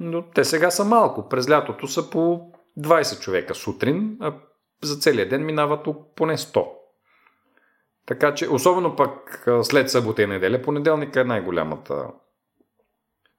Но 0.00 0.22
те 0.22 0.44
сега 0.44 0.70
са 0.70 0.84
малко. 0.84 1.28
През 1.28 1.50
лятото 1.50 1.88
са 1.88 2.10
по 2.10 2.40
20 2.78 3.20
човека 3.20 3.54
сутрин, 3.54 4.16
а 4.20 4.34
за 4.82 4.96
целия 4.96 5.28
ден 5.28 5.44
минават 5.44 5.86
поне 6.16 6.36
100. 6.36 6.66
Така 8.06 8.34
че, 8.34 8.48
особено 8.48 8.96
пък 8.96 9.48
след 9.62 9.90
събота 9.90 10.22
и 10.22 10.26
неделя, 10.26 10.62
понеделника 10.62 11.20
е 11.20 11.24
най-голямата, 11.24 12.06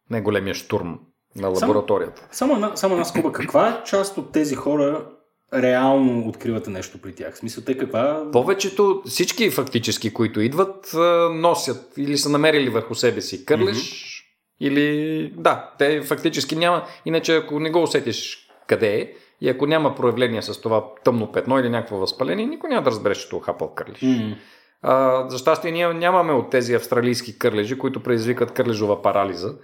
най-големия 0.09 0.55
штурм 0.55 0.99
на 1.35 1.47
лабораторията. 1.47 2.27
Само 2.31 2.53
една, 2.53 2.75
само 2.75 2.93
една 2.93 3.05
скоба. 3.05 3.31
Каква 3.31 3.83
част 3.83 4.17
от 4.17 4.31
тези 4.31 4.55
хора 4.55 5.16
реално 5.53 6.27
откривате 6.27 6.69
нещо 6.69 6.97
при 6.97 7.15
тях? 7.15 7.33
В 7.33 7.37
смисъл, 7.37 7.63
те 7.63 7.77
каква... 7.77 8.31
Повечето, 8.31 9.01
всички 9.05 9.49
фактически, 9.49 10.13
които 10.13 10.41
идват, 10.41 10.95
носят 11.31 11.93
или 11.97 12.17
са 12.17 12.29
намерили 12.29 12.69
върху 12.69 12.95
себе 12.95 13.21
си 13.21 13.45
кърлеж, 13.45 13.77
mm-hmm. 13.77 14.67
или 14.67 15.33
да, 15.37 15.73
те 15.77 16.01
фактически 16.01 16.55
няма, 16.55 16.83
иначе 17.05 17.35
ако 17.35 17.59
не 17.59 17.69
го 17.69 17.83
усетиш 17.83 18.47
къде 18.67 18.95
е, 18.95 19.11
и 19.41 19.49
ако 19.49 19.65
няма 19.65 19.95
проявление 19.95 20.41
с 20.41 20.61
това 20.61 20.85
тъмно 21.03 21.31
петно 21.31 21.59
или 21.59 21.69
някакво 21.69 21.97
възпаление, 21.97 22.45
никой 22.45 22.69
няма 22.69 22.83
да 22.83 22.91
разбереш, 22.91 23.17
че 23.17 23.29
това 23.29 23.43
хапал 23.43 23.73
кърлеж. 23.75 24.01
М. 24.01 24.35
А, 24.81 25.25
за 25.29 25.37
щастие 25.37 25.71
ние 25.71 25.93
нямаме 25.93 26.33
от 26.33 26.49
тези 26.49 26.73
австралийски 26.73 27.39
кърлежи, 27.39 27.77
които 27.77 28.03
предизвикат 28.03 28.51
кърлежова 28.51 29.01
парализа, 29.01 29.55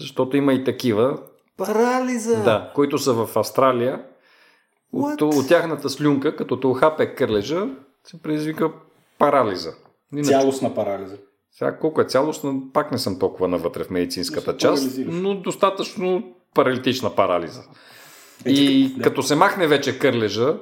защото 0.00 0.36
има 0.36 0.52
и 0.52 0.64
такива, 0.64 1.18
Парализа! 1.56 2.42
да, 2.42 2.72
които 2.74 2.98
са 2.98 3.12
в 3.12 3.36
Австралия. 3.36 4.04
От, 4.92 5.20
What? 5.20 5.38
от 5.40 5.48
тяхната 5.48 5.90
слюнка, 5.90 6.36
като 6.36 6.60
те 6.60 6.66
ухапе 6.66 7.14
кърлежа, 7.14 7.68
се 8.04 8.22
предизвика 8.22 8.70
парализа. 9.18 9.72
Иначе, 10.12 10.28
Цялостна 10.28 10.74
парализа. 10.74 11.16
сега 11.52 11.78
колко 11.78 12.00
е 12.00 12.04
цялостна, 12.04 12.54
пак 12.72 12.92
не 12.92 12.98
съм 12.98 13.18
толкова 13.18 13.48
навътре 13.48 13.84
в 13.84 13.90
медицинската 13.90 14.56
част, 14.56 14.98
но 14.98 15.34
достатъчно 15.34 16.34
паралитична 16.54 17.14
парализа. 17.14 17.62
Е, 18.46 18.50
И 18.50 18.94
да. 18.94 19.02
като 19.02 19.22
се 19.22 19.34
махне 19.34 19.66
вече 19.66 19.98
кърлежа, 19.98 20.56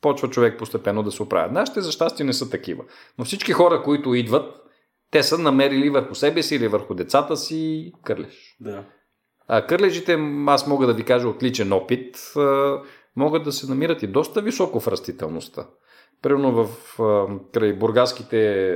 почва 0.00 0.30
човек 0.30 0.58
постепенно 0.58 1.02
да 1.02 1.10
се 1.10 1.22
оправя. 1.22 1.52
Нашите 1.52 1.80
за 1.80 1.92
щастие 1.92 2.26
не 2.26 2.32
са 2.32 2.50
такива. 2.50 2.84
Но 3.18 3.24
всички 3.24 3.52
хора, 3.52 3.82
които 3.82 4.14
идват, 4.14 4.62
те 5.10 5.22
са 5.22 5.38
намерили 5.38 5.90
върху 5.90 6.14
себе 6.14 6.42
си 6.42 6.54
или 6.54 6.68
върху 6.68 6.94
децата 6.94 7.36
си 7.36 7.92
кърлеж. 8.04 8.56
Да. 8.60 8.84
А 9.48 9.66
кърлежите, 9.66 10.18
аз 10.46 10.66
мога 10.66 10.86
да 10.86 10.94
ви 10.94 11.04
кажа 11.04 11.28
от 11.28 11.42
личен 11.42 11.72
опит, 11.72 12.16
могат 13.16 13.44
да 13.44 13.52
се 13.52 13.66
намират 13.66 14.02
и 14.02 14.06
доста 14.06 14.42
високо 14.42 14.80
в 14.80 14.88
растителността. 14.88 15.66
Примерно 16.22 16.64
в 16.64 16.68
край 17.52 17.72
бургаските 17.72 18.68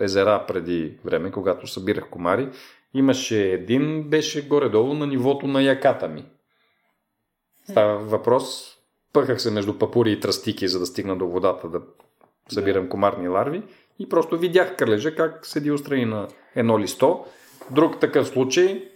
езера 0.00 0.44
преди 0.48 0.98
време, 1.04 1.30
когато 1.30 1.66
събирах 1.66 2.10
комари, 2.10 2.48
имаше 2.94 3.42
един, 3.42 4.02
беше 4.02 4.48
горе-долу 4.48 4.94
на 4.94 5.06
нивото 5.06 5.46
на 5.46 5.62
яката 5.62 6.08
ми. 6.08 6.24
Става 7.70 7.98
въпрос, 7.98 8.76
пъхах 9.12 9.42
се 9.42 9.50
между 9.50 9.78
папури 9.78 10.12
и 10.12 10.20
тръстики, 10.20 10.68
за 10.68 10.78
да 10.78 10.86
стигна 10.86 11.16
до 11.16 11.28
водата 11.28 11.68
да 11.68 11.80
събирам 12.48 12.88
комарни 12.88 13.28
ларви 13.28 13.62
и 13.98 14.08
просто 14.08 14.38
видях 14.38 14.76
кърлежа 14.76 15.14
как 15.14 15.46
седи 15.46 15.70
устрани 15.70 16.04
на 16.04 16.28
едно 16.54 16.78
листо. 16.78 17.24
Друг 17.70 18.00
такъв 18.00 18.28
случай, 18.28 18.90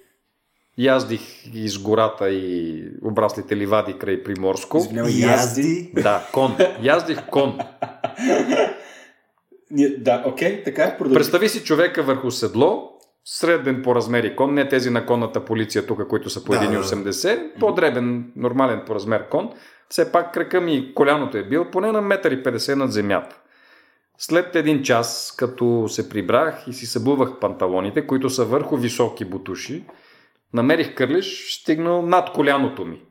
яздих 0.79 1.21
из 1.55 1.79
гората 1.79 2.31
и 2.31 2.83
обраслите 3.05 3.57
ливади 3.57 3.93
край 3.93 4.23
Приморско. 4.23 4.79
Извинявай, 4.79 5.13
язди. 5.13 5.91
Да, 5.95 6.29
кон. 6.33 6.57
Яздих 6.83 7.27
кон. 7.31 7.59
Да, 9.99 10.25
окей, 10.27 10.65
така, 10.65 10.97
продължи. 10.99 11.15
Представи 11.15 11.49
си 11.49 11.65
човека 11.65 12.03
върху 12.03 12.31
седло, 12.31 12.91
среден 13.25 13.83
по 13.83 13.95
размери 13.95 14.37
кон, 14.37 14.55
не 14.55 14.69
тези 14.69 14.91
на 14.91 15.07
конната 15.07 15.45
полиция 15.45 15.87
тук, 15.87 16.09
които 16.09 16.31
са 16.31 16.45
по 16.45 16.53
Да, 16.53 16.59
1,80, 16.59 17.59
по-дребен, 17.61 18.33
нормален 18.37 18.83
по 18.87 18.95
размер 18.95 19.29
кон. 19.29 19.51
Все 19.89 20.13
пак 20.13 20.35
крака 20.35 20.61
ми 20.61 20.77
и 20.77 20.95
коляното 20.95 21.37
е 21.37 21.45
бил 21.45 21.71
поне 21.71 21.93
на 21.93 22.03
1,50 22.03 22.75
м 22.75 22.77
над 22.77 22.93
земята. 22.93 23.37
След 24.19 24.57
един 24.57 24.83
час, 24.83 25.35
като 25.39 25.89
се 25.89 26.09
прибрах 26.09 26.65
и 26.69 26.73
си 26.73 26.87
събувах 26.87 27.39
панталоните, 27.41 28.07
които 28.07 28.31
са 28.31 28.45
върху 28.45 28.77
високи 28.77 29.25
бутуши, 29.25 29.85
намерих 30.55 30.95
кърлиш, 30.95 31.55
стигнал 31.61 32.03
над 32.03 32.33
коляното 32.33 32.85
ми. 32.85 33.03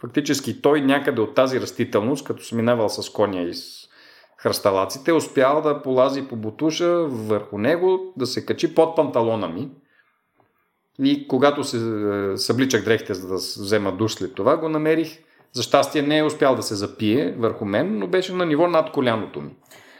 Фактически 0.00 0.62
той 0.62 0.80
някъде 0.80 1.20
от 1.20 1.34
тази 1.34 1.60
растителност, 1.60 2.24
като 2.24 2.44
съм 2.44 2.58
минавал 2.58 2.88
с 2.88 3.10
коня 3.10 3.42
и 3.42 3.54
с 3.54 3.88
хръсталаците, 4.38 5.12
успял 5.12 5.62
да 5.62 5.82
полази 5.82 6.22
по 6.22 6.36
бутуша 6.36 7.04
върху 7.04 7.58
него, 7.58 8.12
да 8.16 8.26
се 8.26 8.46
качи 8.46 8.74
под 8.74 8.96
панталона 8.96 9.48
ми. 9.48 9.70
И 11.02 11.28
когато 11.28 11.64
се 11.64 11.76
е, 11.76 12.36
събличах 12.36 12.84
дрехите, 12.84 13.14
за 13.14 13.28
да 13.28 13.34
взема 13.34 13.92
душ 13.92 14.12
след 14.12 14.34
това, 14.34 14.56
го 14.56 14.68
намерих. 14.68 15.18
За 15.52 15.62
щастие 15.62 16.02
не 16.02 16.18
е 16.18 16.24
успял 16.24 16.56
да 16.56 16.62
се 16.62 16.74
запие 16.74 17.34
върху 17.38 17.64
мен, 17.64 17.98
но 17.98 18.06
беше 18.06 18.32
на 18.32 18.46
ниво 18.46 18.68
над 18.68 18.92
коляното 18.92 19.40
ми. 19.40 19.50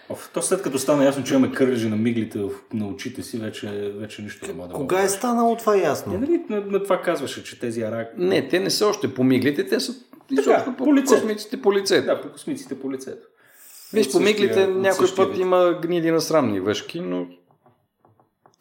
Оф, 0.09 0.31
то 0.35 0.43
след 0.43 0.63
като 0.63 0.79
стана 0.79 1.05
ясно, 1.05 1.25
че 1.25 1.35
имаме 1.35 1.55
кърлежи 1.55 1.89
на 1.89 1.97
миглите 1.97 2.39
в, 2.39 2.51
на 2.75 2.89
очите 2.89 3.23
си, 3.23 3.39
вече, 3.39 3.93
вече 3.99 4.23
нищо 4.23 4.47
не 4.47 4.53
мога 4.53 4.69
да 4.69 4.75
Кога 4.75 5.03
е 5.03 5.09
станало 5.09 5.57
това 5.57 5.77
Е, 5.77 5.81
ясно? 5.81 6.19
нали, 6.19 6.43
на, 6.49 6.61
на, 6.61 6.83
това 6.83 7.01
казваше, 7.01 7.45
че 7.45 7.61
тези 7.61 7.83
арак... 7.83 8.13
Не, 8.19 8.49
те 8.49 8.61
не 8.61 8.71
са 8.71 8.87
още 8.87 9.15
по 9.15 9.25
миглите, 9.25 9.67
те 9.67 9.81
са 9.81 9.95
изобщо 10.31 10.77
по, 10.77 10.85
по 10.85 10.95
лицето. 10.95 11.21
космиците 11.21 11.63
по 11.63 11.73
лицето. 11.73 12.07
Да, 12.07 12.21
по 12.21 12.29
космиците 12.29 12.81
по 12.81 12.93
лицето. 12.93 13.27
Виж, 13.93 14.13
по 14.13 14.21
миглите 14.21 14.67
някой 14.67 15.15
път 15.17 15.39
има 15.39 15.79
гниди 15.83 16.11
на 16.11 16.21
срамни 16.21 16.61
въшки, 16.61 17.01
но 17.01 17.27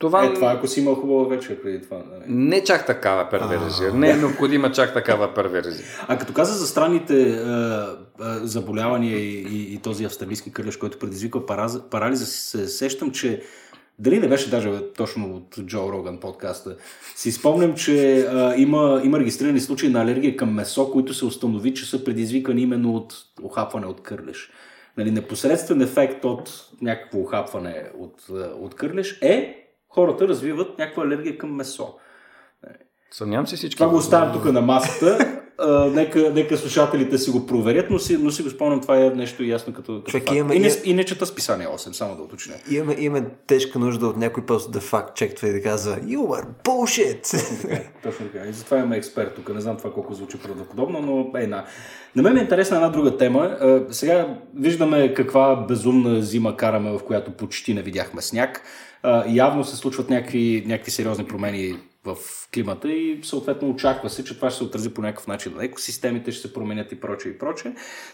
това, 0.08 0.26
Е, 0.26 0.34
това 0.34 0.52
ако 0.52 0.68
си 0.68 0.80
имал 0.80 0.96
хубава 0.96 1.36
вечер 1.36 1.62
преди 1.62 1.82
това. 1.82 1.98
Нали? 1.98 2.24
не 2.28 2.64
чак 2.64 2.86
такава 2.86 3.30
перверзия. 3.30 3.94
Не 3.94 4.10
е 4.10 4.16
необходима 4.16 4.72
чак 4.72 4.94
такава 4.94 5.34
перверзия. 5.34 5.86
А 6.08 6.18
като 6.18 6.34
каза 6.34 6.54
за 6.54 6.68
странните 6.68 7.32
а, 7.32 7.88
а, 8.20 8.40
заболявания 8.48 9.18
и, 9.18 9.42
и, 9.42 9.74
и 9.74 9.78
този 9.78 10.06
австралийски 10.06 10.52
кърлеж, 10.52 10.78
който 10.78 11.00
предизвиква 11.00 11.46
параз, 11.46 11.82
парализа, 11.90 12.26
се 12.26 12.68
сещам, 12.68 13.12
че 13.12 13.42
дали 14.00 14.20
не 14.20 14.30
беше 14.30 14.50
даже 14.50 14.72
точно 14.98 15.36
от 15.36 15.66
Джо 15.66 15.92
Роган 15.92 16.20
подкаста, 16.20 16.76
си 17.16 17.32
спомням, 17.32 17.76
че 17.76 18.20
а, 18.22 18.56
има, 18.58 19.02
има 19.04 19.20
регистрирани 19.20 19.60
случаи 19.60 19.90
на 19.90 20.02
алергия 20.02 20.38
към 20.38 20.54
месо, 20.54 20.92
които 20.92 21.14
се 21.14 21.26
установи, 21.26 21.74
че 21.74 21.90
са 21.90 22.04
предизвикани 22.04 22.62
именно 22.62 22.96
от 22.96 23.14
охапване 23.44 23.86
от 23.86 24.04
кърлеж. 24.04 24.50
Нали, 24.98 25.12
непосредствен 25.12 25.82
ефект 25.82 26.26
от 26.26 26.68
някакво 26.82 27.20
охапване 27.20 27.84
от, 28.00 28.24
а, 28.32 28.34
от 28.60 28.76
кърлеж 28.76 29.20
е 29.22 29.63
хората 29.94 30.28
развиват 30.28 30.80
някаква 30.80 31.04
алергия 31.04 31.38
към 31.38 31.56
месо. 31.56 31.94
Съмнявам 33.12 33.48
се 33.48 33.56
всички. 33.56 33.78
Това 33.78 33.90
го 33.90 33.98
оставям 33.98 34.34
тук 34.34 34.46
на 34.46 34.62
масата. 34.62 35.40
А, 35.58 35.86
нека, 35.86 36.32
нека 36.34 36.58
слушателите 36.58 37.18
си 37.18 37.32
го 37.32 37.46
проверят, 37.48 37.90
но 37.90 38.00
си, 38.00 38.18
но 38.18 38.32
си 38.32 38.44
го 38.44 38.50
спомням, 38.50 38.82
това 38.82 38.98
е 38.98 39.10
нещо 39.10 39.44
ясно 39.44 39.74
като, 39.74 39.94
като 39.94 40.12
Човек, 40.12 40.24
факт. 40.24 40.36
имаме- 40.38 40.56
и, 40.56 40.60
не, 40.60 40.70
и 40.84 40.94
не 40.94 41.04
чета 41.04 41.26
списание 41.26 41.68
8, 41.68 41.92
само 41.92 42.16
да 42.16 42.22
уточня. 42.24 42.54
Имаме, 42.72 42.96
имаме 43.00 43.26
тежка 43.48 43.80
нужда 43.80 44.08
от 44.08 44.18
някой 44.18 44.46
просто 44.46 44.72
да 44.72 44.80
факт 44.80 45.16
чеква 45.16 45.48
и 45.48 45.54
да 45.54 45.62
казва 45.62 45.96
You 45.96 46.18
are 46.18 46.46
bullshit! 46.64 47.34
Е, 47.72 47.92
точно 48.04 48.26
така. 48.26 48.46
И 48.46 48.54
затова 48.54 48.78
имаме 48.78 48.98
експерт 48.98 49.36
тук. 49.36 49.54
Не 49.54 49.62
знам 49.62 49.78
това 49.78 49.94
колко 49.94 50.14
звучи 50.14 50.40
правдоподобно, 50.40 51.02
но 51.02 51.40
е 51.40 51.48
на. 51.48 51.66
На 52.16 52.22
мен 52.24 52.34
ми 52.34 52.40
е 52.40 52.44
интересна 52.44 52.76
една 52.78 52.90
друга 52.90 53.18
тема. 53.18 53.58
Сега 53.90 54.28
виждаме 54.56 55.14
каква 55.14 55.56
безумна 55.58 56.22
зима 56.22 56.58
караме, 56.58 56.92
в 56.92 57.00
която 57.00 57.32
почти 57.32 57.74
не 57.74 57.82
видяхме 57.82 58.22
сняг. 58.22 58.62
Явно 59.28 59.64
се 59.64 59.76
случват 59.76 60.10
някакви, 60.10 60.64
някакви 60.68 60.92
сериозни 60.92 61.26
промени 61.26 61.76
в 62.06 62.16
климата 62.54 62.92
и 62.92 63.20
съответно 63.24 63.70
очаква 63.70 64.10
се, 64.10 64.24
че 64.24 64.36
това 64.36 64.50
ще 64.50 64.58
се 64.58 64.64
отрази 64.64 64.94
по 64.94 65.02
някакъв 65.02 65.28
начин 65.28 65.54
на 65.56 65.66
екосистемите, 65.66 66.32
ще 66.32 66.48
се 66.48 66.54
променят 66.54 66.92
и 66.92 67.00
прочее 67.00 67.32
и 67.32 67.38
прочее. 67.38 67.72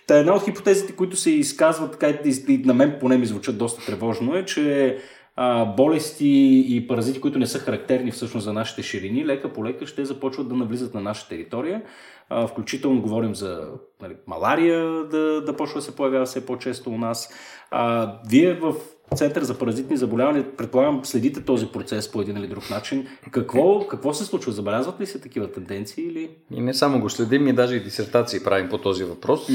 Та 0.07 0.17
една 0.17 0.35
от 0.35 0.43
хипотезите, 0.43 0.95
които 0.95 1.15
се 1.15 1.31
изказват, 1.31 1.91
така 1.91 2.09
и 2.47 2.61
на 2.65 2.73
мен 2.73 2.97
поне 2.99 3.17
ми 3.17 3.25
звучат 3.25 3.57
доста 3.57 3.85
тревожно 3.85 4.35
е, 4.35 4.45
че 4.45 4.97
а, 5.35 5.65
болести 5.65 6.65
и 6.67 6.87
паразити, 6.87 7.21
които 7.21 7.39
не 7.39 7.47
са 7.47 7.59
характерни 7.59 8.11
всъщност 8.11 8.43
за 8.43 8.53
нашите 8.53 8.83
ширини, 8.83 9.25
лека 9.25 9.53
по 9.53 9.65
лека 9.65 9.87
ще 9.87 10.05
започват 10.05 10.49
да 10.49 10.55
навлизат 10.55 10.93
на 10.93 11.01
наша 11.01 11.29
територия. 11.29 11.81
А, 12.29 12.47
включително 12.47 13.01
говорим 13.01 13.35
за 13.35 13.67
нали, 14.01 14.13
малария 14.27 14.85
да, 15.03 15.41
да 15.41 15.55
почва 15.55 15.79
да 15.79 15.81
се 15.81 15.95
появява 15.95 16.25
все 16.25 16.45
по-често 16.45 16.89
у 16.89 16.97
нас. 16.97 17.33
А, 17.71 18.13
вие 18.29 18.53
в 18.53 18.73
Център 19.15 19.43
за 19.43 19.57
паразитни 19.57 19.97
заболявания, 19.97 20.55
предполагам, 20.57 21.05
следите 21.05 21.45
този 21.45 21.67
процес 21.67 22.11
по 22.11 22.21
един 22.21 22.37
или 22.37 22.47
друг 22.47 22.69
начин. 22.69 23.07
Какво, 23.31 23.87
какво 23.87 24.13
се 24.13 24.25
случва? 24.25 24.51
Забелязват 24.51 25.01
ли 25.01 25.05
се 25.05 25.21
такива 25.21 25.51
тенденции? 25.51 26.03
Или... 26.03 26.29
И 26.51 26.61
не 26.61 26.73
само 26.73 26.99
го 26.99 27.09
следим, 27.09 27.47
и 27.47 27.53
даже 27.53 27.75
и 27.75 27.83
дисертации 27.83 28.43
правим 28.43 28.69
по 28.69 28.77
този 28.77 29.03
въпрос. 29.03 29.47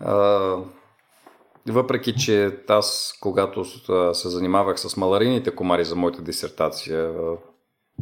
А, 0.00 0.56
въпреки, 1.68 2.14
че 2.14 2.58
аз, 2.68 3.18
когато 3.20 3.64
се 4.14 4.28
занимавах 4.28 4.80
с 4.80 4.96
маларините 4.96 5.50
комари 5.50 5.84
за 5.84 5.96
моята 5.96 6.22
дисертация 6.22 7.12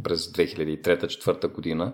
през 0.03 0.26
2003-2004 0.32 1.53
година, 1.53 1.93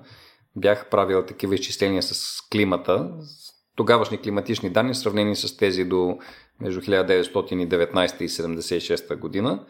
бях 0.57 0.91
правил 0.91 1.23
такива 1.27 1.55
изчисления 1.55 2.03
с 2.03 2.41
климата, 2.53 3.11
с 3.21 3.51
тогавашни 3.77 4.19
климатични 4.19 4.71
данни, 4.71 4.95
сравнени 4.95 5.37
с 5.37 5.57
тези 5.57 5.85
до 5.85 6.19
между 6.61 6.81
1919 6.81 8.23
и 8.23 8.29
1976 8.29 9.17
година. 9.17 9.67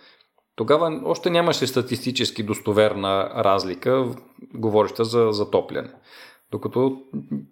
Тогава 0.57 1.01
още 1.05 1.31
нямаше 1.31 1.67
статистически 1.67 2.43
достоверна 2.43 3.31
разлика, 3.37 4.15
говореща 4.55 5.05
за 5.05 5.29
затопляне. 5.33 5.91
Докато 6.51 7.03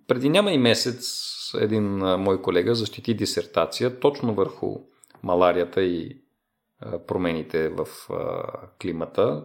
преди 0.07 0.29
няма 0.29 0.53
и 0.53 0.59
месец 0.59 1.05
един 1.61 1.85
мой 1.99 2.43
колега 2.43 2.75
защити 2.75 3.15
дисертация 3.15 4.01
точно 4.01 4.35
върху 4.35 4.77
маларията 5.23 5.83
и 5.83 6.21
промените 7.07 7.69
в 7.69 7.87
климата, 8.83 9.45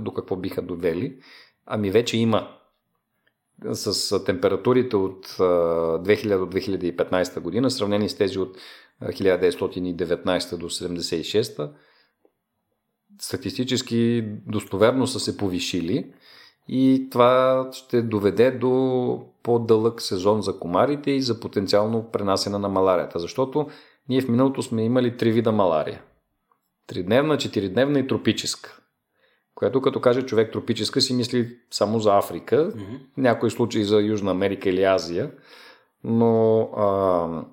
до 0.00 0.14
какво 0.14 0.36
биха 0.36 0.62
довели. 0.62 1.18
Ами 1.66 1.90
вече 1.90 2.16
има 2.16 2.48
с 3.72 4.24
температурите 4.24 4.96
от 4.96 5.36
а, 5.40 5.42
2000 5.42 6.38
до 6.38 6.46
2015 6.46 7.40
година, 7.40 7.70
сравнени 7.70 8.08
с 8.08 8.16
тези 8.16 8.38
от 8.38 8.56
1919 9.02 10.56
до 10.56 10.70
76 10.70 11.70
статистически 13.20 14.24
достоверно 14.46 15.06
са 15.06 15.20
се 15.20 15.36
повишили 15.36 16.12
и 16.68 17.08
това 17.10 17.68
ще 17.72 18.02
доведе 18.02 18.50
до 18.50 19.26
по-дълъг 19.42 20.02
сезон 20.02 20.42
за 20.42 20.58
комарите 20.58 21.10
и 21.10 21.22
за 21.22 21.40
потенциално 21.40 22.10
пренасене 22.12 22.58
на 22.58 22.68
маларията. 22.68 23.18
Защото 23.18 23.66
ние 24.08 24.20
в 24.20 24.28
миналото 24.28 24.62
сме 24.62 24.84
имали 24.84 25.16
три 25.16 25.32
вида 25.32 25.52
малария. 25.52 26.02
Тридневна, 26.86 27.38
четиридневна 27.38 27.98
и 27.98 28.06
тропическа. 28.06 28.80
Която 29.54 29.80
като 29.80 30.00
каже 30.00 30.22
човек 30.22 30.52
тропическа 30.52 31.00
си 31.00 31.14
мисли 31.14 31.56
само 31.70 31.98
за 31.98 32.16
Африка, 32.16 32.56
Mm-hmm. 32.56 32.98
някои 33.16 33.50
случаи 33.50 33.84
за 33.84 34.00
Южна 34.00 34.30
Америка 34.30 34.68
или 34.68 34.82
Азия, 34.82 35.30
но 36.04 36.60
а, 36.60 37.44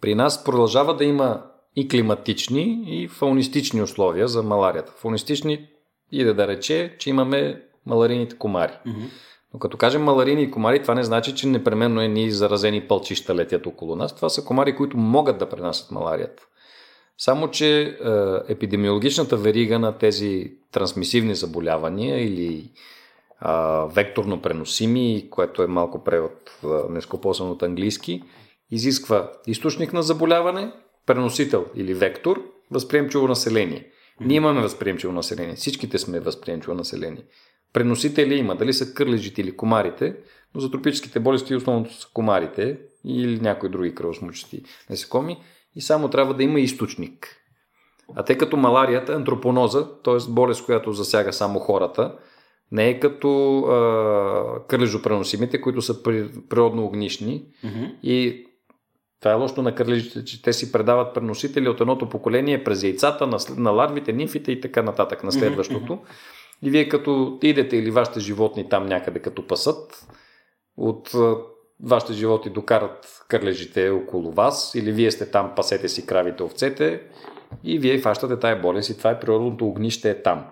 при 0.00 0.14
нас 0.14 0.44
продължава 0.44 0.96
да 0.96 1.04
има 1.04 1.42
и 1.76 1.88
климатични, 1.88 2.84
и 2.86 3.08
фаунистични 3.08 3.82
условия 3.82 4.28
за 4.28 4.42
маларията. 4.42 4.92
Фаунистични 4.96 5.68
иде 6.12 6.34
да 6.34 6.48
рече, 6.48 6.96
че 6.98 7.10
имаме 7.10 7.62
маларините 7.86 8.38
комари. 8.38 8.72
Mm-hmm. 8.86 9.10
Но 9.54 9.60
като 9.60 9.76
кажем 9.76 10.02
маларини 10.02 10.42
и 10.42 10.50
комари, 10.50 10.82
това 10.82 10.94
не 10.94 11.04
значи, 11.04 11.34
че 11.34 11.46
непременно 11.46 12.00
е 12.00 12.08
ни 12.08 12.30
заразени 12.30 12.80
пълчища 12.80 13.34
летят 13.34 13.66
около 13.66 13.96
нас. 13.96 14.16
Това 14.16 14.28
са 14.28 14.44
комари, 14.44 14.76
които 14.76 14.96
могат 14.96 15.38
да 15.38 15.48
пренасят 15.48 15.90
маларията. 15.90 16.42
Само, 17.18 17.50
че 17.50 17.80
е, 17.80 17.94
епидемиологичната 18.52 19.36
верига 19.36 19.78
на 19.78 19.98
тези 19.98 20.52
трансмисивни 20.72 21.34
заболявания 21.34 22.24
или 22.24 22.70
а, 23.40 23.84
векторно 23.84 24.42
преносими, 24.42 25.28
което 25.30 25.62
е 25.62 25.66
малко 25.66 26.04
превод 26.04 26.60
нескопосан 26.90 27.50
от 27.50 27.62
английски, 27.62 28.22
изисква 28.70 29.32
източник 29.46 29.92
на 29.92 30.02
заболяване, 30.02 30.72
преносител 31.06 31.66
или 31.74 31.94
вектор, 31.94 32.42
възприемчиво 32.70 33.28
население. 33.28 33.90
Ние 34.20 34.36
имаме 34.36 34.60
възприемчиво 34.60 35.12
население. 35.12 35.54
Всичките 35.54 35.98
сме 35.98 36.20
възприемчиво 36.20 36.74
население. 36.74 37.24
Преносители 37.72 38.34
има, 38.34 38.56
дали 38.56 38.72
са 38.72 38.94
кърлежите 38.94 39.40
или 39.40 39.56
комарите, 39.56 40.16
но 40.54 40.60
за 40.60 40.70
тропическите 40.70 41.20
болести 41.20 41.54
основното 41.54 41.94
са 41.94 42.08
комарите 42.14 42.78
или 43.04 43.40
някои 43.40 43.68
други 43.68 43.94
кръвосмучести 43.94 44.62
насекоми 44.90 45.36
и 45.74 45.80
само 45.80 46.08
трябва 46.08 46.34
да 46.34 46.42
има 46.42 46.60
източник. 46.60 47.36
А 48.14 48.22
тъй 48.22 48.38
като 48.38 48.56
маларията 48.56 49.12
антропоноза, 49.12 49.88
т.е. 50.04 50.16
болест, 50.28 50.64
която 50.64 50.92
засяга 50.92 51.32
само 51.32 51.58
хората, 51.58 52.18
не 52.72 52.88
е 52.88 53.00
като 53.00 53.58
а, 53.58 54.66
кърлежопреносимите, 54.66 55.60
които 55.60 55.82
са 55.82 56.02
природно 56.48 56.84
огнишни 56.84 57.44
Мгм. 57.64 57.84
и 58.02 58.45
това 59.20 59.32
е 59.32 59.34
лошо 59.34 59.62
на 59.62 59.74
кърлежите, 59.74 60.24
че 60.24 60.42
те 60.42 60.52
си 60.52 60.72
предават 60.72 61.14
преносители 61.14 61.68
от 61.68 61.80
едното 61.80 62.08
поколение 62.08 62.64
през 62.64 62.82
яйцата 62.82 63.26
на, 63.26 63.38
на 63.56 63.70
ларвите, 63.70 64.12
нимфите 64.12 64.52
и 64.52 64.60
така 64.60 64.82
нататък 64.82 65.24
на 65.24 65.32
следващото. 65.32 65.98
И 66.62 66.70
вие 66.70 66.88
като 66.88 67.38
идете 67.42 67.76
или 67.76 67.90
вашите 67.90 68.20
животни 68.20 68.68
там 68.68 68.86
някъде 68.86 69.18
като 69.18 69.46
пасат, 69.46 70.06
от 70.76 71.12
вашите 71.82 72.12
животни 72.12 72.52
докарат 72.52 73.24
кърлежите 73.28 73.90
около 73.90 74.32
вас 74.32 74.74
или 74.74 74.92
вие 74.92 75.10
сте 75.10 75.30
там, 75.30 75.52
пасете 75.56 75.88
си 75.88 76.06
кравите, 76.06 76.42
овцете 76.42 77.02
и 77.64 77.78
вие 77.78 77.98
фащате 77.98 78.38
тая 78.38 78.60
болест 78.60 78.90
и 78.90 78.98
това 78.98 79.10
е 79.10 79.20
природното 79.20 79.66
огнище 79.66 80.10
е 80.10 80.22
там. 80.22 80.44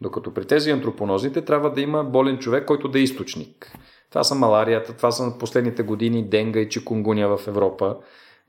Докато 0.00 0.34
при 0.34 0.44
тези 0.44 0.70
антропонозите 0.70 1.44
трябва 1.44 1.72
да 1.72 1.80
има 1.80 2.04
болен 2.04 2.38
човек, 2.38 2.64
който 2.64 2.88
да 2.88 2.98
е 2.98 3.02
източник. 3.02 3.72
Това 4.10 4.24
са 4.24 4.34
маларията, 4.34 4.96
това 4.96 5.10
са 5.10 5.38
последните 5.38 5.82
години 5.82 6.28
денга 6.28 6.60
и 6.60 6.68
чикунгуня 6.68 7.36
в 7.36 7.48
Европа, 7.48 7.96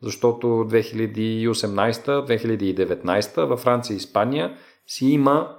защото 0.01 0.47
2018-2019 0.47 3.45
във 3.45 3.60
Франция 3.60 3.93
и 3.93 3.97
Испания 3.97 4.57
си 4.88 5.05
има 5.05 5.55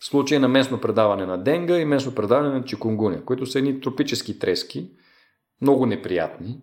случаи 0.00 0.38
на 0.38 0.48
местно 0.48 0.80
предаване 0.80 1.26
на 1.26 1.38
денга 1.38 1.78
и 1.78 1.84
местно 1.84 2.14
предаване 2.14 2.48
на 2.48 2.64
чикунгуня, 2.64 3.24
които 3.24 3.46
са 3.46 3.58
едни 3.58 3.80
тропически 3.80 4.38
трески, 4.38 4.90
много 5.62 5.86
неприятни. 5.86 6.60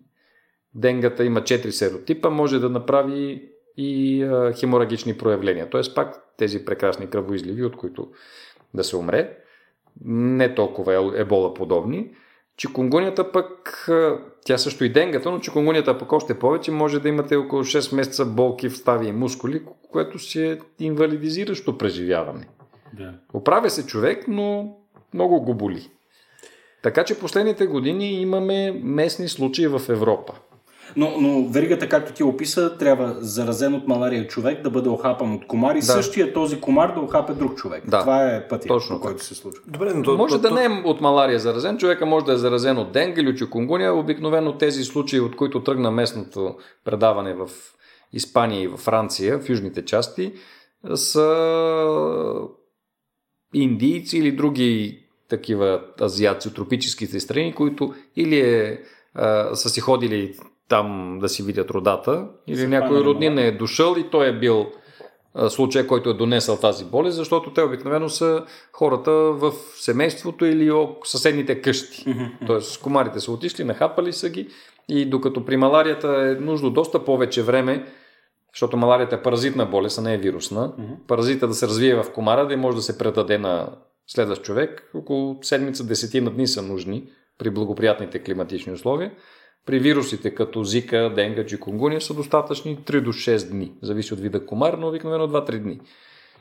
Денгата 0.74 1.24
има 1.24 1.40
4 1.40 1.70
серотипа, 1.70 2.30
може 2.30 2.58
да 2.58 2.68
направи 2.68 3.48
и 3.76 4.24
хеморагични 4.60 5.18
проявления. 5.18 5.70
Т.е. 5.70 5.80
пак 5.94 6.34
тези 6.36 6.64
прекрасни 6.64 7.10
кръвоизливи, 7.10 7.64
от 7.64 7.76
които 7.76 8.08
да 8.74 8.84
се 8.84 8.96
умре. 8.96 9.36
Не 10.04 10.54
толкова 10.54 11.20
ебола 11.20 11.54
подобни. 11.54 12.10
Чикунгунята 12.56 13.32
пък, 13.32 13.88
тя 14.44 14.58
също 14.58 14.84
и 14.84 14.92
денгата, 14.92 15.30
но 15.30 15.40
чикунгунята 15.40 15.98
пък 15.98 16.12
още 16.12 16.38
повече 16.38 16.70
може 16.70 17.00
да 17.00 17.08
имате 17.08 17.36
около 17.36 17.64
6 17.64 17.96
месеца 17.96 18.24
болки 18.24 18.68
в 18.68 18.76
стави 18.76 19.06
и 19.06 19.12
мускули, 19.12 19.62
което 19.92 20.18
си 20.18 20.44
е 20.44 20.58
инвалидизиращо 20.78 21.78
преживяване. 21.78 22.48
Да. 22.92 23.14
Оправя 23.32 23.70
се 23.70 23.86
човек, 23.86 24.24
но 24.28 24.76
много 25.14 25.40
го 25.40 25.54
боли. 25.54 25.90
Така 26.82 27.04
че 27.04 27.18
последните 27.18 27.66
години 27.66 28.20
имаме 28.20 28.80
местни 28.82 29.28
случаи 29.28 29.66
в 29.66 29.82
Европа. 29.88 30.32
Но, 30.96 31.14
но 31.20 31.48
веригата, 31.48 31.88
както 31.88 32.12
ти 32.12 32.22
описа, 32.22 32.76
трябва 32.78 33.16
заразен 33.20 33.74
от 33.74 33.88
малария 33.88 34.26
човек 34.26 34.62
да 34.62 34.70
бъде 34.70 34.88
охапан 34.88 35.32
от 35.32 35.46
комар 35.46 35.74
и 35.74 35.78
Да. 35.78 35.84
същия 35.84 36.32
този 36.32 36.60
комар 36.60 36.94
да 36.94 37.00
охапе 37.00 37.32
друг 37.32 37.56
човек. 37.56 37.90
Да. 37.90 38.00
Това 38.00 38.32
е 38.32 38.48
пътя, 38.48 38.68
Точно 38.68 38.96
по 38.96 39.02
който 39.02 39.24
се 39.24 39.34
случва. 39.34 39.62
Добре, 39.66 39.92
но 39.94 40.16
Може 40.16 40.34
то, 40.34 40.40
да 40.40 40.48
то, 40.48 40.54
не 40.54 40.64
е 40.64 40.68
от 40.84 41.00
малария 41.00 41.38
заразен, 41.38 41.78
човека 41.78 42.06
може 42.06 42.26
да 42.26 42.32
е 42.32 42.36
заразен 42.36 42.78
от 42.78 42.92
денга 42.92 43.20
или 43.20 43.28
от 43.28 43.36
чикунгуния. 43.36 43.94
Обикновено 43.94 44.58
тези 44.58 44.84
случаи, 44.84 45.20
от 45.20 45.36
които 45.36 45.62
тръгна 45.62 45.90
местното 45.90 46.56
предаване 46.84 47.34
в 47.34 47.50
Испания 48.12 48.62
и 48.62 48.68
във 48.68 48.80
Франция, 48.80 49.38
в 49.38 49.48
южните 49.48 49.84
части, 49.84 50.32
са 50.94 52.32
индийци 53.54 54.18
или 54.18 54.32
други 54.32 55.02
такива 55.28 55.80
азиаци 56.00 56.48
от 56.48 56.54
тропическите 56.54 57.20
страни, 57.20 57.54
които 57.54 57.94
или 58.16 58.40
е, 58.40 58.80
а, 59.14 59.54
са 59.54 59.70
си 59.70 59.80
ходили 59.80 60.34
там 60.68 61.18
да 61.20 61.28
си 61.28 61.42
видят 61.42 61.70
родата, 61.70 62.28
или 62.46 62.56
Са 62.56 62.68
някой 62.68 63.04
роднин 63.04 63.38
е 63.38 63.52
дошъл 63.52 63.94
и 63.98 64.10
той 64.10 64.28
е 64.28 64.38
бил 64.38 64.66
случай, 65.48 65.86
който 65.86 66.10
е 66.10 66.14
донесъл 66.14 66.56
тази 66.56 66.84
болест, 66.84 67.16
защото 67.16 67.52
те 67.52 67.62
обикновено 67.62 68.08
са 68.08 68.44
хората 68.72 69.10
в 69.12 69.52
семейството 69.76 70.44
или 70.44 70.72
съседните 71.04 71.60
къщи. 71.62 72.04
Тоест, 72.46 72.82
комарите 72.82 73.20
са 73.20 73.32
отишли, 73.32 73.64
нахапали 73.64 74.12
са 74.12 74.28
ги 74.30 74.48
и 74.88 75.04
докато 75.04 75.44
при 75.44 75.56
маларията 75.56 76.08
е 76.08 76.44
нужно 76.44 76.70
доста 76.70 77.04
повече 77.04 77.42
време, 77.42 77.86
защото 78.54 78.76
маларията 78.76 79.16
е 79.16 79.22
паразитна 79.22 79.66
болест, 79.66 79.98
а 79.98 80.02
не 80.02 80.14
е 80.14 80.18
вирусна. 80.18 80.72
Паразита 81.08 81.48
да 81.48 81.54
се 81.54 81.66
развие 81.66 81.94
в 81.94 82.12
комара, 82.14 82.46
да 82.46 82.56
може 82.56 82.76
да 82.76 82.82
се 82.82 82.98
предаде 82.98 83.38
на 83.38 83.68
следващ 84.06 84.42
човек. 84.42 84.90
Около 84.94 85.38
седмица, 85.42 85.86
десетина 85.86 86.30
дни 86.30 86.46
са 86.46 86.62
нужни 86.62 87.04
при 87.38 87.50
благоприятните 87.50 88.22
климатични 88.22 88.72
условия. 88.72 89.12
При 89.66 89.78
вирусите 89.78 90.34
като 90.34 90.64
Зика, 90.64 91.12
Денга, 91.14 91.46
Чикунгуния 91.46 92.00
са 92.00 92.14
достатъчни 92.14 92.78
3 92.78 93.00
до 93.00 93.12
6 93.12 93.50
дни. 93.50 93.72
Зависи 93.82 94.14
от 94.14 94.20
вида 94.20 94.46
комар, 94.46 94.74
но 94.74 94.88
обикновено 94.88 95.28
2-3 95.28 95.58
дни. 95.58 95.80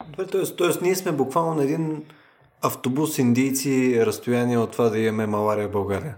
Добре, 0.09 0.28
т.е. 0.28 0.55
т.е. 0.55 0.67
ние 0.82 0.95
сме 0.95 1.11
буквално 1.11 1.55
на 1.55 1.63
един 1.63 2.03
автобус 2.61 3.17
индийци 3.17 4.05
разстояние 4.05 4.57
от 4.57 4.71
това 4.71 4.89
да 4.89 4.99
имаме 4.99 5.26
малария 5.26 5.67
в 5.67 5.71
България. 5.71 6.15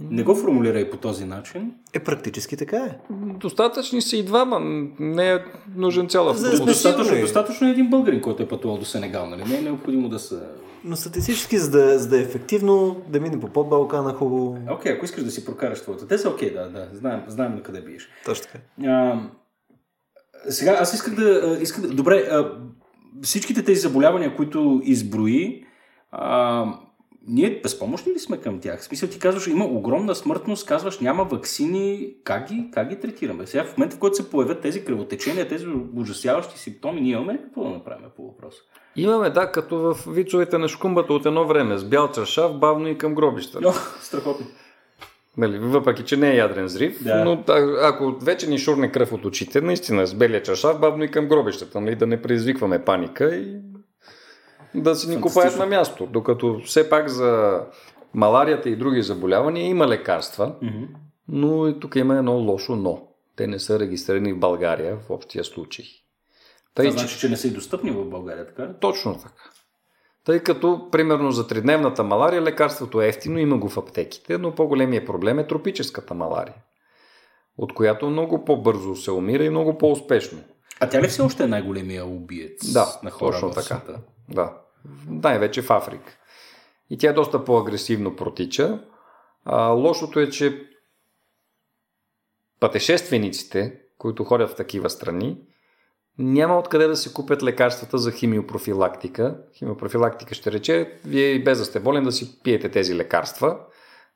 Не 0.00 0.22
го 0.22 0.34
формулирай 0.34 0.90
по 0.90 0.96
този 0.96 1.24
начин. 1.24 1.72
Е, 1.94 1.98
практически 1.98 2.56
така 2.56 2.76
е. 2.76 2.98
Достатъчни 3.12 4.02
са 4.02 4.16
и 4.16 4.24
двама. 4.24 4.60
Не 4.98 5.32
е 5.32 5.38
нужен 5.76 6.08
цял 6.08 6.32
За- 6.32 6.50
Достатъчно, 6.50 7.04
сигурни. 7.04 7.20
достатъчно 7.20 7.68
е 7.68 7.70
един 7.70 7.90
българин, 7.90 8.20
който 8.20 8.42
е 8.42 8.48
пътувал 8.48 8.78
до 8.78 8.84
Сенегал, 8.84 9.26
нали? 9.26 9.44
Не 9.44 9.58
е 9.58 9.62
необходимо 9.62 10.08
да 10.08 10.18
са... 10.18 10.42
Но 10.84 10.96
статистически, 10.96 11.58
за 11.58 11.70
да, 11.70 11.98
за 11.98 12.08
да 12.08 12.18
е 12.18 12.22
ефективно, 12.22 13.02
да 13.08 13.20
мине 13.20 13.40
по 13.40 13.48
под 13.48 13.68
Балкана 13.68 14.12
хубаво. 14.14 14.58
Окей, 14.70 14.92
ако 14.92 15.04
искаш 15.04 15.24
да 15.24 15.30
си 15.30 15.44
прокараш 15.44 15.80
твоята 15.80 16.06
теза, 16.06 16.28
окей, 16.28 16.52
да, 16.52 16.68
да, 16.70 16.88
знаем, 16.92 17.20
знаем 17.26 17.54
на 17.54 17.62
къде 17.62 17.80
биеш. 17.80 18.08
Точно 18.24 18.46
така. 18.52 18.58
А, 18.90 19.20
сега, 20.48 20.76
аз 20.80 20.94
исках 20.94 21.14
да, 21.14 21.56
а, 21.58 21.62
исках 21.62 21.82
да... 21.82 21.88
Добре, 21.88 22.16
а, 22.30 22.52
всичките 23.22 23.64
тези 23.64 23.80
заболявания, 23.80 24.36
които 24.36 24.80
изброи, 24.84 25.64
а, 26.10 26.64
ние 27.28 27.60
безпомощни 27.62 28.12
ли 28.12 28.18
сме 28.18 28.36
към 28.36 28.60
тях? 28.60 28.80
В 28.80 28.84
смисъл 28.84 29.08
ти 29.08 29.18
казваш, 29.18 29.46
има 29.46 29.64
огромна 29.64 30.14
смъртност, 30.14 30.66
казваш, 30.66 30.98
няма 30.98 31.24
вакцини, 31.24 32.14
как 32.24 32.48
ги, 32.48 32.70
как 32.72 32.88
ги 32.88 33.00
третираме? 33.00 33.46
Сега 33.46 33.64
в 33.64 33.76
момента, 33.76 33.96
в 33.96 33.98
който 33.98 34.16
се 34.16 34.30
появят 34.30 34.60
тези 34.60 34.84
кръвотечения, 34.84 35.48
тези 35.48 35.66
ужасяващи 35.96 36.58
симптоми, 36.58 37.00
ние 37.00 37.12
имаме 37.12 37.40
какво 37.42 37.64
да 37.64 37.70
направим 37.70 38.06
по 38.16 38.22
въпроса? 38.22 38.58
Имаме, 38.96 39.30
да, 39.30 39.52
като 39.52 39.78
в 39.78 39.96
вицовете 40.08 40.58
на 40.58 40.68
шкумбата 40.68 41.12
от 41.12 41.26
едно 41.26 41.46
време, 41.46 41.78
с 41.78 41.84
бял 41.84 42.12
чаршав, 42.12 42.58
бавно 42.58 42.88
и 42.88 42.98
към 42.98 43.14
гробища. 43.14 43.58
О, 43.64 43.72
страхотно. 44.00 44.46
Нали, 45.36 45.58
въпреки, 45.58 46.04
че 46.04 46.16
не 46.16 46.30
е 46.30 46.36
ядрен 46.36 46.64
взрив, 46.64 47.04
Да. 47.04 47.24
но 47.24 47.44
а, 47.48 47.88
ако 47.88 48.18
вече 48.22 48.46
ни 48.50 48.58
шурне 48.58 48.92
кръв 48.92 49.12
от 49.12 49.24
очите, 49.24 49.60
наистина 49.60 50.06
с 50.06 50.14
белия 50.14 50.42
чаршав, 50.42 50.80
бавно 50.80 51.04
и 51.04 51.10
към 51.10 51.28
гробищата, 51.28 51.80
нали, 51.80 51.94
да 51.94 52.06
не 52.06 52.22
предизвикваме 52.22 52.84
паника 52.84 53.36
и 53.36 53.56
да 54.74 54.94
си 54.94 55.08
ни 55.08 55.20
купаят 55.20 55.58
на 55.58 55.66
място. 55.66 56.06
Докато 56.06 56.60
все 56.64 56.90
пак 56.90 57.08
за 57.08 57.60
маларията 58.14 58.68
и 58.68 58.76
други 58.76 59.02
заболявания 59.02 59.66
има 59.66 59.88
лекарства, 59.88 60.54
Мгм. 60.62 60.84
но 61.28 61.68
и 61.68 61.80
тук 61.80 61.96
има 61.96 62.16
едно 62.16 62.32
лошо 62.34 62.76
но. 62.76 63.02
Те 63.36 63.46
не 63.46 63.58
са 63.58 63.78
регистрирани 63.78 64.32
в 64.32 64.38
България 64.38 64.96
в 64.98 65.10
общия 65.10 65.44
случай. 65.44 65.84
Тъй, 66.74 66.86
Това 66.86 66.98
значи, 66.98 67.18
че 67.18 67.28
не 67.28 67.36
са 67.36 67.48
и 67.48 67.50
достъпни 67.50 67.90
в 67.90 68.04
България, 68.04 68.46
така? 68.46 68.72
Точно 68.80 69.14
така. 69.14 69.42
Тъй 70.24 70.40
като, 70.40 70.88
примерно, 70.92 71.30
за 71.32 71.46
тридневната 71.46 72.04
малария 72.04 72.42
лекарството 72.42 73.02
е 73.02 73.08
ефтино, 73.08 73.38
има 73.38 73.58
го 73.58 73.68
в 73.68 73.78
аптеките, 73.78 74.38
но 74.38 74.54
по-големият 74.54 75.06
проблем 75.06 75.38
е 75.38 75.46
тропическата 75.46 76.14
малария, 76.14 76.54
от 77.58 77.74
която 77.74 78.10
много 78.10 78.44
по-бързо 78.44 78.96
се 78.96 79.10
умира 79.10 79.44
и 79.44 79.50
много 79.50 79.78
по-успешно. 79.78 80.38
А 80.80 80.88
тя 80.88 81.02
ли 81.02 81.08
все 81.08 81.22
още 81.22 81.42
е 81.42 81.46
най-големия 81.46 82.04
убиец 82.06 82.72
Да, 82.72 83.00
на 83.02 83.10
хора 83.10 83.32
точно 83.32 83.48
в 83.48 83.54
така. 83.54 83.62
света? 83.62 84.00
Да. 84.28 84.52
Най-вече 85.08 85.62
в 85.62 85.70
Африка. 85.70 86.16
И 86.90 86.98
тя 86.98 87.12
доста 87.12 87.44
по-агресивно 87.44 88.16
протича. 88.16 88.84
А, 89.44 89.66
лошото 89.66 90.20
е, 90.20 90.30
че 90.30 90.68
пътешествениците, 92.60 93.80
които 93.98 94.24
ходят 94.24 94.50
в 94.50 94.54
такива 94.54 94.90
страни, 94.90 95.36
няма 96.18 96.58
откъде 96.58 96.86
да 96.86 96.96
си 96.96 97.14
купят 97.14 97.42
лекарствата 97.42 97.98
за 97.98 98.12
химиопрофилактика. 98.12 99.36
Химиопрофилактика 99.58 100.34
ще 100.34 100.52
рече, 100.52 100.92
вие 101.04 101.28
и 101.28 101.44
без 101.44 101.58
да 101.58 101.64
сте 101.64 101.80
болен 101.80 102.04
да 102.04 102.12
си 102.12 102.42
пиете 102.42 102.68
тези 102.68 102.96
лекарства, 102.96 103.58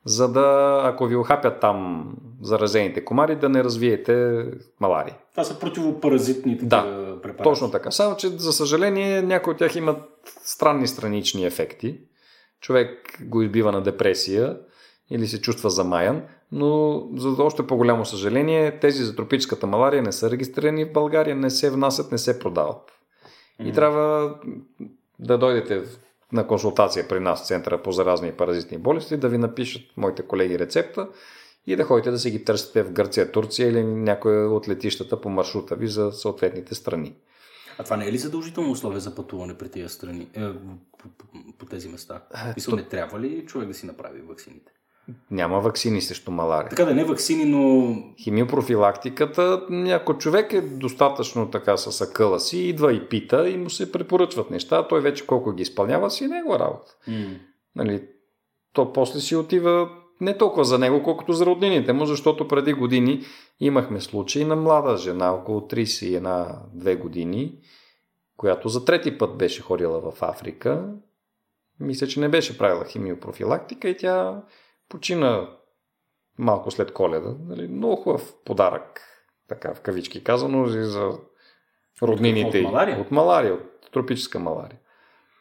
за 0.04 0.32
да, 0.32 0.80
ако 0.84 1.06
ви 1.06 1.16
охапят 1.16 1.60
там 1.60 2.12
заразените 2.42 3.04
комари, 3.04 3.36
да 3.36 3.48
не 3.48 3.64
развиете 3.64 4.44
малария. 4.80 5.18
Това 5.30 5.44
са 5.44 5.60
противопаразитни 5.60 6.58
такива 6.58 6.68
Да, 6.68 7.11
препарати. 7.22 7.42
Точно 7.42 7.70
така. 7.70 7.90
Само, 7.90 8.16
че 8.16 8.28
за 8.28 8.52
съжаление 8.52 9.22
някои 9.22 9.52
от 9.52 9.58
тях 9.58 9.76
имат 9.76 10.02
странни 10.44 10.86
странични 10.88 11.46
ефекти. 11.46 12.00
човек 12.60 13.18
го 13.20 13.42
избива 13.42 13.72
на 13.72 13.82
депресия 13.82 14.56
или 15.10 15.26
се 15.26 15.40
чувства 15.40 15.70
замаян, 15.70 16.22
но 16.52 17.02
за 17.16 17.42
още 17.42 17.66
по-голямо 17.66 18.04
съжаление 18.04 18.78
тези 18.80 19.04
за 19.04 19.16
тропическата 19.16 19.66
малария 19.66 20.02
не 20.02 20.12
са 20.12 20.30
регистрирани 20.30 20.84
в 20.84 20.92
България, 20.92 21.36
не 21.36 21.50
се 21.50 21.70
внасят, 21.70 22.12
не 22.12 22.18
се 22.18 22.38
продават. 22.38 22.92
И 23.64 23.72
трябва 23.72 24.34
да 25.18 25.38
дойдете 25.38 25.82
на 26.32 26.46
консултация 26.46 27.08
при 27.08 27.20
нас 27.20 27.42
в 27.42 27.46
Центъра 27.46 27.82
по 27.82 27.92
заразни 27.92 28.28
и 28.28 28.32
паразитни 28.32 28.78
болести, 28.78 29.16
да 29.16 29.28
ви 29.28 29.38
напишат 29.38 29.82
моите 29.96 30.22
колеги 30.22 30.58
рецепта 30.58 31.08
и 31.66 31.76
да 31.76 31.84
ходите 31.84 32.10
да 32.10 32.18
си 32.18 32.30
ги 32.30 32.44
търсите 32.44 32.82
в 32.82 32.92
Гърция, 32.92 33.32
Турция 33.32 33.68
или 33.68 33.84
някоя 33.84 34.50
от 34.50 34.68
летищата 34.68 35.20
по 35.20 35.28
маршрута 35.28 35.76
ви 35.76 35.88
за 35.88 36.12
съответните 36.12 36.74
страни. 36.74 37.14
А 37.78 37.84
това 37.84 37.96
не 37.96 38.06
е 38.06 38.12
ли 38.12 38.18
задължително 38.18 38.70
условие 38.70 39.00
за 39.00 39.14
пътуване 39.14 39.58
при 39.58 39.68
тези 39.68 39.88
страни, 39.88 40.28
е, 40.34 40.52
по, 40.98 41.08
по, 41.18 41.26
по 41.58 41.66
тези 41.66 41.88
места? 41.88 42.22
Мисля, 42.56 42.76
не 42.76 42.82
трябва 42.82 43.20
ли 43.20 43.46
човек 43.46 43.68
да 43.68 43.74
си 43.74 43.86
направи 43.86 44.20
ваксините? 44.20 44.72
Няма 45.30 45.60
вакцини 45.60 46.00
срещу 46.02 46.30
малария. 46.30 46.68
Така 46.70 46.84
да 46.84 46.94
не 46.94 47.04
ваксини, 47.04 47.44
но 47.44 47.94
Химиопрофилактиката, 48.22 49.66
ако 49.90 50.18
човек 50.18 50.52
е 50.52 50.60
достатъчно 50.60 51.50
така 51.50 51.76
с 51.76 52.00
акъла 52.00 52.40
си, 52.40 52.58
идва 52.58 52.92
и 52.92 53.08
пита 53.08 53.48
и 53.48 53.56
му 53.56 53.70
се 53.70 53.92
препоръчват 53.92 54.50
неща, 54.50 54.88
той 54.88 55.00
вече 55.00 55.26
колко 55.26 55.52
ги 55.52 55.62
изпълнява 55.62 56.10
си 56.10 56.24
е 56.24 56.28
негова 56.28 56.58
работа. 56.58 56.96
м- 57.08 57.14
Нали, 57.76 58.02
то 58.72 58.92
после 58.92 59.20
си 59.20 59.36
отива 59.36 59.90
не 60.22 60.38
толкова 60.38 60.64
за 60.64 60.78
него, 60.78 61.02
колкото 61.02 61.32
за 61.32 61.46
роднините 61.46 61.92
му, 61.92 62.06
защото 62.06 62.48
преди 62.48 62.72
години 62.72 63.24
имахме 63.60 64.00
случай 64.00 64.44
на 64.44 64.56
млада 64.56 64.96
жена, 64.96 65.32
около 65.34 65.60
31-2 65.60 66.98
години, 66.98 67.58
която 68.36 68.68
за 68.68 68.84
трети 68.84 69.18
път 69.18 69.36
беше 69.38 69.62
ходила 69.62 70.10
в 70.10 70.22
Африка. 70.22 70.94
Мисля, 71.80 72.06
че 72.06 72.20
не 72.20 72.28
беше 72.28 72.58
правила 72.58 72.84
химиопрофилактика 72.84 73.88
и 73.88 73.96
тя 73.96 74.42
почина 74.88 75.48
малко 76.38 76.70
след 76.70 76.92
коледа. 76.92 77.34
Нали, 77.48 77.68
много 77.68 77.96
хубав 77.96 78.34
подарък, 78.44 79.00
така 79.48 79.74
в 79.74 79.80
кавички 79.80 80.24
казано, 80.24 80.64
и 80.66 80.84
за 80.84 81.10
роднините. 82.02 82.58
От 82.58 82.64
малария? 82.64 83.00
От 83.00 83.10
малария, 83.10 83.54
от 83.54 83.90
тропическа 83.92 84.38
малария. 84.38 84.78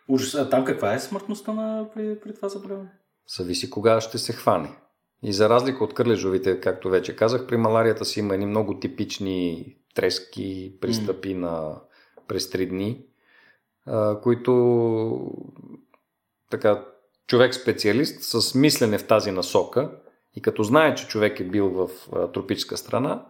ужас. 0.08 0.36
А 0.36 0.50
там 0.50 0.66
каква 0.66 0.94
е 0.94 1.00
смъртността 1.00 1.54
на, 1.54 1.90
при, 1.94 2.20
при 2.20 2.36
това 2.36 2.50
заболяване? 2.50 2.90
Зависи 3.28 3.70
кога 3.70 4.02
ще 4.02 4.18
се 4.18 4.34
хване. 4.34 4.78
И 5.24 5.34
за 5.34 5.50
разлика 5.50 5.84
от 5.84 5.94
кърлежовите, 5.94 6.60
както 6.60 6.90
вече 6.90 7.16
казах, 7.16 7.48
при 7.48 7.58
маларията 7.58 8.06
си 8.06 8.20
има 8.20 8.34
едни 8.34 8.46
много 8.46 8.80
типични 8.80 9.76
трески, 9.96 10.78
пристъпи 10.82 11.34
на 11.34 11.82
през 12.28 12.50
три 12.50 12.66
дни, 12.66 13.06
а, 13.86 14.22
които 14.22 15.32
така, 16.50 16.86
човек-специалист 17.28 18.24
с 18.24 18.56
мислене 18.56 18.98
в 18.98 19.08
тази 19.08 19.32
насока 19.32 19.92
и 20.36 20.42
като 20.42 20.64
знае, 20.64 20.96
че 20.96 21.08
човек 21.08 21.40
е 21.40 21.44
бил 21.44 21.70
в 21.70 21.90
а, 22.14 22.32
тропическа 22.32 22.78
страна, 22.78 23.26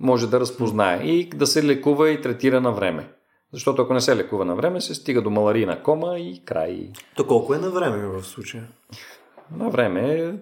може 0.00 0.30
да 0.30 0.40
разпознае 0.40 1.02
и 1.04 1.28
да 1.28 1.46
се 1.46 1.64
лекува 1.64 2.10
и 2.10 2.20
третира 2.20 2.60
на 2.60 2.72
време. 2.72 3.12
Защото 3.52 3.82
ако 3.82 3.94
не 3.94 4.00
се 4.00 4.16
лекува 4.16 4.44
на 4.44 4.56
време, 4.56 4.80
се 4.80 4.94
стига 4.94 5.22
до 5.22 5.30
маларийна 5.30 5.82
кома 5.82 6.18
и 6.18 6.42
край. 6.44 6.88
То 7.16 7.26
колко 7.26 7.54
е 7.54 7.58
на 7.58 7.70
време 7.70 8.06
в 8.06 8.22
случая? 8.22 8.68
На 9.56 9.68
време 9.68 10.14
е 10.14 10.32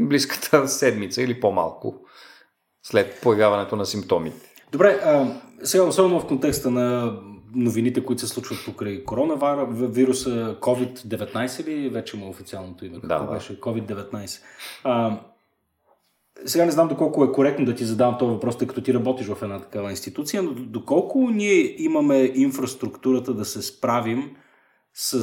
близката 0.00 0.68
седмица 0.68 1.22
или 1.22 1.40
по-малко 1.40 1.94
след 2.82 3.20
появяването 3.22 3.76
на 3.76 3.86
симптомите. 3.86 4.54
Добре, 4.72 5.00
а, 5.04 5.26
сега 5.64 5.84
особено 5.84 6.20
в 6.20 6.26
контекста 6.26 6.70
на 6.70 7.16
новините, 7.54 8.04
които 8.04 8.20
се 8.20 8.28
случват 8.28 8.58
покрай 8.64 9.04
коронавируса, 9.04 10.56
COVID-19 10.60 11.66
ли 11.66 11.88
вече 11.88 12.16
му 12.16 12.28
официалното 12.28 12.84
име? 12.84 12.94
Какво 12.94 13.08
Да, 13.08 13.18
да. 13.18 13.32
беше? 13.34 13.60
COVID-19. 13.60 14.42
А, 14.84 15.20
сега 16.44 16.64
не 16.64 16.70
знам 16.70 16.88
доколко 16.88 17.24
е 17.24 17.32
коректно 17.32 17.64
да 17.64 17.74
ти 17.74 17.84
задавам 17.84 18.18
този 18.18 18.32
въпрос, 18.32 18.58
тъй 18.58 18.68
като 18.68 18.80
ти 18.80 18.94
работиш 18.94 19.26
в 19.26 19.42
една 19.42 19.60
такава 19.60 19.90
институция, 19.90 20.42
но 20.42 20.50
доколко 20.50 21.30
ние 21.30 21.82
имаме 21.82 22.32
инфраструктурата 22.34 23.34
да 23.34 23.44
се 23.44 23.62
справим 23.62 24.36
с 24.94 25.22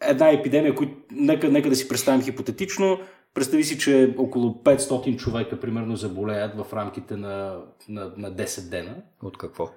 една 0.00 0.30
епидемия, 0.30 0.74
която 0.74 0.94
нека, 1.10 1.48
нека 1.48 1.68
да 1.68 1.76
си 1.76 1.88
представим 1.88 2.22
хипотетично, 2.22 2.98
представи 3.34 3.64
си, 3.64 3.78
че 3.78 4.14
около 4.18 4.62
500 4.64 5.16
човека 5.16 5.60
примерно 5.60 5.96
заболеят 5.96 6.52
в 6.56 6.72
рамките 6.72 7.16
на, 7.16 7.56
на, 7.88 8.12
на 8.16 8.32
10 8.32 8.70
дена. 8.70 8.94
От 9.22 9.38
какво? 9.38 9.68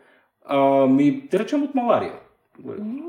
Ами, 0.45 1.28
да 1.32 1.39
речем 1.39 1.63
от 1.63 1.76
малария. 1.76 2.13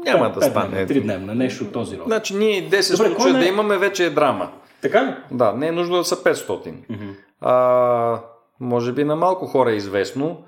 Няма 0.05 0.33
да 0.33 0.43
стане. 0.43 0.87
Три 0.87 1.01
дневна, 1.01 1.35
нещо 1.35 1.65
от 1.65 1.73
този 1.73 1.99
род. 1.99 2.07
Значи 2.07 2.35
ние 2.35 2.71
10 2.71 2.97
Добре, 2.97 3.09
случая 3.09 3.33
не- 3.33 3.41
да 3.41 3.47
имаме 3.47 3.79
вече 3.79 4.07
е 4.07 4.11
драма. 4.11 4.53
Така 4.83 5.07
ли? 5.07 5.37
Да, 5.37 5.53
не 5.53 5.67
е 5.67 5.73
нужно 5.73 5.97
да 5.97 6.05
са 6.05 6.17
500. 6.17 6.73
Мгм. 6.89 7.05
А, 7.41 8.20
може 8.61 8.93
би 8.93 9.05
на 9.05 9.16
малко 9.16 9.47
хора 9.47 9.70
е 9.70 9.76
известно, 9.76 10.45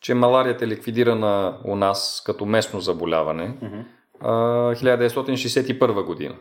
че 0.00 0.14
маларията 0.14 0.64
е 0.64 0.68
ликвидирана 0.68 1.58
у 1.64 1.76
нас 1.76 2.22
като 2.26 2.46
местно 2.46 2.80
заболяване 2.80 3.56
Мгм. 3.62 3.80
а, 4.20 4.32
1961 4.74 6.04
година. 6.04 6.34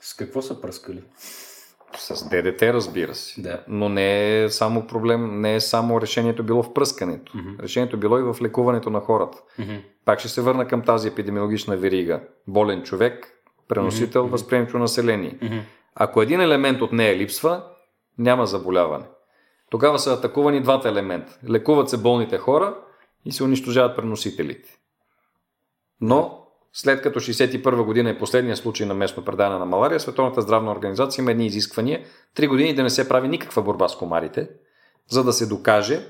С 0.00 0.14
какво 0.14 0.42
са 0.42 0.60
пръскали? 0.60 1.02
С 1.96 2.28
ДДТ, 2.28 2.62
разбира 2.62 3.14
се. 3.14 3.42
Да. 3.42 3.62
Но 3.68 3.88
не 3.88 4.42
е 4.42 4.48
само 4.50 4.86
проблем, 4.86 5.40
не 5.40 5.54
е 5.54 5.60
само 5.60 6.00
решението 6.00 6.42
било 6.42 6.62
в 6.62 6.74
пръскането. 6.74 7.32
Мгм. 7.36 7.48
Решението 7.62 7.96
било 7.96 8.18
и 8.18 8.22
в 8.22 8.36
лекуването 8.42 8.90
на 8.90 9.00
хората. 9.00 9.38
Мгм. 9.58 9.74
Пак 10.04 10.18
ще 10.18 10.28
се 10.28 10.40
върна 10.42 10.68
към 10.68 10.82
тази 10.82 11.08
епидемиологична 11.08 11.76
верига. 11.76 12.20
Болен 12.46 12.82
човек, 12.82 13.32
преносител, 13.68 14.22
Мгм. 14.22 14.30
възприемчиво 14.32 14.78
население. 14.78 15.38
Мгм. 15.42 15.58
Ако 15.94 16.22
един 16.22 16.40
елемент 16.40 16.82
от 16.82 16.92
нея 16.92 17.16
липсва, 17.16 17.62
няма 18.18 18.46
заболяване. 18.46 19.04
Тогава 19.70 19.98
са 19.98 20.12
атакувани 20.12 20.62
двата 20.62 20.88
елемента. 20.88 21.38
Лекуват 21.50 21.90
се 21.90 22.02
болните 22.02 22.38
хора 22.38 22.76
и 23.24 23.32
се 23.32 23.44
унищожават 23.44 23.96
преносителите. 23.96 24.78
Но, 26.00 26.46
след 26.72 27.02
като 27.02 27.20
61 27.20 27.84
година 27.84 28.10
е 28.10 28.18
последния 28.18 28.56
случай 28.56 28.86
на 28.86 28.94
местно 28.94 29.24
предаване 29.24 29.58
на 29.58 29.66
малария, 29.66 30.00
Световната 30.00 30.42
здравна 30.42 30.72
организация 30.72 31.22
има 31.22 31.30
едни 31.30 31.46
изисквания 31.46 32.04
три 32.34 32.46
години 32.46 32.74
да 32.74 32.82
не 32.82 32.90
се 32.90 33.08
прави 33.08 33.28
никаква 33.28 33.62
борба 33.62 33.88
с 33.88 33.96
комарите, 33.96 34.48
за 35.08 35.24
да 35.24 35.32
се 35.32 35.46
докаже, 35.46 36.06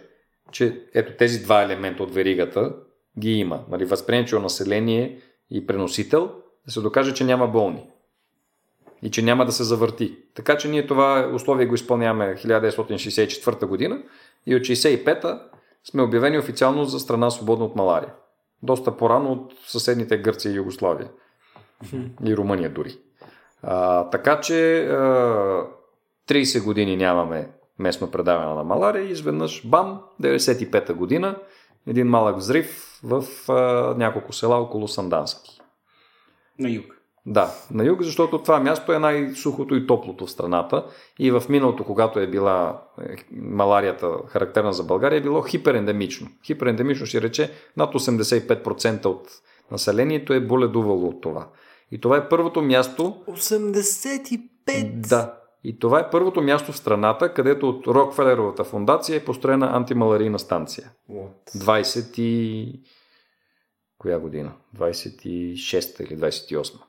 че 0.50 0.82
ето 0.94 1.12
тези 1.18 1.42
два 1.42 1.62
елемента 1.62 2.02
от 2.02 2.14
веригата 2.14 2.72
ги 3.18 3.32
има. 3.32 3.64
Нали, 3.70 3.84
възприемчиво 3.84 4.42
население 4.42 5.20
и 5.50 5.66
преносител, 5.66 6.30
да 6.66 6.72
се 6.72 6.80
докаже, 6.80 7.14
че 7.14 7.24
няма 7.24 7.48
болни 7.48 7.86
и 9.02 9.10
че 9.10 9.22
няма 9.22 9.44
да 9.44 9.52
се 9.52 9.64
завърти. 9.64 10.16
Така 10.34 10.56
че 10.56 10.68
ние 10.68 10.86
това 10.86 11.30
условие 11.34 11.66
го 11.66 11.74
изпълняваме 11.74 12.36
1964 12.36 13.66
година 13.66 14.02
и 14.46 14.56
от 14.56 14.62
65-та 14.62 15.42
сме 15.84 16.02
обявени 16.02 16.38
официално 16.38 16.84
за 16.84 17.00
страна 17.00 17.30
свободна 17.30 17.64
от 17.64 17.76
малария. 17.76 18.12
Доста 18.62 18.96
по-рано 18.96 19.32
от 19.32 19.52
съседните 19.66 20.18
Гърция 20.18 20.52
и 20.52 20.56
Югославия. 20.56 21.08
И 22.24 22.36
Румъния 22.36 22.70
дори. 22.70 22.98
А, 23.62 24.04
така 24.10 24.40
че 24.40 24.86
а, 24.86 25.66
30 26.28 26.64
години 26.64 26.96
нямаме 26.96 27.48
местно 27.78 28.10
предаване 28.10 28.54
на 28.54 28.64
малария 28.64 29.04
и 29.04 29.10
изведнъж 29.10 29.66
бам, 29.66 30.00
95-та 30.22 30.94
година 30.94 31.36
един 31.86 32.06
малък 32.06 32.36
взрив 32.36 33.00
в 33.04 33.24
а, 33.48 33.54
няколко 33.98 34.32
села 34.32 34.56
около 34.56 34.88
Сандански. 34.88 35.60
На 36.58 36.70
юг. 36.70 36.97
Да, 37.30 37.54
на 37.70 37.84
юг, 37.84 38.02
защото 38.02 38.42
това 38.42 38.60
място 38.60 38.92
е 38.92 38.98
най-сухото 38.98 39.74
и 39.74 39.86
топлото 39.86 40.26
в 40.26 40.30
страната. 40.30 40.86
И 41.18 41.30
в 41.30 41.42
миналото, 41.48 41.84
когато 41.84 42.18
е 42.18 42.26
била 42.26 42.82
е, 43.00 43.16
маларията 43.32 44.10
характерна 44.26 44.72
за 44.72 44.84
България, 44.84 45.16
е 45.16 45.22
било 45.22 45.42
хиперендемично. 45.42 46.28
Хиперендемично 46.46 47.06
ще 47.06 47.22
рече 47.22 47.52
над 47.76 47.94
85% 47.94 49.06
от 49.06 49.28
населението 49.70 50.32
е 50.32 50.40
боледувало 50.40 51.08
от 51.08 51.20
това. 51.20 51.48
И 51.90 52.00
това 52.00 52.16
е 52.16 52.28
първото 52.28 52.62
място, 52.62 53.16
85! 53.28 54.90
да, 54.92 55.34
и 55.64 55.78
това 55.78 56.00
е 56.00 56.10
първото 56.10 56.42
място 56.42 56.72
в 56.72 56.76
страната, 56.76 57.34
където 57.34 57.68
от 57.68 57.86
Рокфелеровата 57.86 58.64
фундация 58.64 59.16
е 59.16 59.24
построена 59.24 59.76
антималарийна 59.76 60.38
станция. 60.38 60.90
What? 61.10 61.56
20 61.56 62.18
и... 62.18 62.80
Коя 63.98 64.18
година? 64.18 64.52
26 64.76 66.00
или 66.00 66.18
28. 66.18 66.87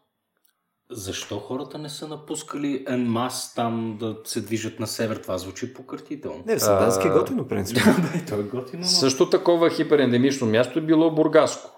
Защо 0.91 1.39
хората 1.39 1.77
не 1.77 1.89
са 1.89 2.07
напускали 2.07 2.85
енмас 2.87 3.53
там 3.55 3.97
да 3.99 4.17
се 4.23 4.41
движат 4.41 4.79
на 4.79 4.87
север? 4.87 5.17
Това 5.17 5.37
звучи 5.37 5.73
пократително. 5.73 6.43
Не, 6.45 6.55
в 6.55 6.59
Сандански 6.59 7.07
е 7.07 7.11
готино, 7.11 7.47
принцип. 7.47 7.77
Бе, 8.13 8.25
то 8.25 8.35
е 8.35 8.43
готино, 8.43 8.81
но... 8.81 8.87
Също 8.87 9.29
такова 9.29 9.69
хиперендемично 9.69 10.47
място 10.47 10.79
е 10.79 10.81
било 10.81 11.11
Бургаско. 11.11 11.69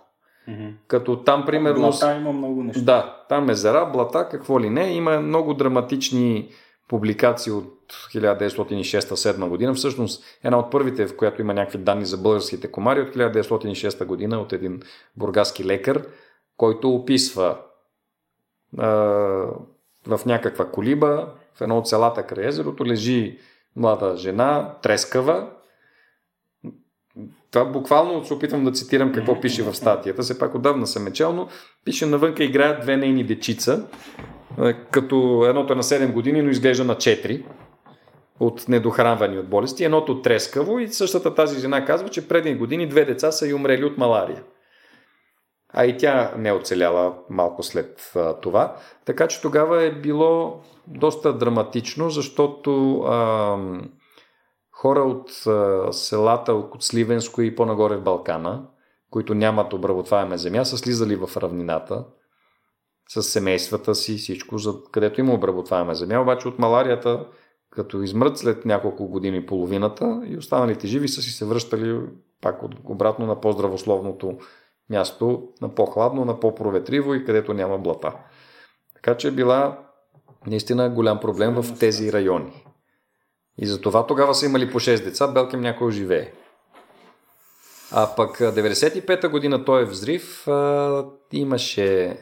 Мгм. 0.47 0.67
Като 0.87 1.23
там, 1.23 1.45
примерно... 1.45 1.81
Блата 1.81 2.15
има 2.15 2.33
много 2.33 2.63
неща. 2.63 2.81
Да, 2.81 3.23
там 3.29 3.49
езера, 3.49 3.89
блата, 3.93 4.27
какво 4.31 4.59
ли 4.59 4.69
не. 4.69 4.93
Има 4.93 5.19
много 5.19 5.53
драматични 5.53 6.49
публикации 6.87 7.51
от 7.51 7.93
1906-7 8.13 9.47
година. 9.47 9.73
Всъщност, 9.73 10.23
една 10.43 10.59
от 10.59 10.71
първите, 10.71 11.07
в 11.07 11.17
която 11.17 11.41
има 11.41 11.53
някакви 11.53 11.77
данни 11.77 12.05
за 12.05 12.17
българските 12.17 12.71
комари, 12.71 13.01
от 13.01 13.15
1906 13.15 14.05
година 14.05 14.41
от 14.41 14.53
един 14.53 14.81
бургаски 15.17 15.65
лекар, 15.65 16.05
който 16.57 16.95
описва 16.95 17.57
в 20.07 20.25
някаква 20.25 20.65
колиба, 20.65 21.27
в 21.55 21.61
едно 21.61 21.77
от 21.77 21.87
селата 21.87 22.23
край 22.23 22.47
езерото, 22.47 22.85
лежи 22.85 23.37
млада 23.75 24.17
жена, 24.17 24.73
трескава. 24.81 25.49
Това 27.51 27.65
буквално 27.65 28.25
се 28.25 28.33
опитвам 28.33 28.63
да 28.63 28.71
цитирам 28.71 29.11
какво 29.11 29.41
пише 29.41 29.63
в 29.63 29.73
статията. 29.73 30.21
Все 30.21 30.39
пак 30.39 30.55
отдавна 30.55 30.87
съм 30.87 31.07
е 31.07 31.13
чел, 31.13 31.33
но 31.33 31.47
пише 31.85 32.05
навънка 32.05 32.43
играят 32.43 32.81
две 32.81 32.97
нейни 32.97 33.23
дечица, 33.23 33.87
като 34.91 35.45
едното 35.49 35.73
е 35.73 35.75
на 35.75 35.83
7 35.83 36.13
години, 36.13 36.41
но 36.41 36.49
изглежда 36.49 36.83
на 36.83 36.95
4 36.95 37.45
от 38.39 38.67
недохранвани 38.67 39.39
от 39.39 39.49
болести, 39.49 39.83
едното 39.83 40.21
трескаво 40.21 40.79
и 40.79 40.87
същата 40.87 41.35
тази 41.35 41.59
жена 41.59 41.85
казва, 41.85 42.09
че 42.09 42.27
предни 42.27 42.55
години 42.55 42.87
две 42.87 43.05
деца 43.05 43.31
са 43.31 43.47
и 43.47 43.53
умрели 43.53 43.85
от 43.85 43.97
малария. 43.97 44.43
А 45.73 45.85
и 45.85 45.97
тя 45.97 46.33
не 46.37 46.49
е 46.49 46.53
оцеляла 46.53 47.13
малко 47.29 47.63
след 47.63 48.13
това. 48.41 48.75
Така 49.05 49.27
че 49.27 49.41
тогава 49.41 49.83
е 49.83 49.91
било 49.91 50.61
доста 50.87 51.33
драматично, 51.33 52.09
защото 52.09 52.99
а, 53.01 53.57
хора 54.71 54.99
от 54.99 55.47
а, 55.47 55.87
селата 55.93 56.53
от 56.53 56.83
Сливенско 56.83 57.41
и 57.41 57.55
по-нагоре 57.55 57.97
в 57.97 58.03
Балкана, 58.03 58.67
които 59.09 59.33
нямат 59.33 59.73
обработваема 59.73 60.37
земя, 60.37 60.65
са 60.65 60.77
слизали 60.77 61.15
в 61.15 61.29
равнината 61.37 62.05
с 63.09 63.23
семействата 63.23 63.95
си, 63.95 64.17
всичко, 64.17 64.57
за 64.57 64.73
където 64.91 65.19
има 65.19 65.33
обработваема 65.33 65.95
земя. 65.95 66.21
Обаче 66.21 66.47
от 66.47 66.59
маларията, 66.59 67.25
като 67.69 68.01
измрът 68.01 68.37
след 68.37 68.65
няколко 68.65 69.07
години 69.07 69.45
половината 69.45 70.21
и 70.25 70.37
останалите 70.37 70.87
живи 70.87 71.07
са 71.07 71.21
си 71.21 71.29
се 71.29 71.45
връщали 71.45 71.99
пак 72.41 72.59
обратно 72.85 73.25
на 73.25 73.41
по-здравословното 73.41 74.37
място, 74.91 75.47
на 75.61 75.75
по-хладно, 75.75 76.25
на 76.25 76.39
по-проветриво 76.39 77.13
и 77.13 77.25
където 77.25 77.53
няма 77.53 77.77
блата. 77.77 78.13
Така 78.95 79.17
че 79.17 79.27
е 79.27 79.31
била 79.31 79.79
наистина 80.47 80.89
голям 80.89 81.19
проблем 81.19 81.53
в 81.53 81.79
тези 81.79 82.13
райони. 82.13 82.65
И 83.57 83.65
затова 83.65 84.07
тогава 84.07 84.35
са 84.35 84.45
имали 84.45 84.71
по 84.71 84.79
6 84.79 85.03
деца, 85.03 85.27
Белким 85.27 85.61
някой 85.61 85.91
живее. 85.91 86.31
А 87.91 88.15
пък 88.15 88.37
95-та 88.37 89.29
година 89.29 89.65
той 89.65 89.81
е 89.81 89.85
взрив, 89.85 90.47
а, 90.47 91.05
имаше 91.31 92.17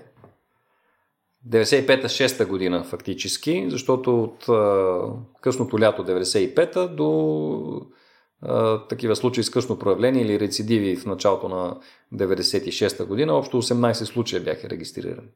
95-та-6-та 1.49 2.45
година 2.45 2.83
фактически, 2.83 3.65
защото 3.69 4.23
от 4.23 4.49
а, 4.49 5.01
късното 5.41 5.79
лято 5.79 6.05
95-та 6.05 6.87
до 6.87 7.81
такива 8.89 9.15
случаи 9.15 9.43
с 9.43 9.49
късно 9.49 9.79
проявление 9.79 10.21
или 10.21 10.39
рецидиви 10.39 10.95
в 10.95 11.05
началото 11.05 11.49
на 11.49 11.77
96-та 12.13 13.05
година, 13.05 13.33
общо 13.33 13.61
18 13.61 13.93
случая 13.93 14.41
бяха 14.41 14.69
регистрирани. 14.69 15.27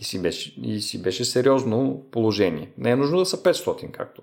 И 0.00 0.04
си, 0.04 0.22
беше, 0.22 0.60
и 0.62 0.80
си 0.80 1.02
беше 1.02 1.24
сериозно 1.24 2.06
положение. 2.12 2.72
Не 2.78 2.90
е 2.90 2.96
нужно 2.96 3.18
да 3.18 3.26
са 3.26 3.36
500, 3.36 3.90
както 3.90 4.22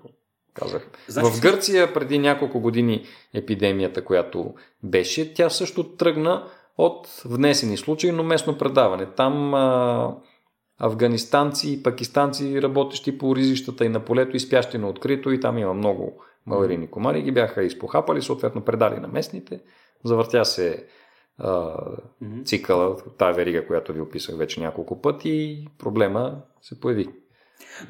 казах. 0.54 0.90
Значи, 1.08 1.30
в 1.30 1.40
Гърция 1.40 1.94
преди 1.94 2.18
няколко 2.18 2.60
години 2.60 3.04
епидемията, 3.34 4.04
която 4.04 4.54
беше, 4.82 5.34
тя 5.34 5.50
също 5.50 5.84
тръгна 5.84 6.48
от 6.78 7.22
внесени 7.24 7.76
случаи, 7.76 8.12
но 8.12 8.22
местно 8.22 8.58
предаване. 8.58 9.06
Там 9.06 9.54
а, 9.54 10.16
афганистанци 10.78 11.72
и 11.72 11.82
пакистанци, 11.82 12.62
работещи 12.62 13.18
по 13.18 13.36
ризищата 13.36 13.84
и 13.84 13.88
на 13.88 14.00
полето 14.00 14.36
и 14.36 14.40
спящи 14.40 14.78
на 14.78 14.88
открито 14.88 15.30
и 15.30 15.40
там 15.40 15.58
има 15.58 15.74
много 15.74 16.22
маларини 16.46 16.90
комари, 16.90 17.22
ги 17.22 17.32
бяха 17.32 17.62
изпохапали, 17.62 18.22
съответно 18.22 18.64
предали 18.64 19.00
на 19.00 19.08
местните. 19.08 19.60
Завъртя 20.04 20.44
се 20.44 20.86
а, 21.38 21.76
цикъла, 22.44 22.96
тая 23.18 23.34
верига, 23.34 23.66
която 23.66 23.92
ви 23.92 24.00
описах 24.00 24.36
вече 24.36 24.60
няколко 24.60 25.00
пъти 25.02 25.30
и 25.30 25.68
проблема 25.78 26.42
се 26.62 26.80
появи. 26.80 27.08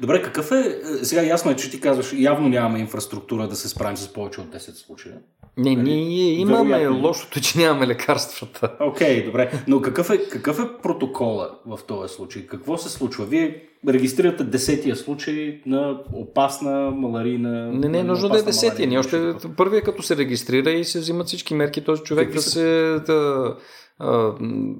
Добре, 0.01 0.21
какъв 0.21 0.51
е... 0.51 0.79
Сега 1.03 1.21
ясно 1.21 1.51
е, 1.51 1.55
че 1.55 1.71
ти 1.71 1.81
казваш, 1.81 2.13
явно 2.17 2.49
нямаме 2.49 2.79
инфраструктура 2.79 3.47
да 3.47 3.55
се 3.55 3.69
справим 3.69 3.97
с 3.97 4.13
повече 4.13 4.41
от 4.41 4.47
10 4.47 4.85
случая. 4.85 5.15
Не, 5.57 5.75
Нали? 5.75 5.89
ние 5.89 6.31
имаме 6.31 6.77
Вероятно. 6.77 7.07
лошото, 7.07 7.41
че 7.41 7.59
нямаме 7.59 7.87
лекарствата. 7.87 8.71
Окей, 8.79 9.21
okay, 9.21 9.25
добре. 9.25 9.63
Но 9.67 9.81
какъв 9.81 10.09
е, 10.09 10.29
какъв 10.29 10.59
е 10.59 10.81
протокола 10.83 11.49
в 11.65 11.79
този 11.87 12.13
случай? 12.13 12.47
Какво 12.47 12.77
се 12.77 12.89
случва? 12.89 13.25
Вие 13.25 13.63
регистрирате 13.87 14.43
десетия 14.43 14.95
случай 14.95 15.61
на 15.65 16.01
опасна 16.13 16.91
маларина. 16.91 17.71
Не, 17.71 17.89
не 17.89 17.99
е 17.99 18.03
нужно 18.03 18.29
да 18.29 18.39
е 18.39 18.41
десетия. 18.41 18.87
Ние 18.87 18.99
още 18.99 19.33
първият 19.57 19.85
като 19.85 20.03
се 20.03 20.17
регистрира 20.17 20.71
и 20.71 20.85
се 20.85 20.99
взимат 20.99 21.27
всички 21.27 21.53
мерки 21.53 21.83
този 21.83 22.03
човек 22.03 22.25
Какви 22.25 22.37
да 22.37 22.41
се 22.41 22.99
да, 23.05 23.55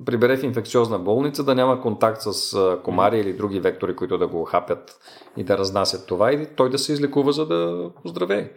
прибере 0.05 0.37
в 0.37 0.43
инфекциозна 0.43 0.99
болница, 0.99 1.43
да 1.43 1.55
няма 1.55 1.81
контакт 1.81 2.21
с 2.21 2.77
комари 2.83 3.19
или 3.19 3.33
други 3.33 3.59
вектори, 3.59 3.95
които 3.95 4.17
да 4.17 4.27
го 4.27 4.43
хапят 4.43 4.99
и 5.37 5.43
да 5.43 5.57
разнасят 5.57 6.07
това 6.07 6.31
и 6.31 6.55
той 6.55 6.69
да 6.69 6.77
се 6.77 6.93
излекува, 6.93 7.33
за 7.33 7.45
да 7.45 7.91
оздравее. 8.05 8.51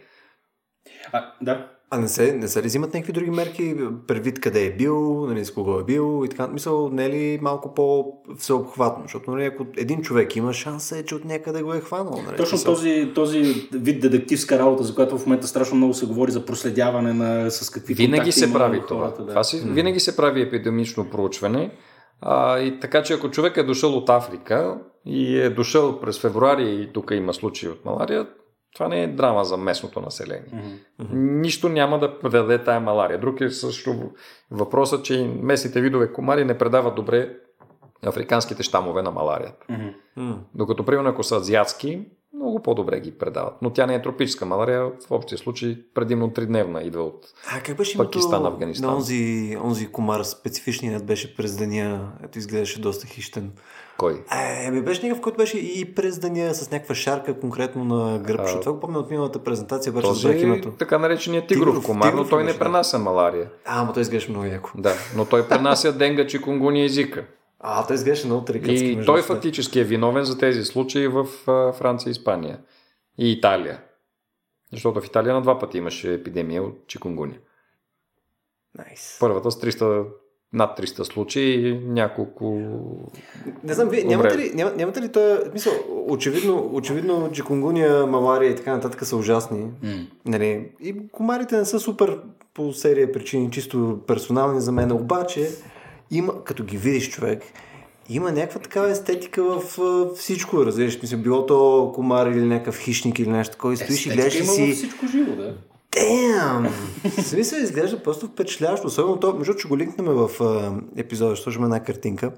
А, 1.11 1.33
да. 1.41 1.74
А 1.95 1.99
не 1.99 2.07
се, 2.07 2.33
не 2.33 2.47
се 2.47 2.63
ли 2.63 2.67
взимат 2.67 2.93
някакви 2.93 3.13
други 3.13 3.31
мерки, 3.31 3.75
предвид 4.07 4.39
къде 4.39 4.65
е 4.65 4.71
бил, 4.71 5.25
нали, 5.27 5.45
с 5.45 5.51
кого 5.51 5.79
е 5.79 5.83
бил 5.83 6.21
и 6.25 6.29
така, 6.29 6.47
мисъл, 6.47 6.89
не 6.89 7.05
е 7.05 7.09
ли 7.09 7.39
малко 7.41 7.73
по-всеобхватно, 7.73 9.03
защото 9.03 9.31
нали, 9.31 9.45
ако 9.45 9.65
един 9.77 10.01
човек 10.01 10.35
има 10.35 10.53
шанс 10.53 10.91
е, 10.91 11.05
че 11.05 11.15
от 11.15 11.25
някъде 11.25 11.61
го 11.61 11.73
е 11.73 11.79
хванал. 11.79 12.21
Нали, 12.25 12.37
Точно 12.37 12.57
Смисъл, 12.57 12.73
този, 12.73 13.11
този 13.15 13.67
вид 13.73 14.01
детективска 14.01 14.59
работа, 14.59 14.83
за 14.83 14.95
която 14.95 15.17
в 15.17 15.25
момента 15.25 15.47
страшно 15.47 15.77
много 15.77 15.93
се 15.93 16.05
говори 16.05 16.31
за 16.31 16.45
проследяване 16.45 17.13
на 17.13 17.51
с 17.51 17.69
какви 17.69 17.93
Винаги 17.93 18.31
се 18.31 18.53
прави 18.53 18.79
хората, 18.79 18.87
това. 18.87 19.25
да. 19.25 19.29
това 19.29 19.43
си, 19.43 19.63
винаги 19.65 19.99
се 19.99 20.15
прави 20.15 20.41
епидемично 20.41 21.09
проучване. 21.09 21.71
А, 22.21 22.59
и 22.59 22.79
така 22.79 23.03
че 23.03 23.13
ако 23.13 23.31
човек 23.31 23.57
е 23.57 23.63
дошъл 23.63 23.97
от 23.97 24.09
Африка 24.09 24.77
и 25.05 25.39
е 25.39 25.49
дошъл 25.49 25.99
през 25.99 26.19
февруари 26.19 26.69
и 26.69 26.93
тук 26.93 27.11
има 27.11 27.33
случаи 27.33 27.69
от 27.69 27.85
малария, 27.85 28.27
това 28.75 28.87
не 28.87 29.03
е 29.03 29.07
драма 29.07 29.45
за 29.45 29.57
местното 29.57 30.01
население. 30.01 30.79
Мгм. 30.99 31.11
Нищо 31.41 31.69
няма 31.69 31.99
да 31.99 32.19
предаде 32.19 32.63
тая 32.63 32.79
малария. 32.79 33.19
Друг 33.19 33.41
е 33.41 33.49
също 33.49 34.11
въпросът, 34.51 35.05
че 35.05 35.31
местните 35.41 35.81
видове 35.81 36.13
комари 36.13 36.45
не 36.45 36.57
предават 36.57 36.95
добре 36.95 37.35
африканските 38.05 38.63
щамове 38.63 39.01
на 39.01 39.11
маларията. 39.11 39.65
М, 40.15 40.39
Докато, 40.55 40.85
примерно, 40.85 41.09
ако 41.09 41.23
са 41.23 41.35
азиатски, 41.35 42.01
много 42.35 42.59
по-добре 42.59 42.99
ги 42.99 43.11
предават. 43.11 43.53
Но 43.61 43.69
тя 43.69 43.85
не 43.85 43.95
е 43.95 44.01
тропическа 44.01 44.45
малария, 44.45 44.81
в 44.83 45.11
общия 45.11 45.37
случай 45.37 45.77
предимно 45.93 46.29
тридневна 46.29 46.81
идва 46.81 47.03
от 47.03 47.25
А 47.51 47.61
как 47.61 47.77
беше 47.77 47.97
Пакистан, 47.97 48.45
Афганистан. 48.45 48.89
на 48.89 48.95
онзи, 48.95 49.57
онзи 49.63 49.87
комар, 49.87 50.23
специфичният 50.23 51.05
беше 51.05 51.35
през 51.35 51.57
деня, 51.57 52.11
ето 52.23 52.39
изглеждаше 52.39 52.81
доста 52.81 53.07
хищен. 53.07 53.51
кой? 53.97 54.23
Е, 54.65 54.71
ми 54.71 54.81
беше 54.81 55.01
някакъв, 55.01 55.21
който 55.21 55.37
беше 55.37 55.57
и 55.57 55.95
през 55.95 56.19
деня 56.19 56.55
с 56.55 56.71
някаква 56.71 56.95
шарка 56.95 57.39
конкретно 57.39 57.83
на 57.85 58.19
гръб, 58.19 58.39
А, 58.39 58.43
защото 58.43 58.61
това 58.61 58.73
го 58.73 58.79
помня 58.79 58.99
от 58.99 59.09
миналата 59.09 59.39
презентация, 59.39 59.93
беше 59.93 60.07
Този 60.07 60.21
забрах 60.21 60.41
името. 60.41 60.71
така 60.71 60.97
наречения 60.97 61.47
тигров, 61.47 61.69
Тигров, 61.69 61.85
комар, 61.85 62.05
но 62.05 62.11
тигров 62.11 62.29
той 62.29 62.43
беше, 62.43 62.53
не 62.53 62.59
пренася 62.59 62.99
малария. 62.99 63.49
А, 63.65 63.81
ама 63.81 63.93
той 63.93 64.01
изглеждаше 64.01 64.31
много 64.31 64.45
яко. 64.45 64.69
Да, 64.77 64.93
но 65.15 65.25
той 65.25 65.47
пренася 65.47 65.93
денга, 65.97 66.27
чикунгуния 66.27 66.85
езика. 66.85 67.25
А, 67.67 67.87
той 67.87 67.95
изглеждаше 67.95 68.27
много 68.27 68.45
трикатски. 68.45 68.85
И 68.85 69.05
той 69.05 69.21
фактически 69.21 69.79
е 69.79 69.83
виновен 69.83 70.23
за 70.23 70.37
тези 70.37 70.63
случаи 70.63 71.07
в 71.07 71.25
Франция 71.77 72.09
и 72.09 72.11
Испания. 72.11 72.59
И 73.17 73.31
Италия. 73.31 73.81
Защото 74.71 75.01
в 75.01 75.05
Италия 75.05 75.33
на 75.33 75.41
два 75.41 75.59
пъти 75.59 75.77
имаше 75.77 76.13
епидемия 76.13 76.63
от 76.63 76.87
чикунгуния. 76.87 77.39
Найс. 78.77 79.17
Първата 79.19 79.51
с 79.51 79.61
300, 79.61 80.05
над 80.53 80.79
300 80.79 81.03
случаи 81.03 81.69
и 81.69 81.79
няколко... 81.79 82.59
Не 83.63 83.73
знам, 83.73 83.89
вие 83.89 84.03
нямате 84.03 84.37
ли, 84.37 84.51
няма, 84.55 84.71
нямате 84.71 85.01
ли 85.01 85.11
този... 85.11 85.49
Мисъл, 85.53 85.73
очевидно, 86.07 86.69
очевидно 86.73 87.31
чикунгуния, 87.31 88.05
малария 88.05 88.51
и 88.51 88.55
така 88.55 88.73
нататък 88.73 89.05
са 89.05 89.17
ужасни. 89.17 89.59
М. 89.59 89.71
Нали, 90.25 90.71
и 90.81 91.07
комарите 91.11 91.57
не 91.57 91.65
са 91.65 91.79
супер 91.79 92.19
по 92.53 92.73
серия 92.73 93.11
причини, 93.11 93.51
чисто 93.51 93.99
персонални 94.07 94.61
за 94.61 94.71
мен, 94.71 94.91
обаче 94.91 95.49
има, 96.11 96.43
като 96.43 96.63
ги 96.63 96.77
видиш 96.77 97.09
човек, 97.09 97.43
има 98.09 98.31
някаква 98.31 98.59
такава 98.59 98.91
естетика 98.91 99.43
в 99.43 99.79
а, 99.79 100.15
всичко, 100.15 100.65
разбираш, 100.65 101.01
мисля, 101.01 101.17
било 101.17 101.45
то 101.45 101.91
комар 101.95 102.27
или 102.27 102.45
някакъв 102.45 102.79
хищник 102.79 103.19
или 103.19 103.29
нещо 103.29 103.51
такова, 103.51 103.73
и 103.73 103.77
стоиш 103.77 104.05
и 104.05 104.09
гледаш 104.09 104.35
и 104.35 104.37
има 104.37 104.47
си... 104.47 104.73
всичко 104.73 105.07
живо, 105.07 105.35
да. 105.35 105.57
Damn! 105.91 106.69
В 107.03 107.21
смисъл 107.21 107.59
изглежда 107.59 108.03
просто 108.03 108.27
впечатляващо. 108.27 108.87
Особено 108.87 109.19
то, 109.19 109.33
между 109.33 109.53
ще 109.53 109.67
го 109.67 109.77
линкнем 109.77 110.05
в 110.05 110.29
а, 110.43 110.73
епизода, 110.95 111.35
ще 111.35 111.43
сложим 111.43 111.63
една 111.63 111.83
картинка. 111.83 112.31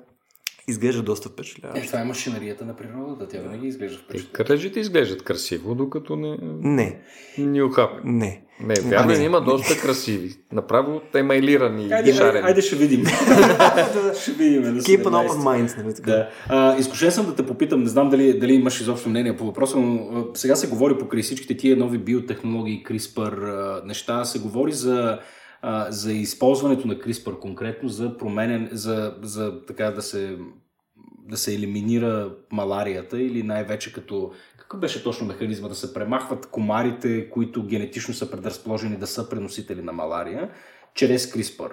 Изглежда 0.67 1.03
доста 1.03 1.29
Е, 1.29 1.31
впечатляващо. 1.31 1.87
това 1.87 1.99
е 1.99 2.03
машинарията 2.03 2.65
на 2.65 2.75
природата. 2.75 3.27
Тя 3.27 3.39
винаги 3.39 3.67
изглежда 3.67 3.97
Те 3.97 4.03
впечатляващо. 4.03 4.43
кръжите 4.45 4.79
изглеждат 4.79 5.23
красиво, 5.23 5.75
докато 5.75 6.15
не 6.15 6.37
Не, 6.63 6.99
ни 7.37 7.61
ухапят. 7.61 8.01
не. 8.03 8.43
Не, 8.59 8.73
вярно, 8.75 9.11
не. 9.11 9.23
има 9.23 9.41
доста 9.41 9.81
красиви. 9.81 10.35
Направо 10.51 11.01
те 11.13 11.23
майлирани 11.23 11.85
и 11.85 11.89
шарени. 11.89 12.19
айде, 12.19 12.39
айде 12.39 12.61
ще 12.61 12.75
видим. 12.75 13.05
ще 14.21 14.31
видим. 14.31 14.61
на 14.63 14.81
Keep 14.81 15.03
an 15.03 15.27
17. 15.27 15.27
open 15.27 15.37
mind, 15.67 15.77
нали? 15.77 15.93
Да. 16.05 16.29
А, 16.47 16.77
изкушен 16.77 17.11
съм 17.11 17.25
да 17.25 17.35
те 17.35 17.45
попитам, 17.45 17.83
не 17.83 17.89
знам 17.89 18.09
дали, 18.09 18.39
дали 18.39 18.53
имаш 18.53 18.81
изобщо 18.81 19.09
мнение 19.09 19.37
по 19.37 19.45
въпроса, 19.45 19.77
но 19.77 19.95
а, 19.95 20.25
сега 20.33 20.55
се 20.55 20.67
говори 20.67 20.97
покрай 20.97 21.21
всичките 21.21 21.57
тия 21.57 21.77
нови 21.77 21.97
биотехнологии, 21.97 22.83
CRISPR 22.83 23.43
а, 23.43 23.85
неща, 23.85 24.25
се 24.25 24.39
говори 24.39 24.71
за, 24.71 25.19
за 25.89 26.13
използването 26.13 26.87
на 26.87 26.95
CRISPR 26.95 27.39
конкретно 27.39 27.89
за 27.89 28.17
променен, 28.17 28.69
за, 28.71 29.15
за 29.21 29.65
така 29.65 29.91
да 29.91 30.01
се 30.01 30.37
да 31.29 31.37
се 31.37 31.55
елиминира 31.55 32.35
маларията 32.51 33.21
или 33.21 33.43
най-вече 33.43 33.93
като 33.93 34.31
какъв 34.57 34.79
беше 34.79 35.03
точно 35.03 35.27
механизма 35.27 35.67
да 35.67 35.75
се 35.75 35.93
премахват 35.93 36.45
комарите, 36.45 37.29
които 37.29 37.63
генетично 37.63 38.13
са 38.13 38.31
предразположени 38.31 38.97
да 38.97 39.07
са 39.07 39.29
преносители 39.29 39.81
на 39.81 39.93
малария, 39.93 40.49
чрез 40.93 41.31
CRISPR. 41.31 41.71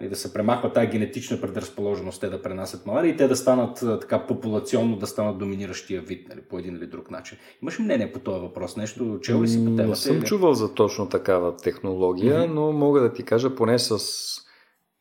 Нали, 0.00 0.08
да 0.08 0.16
се 0.16 0.32
премахва 0.32 0.72
тази 0.72 0.86
генетична 0.86 1.40
предразположеност, 1.40 2.20
те 2.20 2.28
да 2.28 2.42
пренасят 2.42 2.86
малария 2.86 3.14
и 3.14 3.16
те 3.16 3.28
да 3.28 3.36
станат 3.36 3.84
така 4.00 4.26
популационно, 4.26 4.96
да 4.96 5.06
станат 5.06 5.38
доминиращия 5.38 6.00
вид 6.00 6.28
нали, 6.28 6.40
по 6.40 6.58
един 6.58 6.76
или 6.76 6.86
друг 6.86 7.10
начин. 7.10 7.38
Имаш 7.62 7.78
мнение 7.78 8.12
по 8.12 8.18
този 8.18 8.40
въпрос? 8.40 8.76
Нещо 8.76 9.18
чел 9.22 9.42
ли 9.42 9.48
си 9.48 9.64
по 9.64 9.64
темата? 9.64 9.88
Не 9.88 9.96
съм 9.96 10.16
или? 10.16 10.24
чувал 10.24 10.54
за 10.54 10.74
точно 10.74 11.08
такава 11.08 11.56
технология, 11.56 12.40
mm-hmm. 12.40 12.52
но 12.52 12.72
мога 12.72 13.00
да 13.00 13.12
ти 13.12 13.22
кажа 13.22 13.54
поне 13.54 13.78
с 13.78 13.98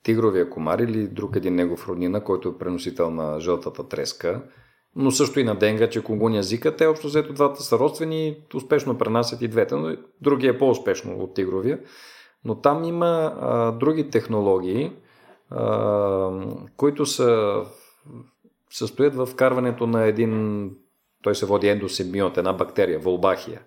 тигровия 0.04 0.50
комар 0.50 0.80
или 0.80 1.08
друг 1.08 1.36
един 1.36 1.56
негов 1.56 1.88
роднина, 1.88 2.24
който 2.24 2.50
е 2.50 2.58
преносител 2.58 3.10
на 3.10 3.39
жълтата 3.39 3.88
треска, 3.88 4.44
но 4.96 5.12
също 5.12 5.39
и 5.39 5.44
на 5.44 5.56
денга, 5.56 5.89
че 5.89 6.04
кунгуния 6.04 6.44
зика, 6.44 6.76
те 6.76 6.86
общо 6.86 7.08
взето 7.08 7.34
двата 7.34 7.64
са 7.64 7.80
родствени 7.80 8.28
и 8.28 8.38
успешно 8.56 8.98
пренасят 8.98 9.41
и 9.41 9.48
двете, 9.48 9.76
но 9.76 9.96
другия 10.22 10.52
е 10.52 10.58
по-успешно 10.58 11.14
от 11.14 11.36
тигровия. 11.36 11.80
Но 12.46 12.56
там 12.56 12.84
има 12.84 13.38
а, 13.41 13.72
други 13.72 14.10
технологии, 14.10 14.91
а, 15.50 16.46
които 16.78 17.06
са 17.06 17.62
състоят 18.70 19.16
в 19.16 19.26
вкарването 19.26 19.88
на 19.88 20.04
един, 20.04 20.72
той 21.22 21.36
се 21.36 21.46
води 21.46 21.68
ендосемиот, 21.68 22.38
една 22.38 22.54
бактерия, 22.54 23.00
волбахия, 23.00 23.62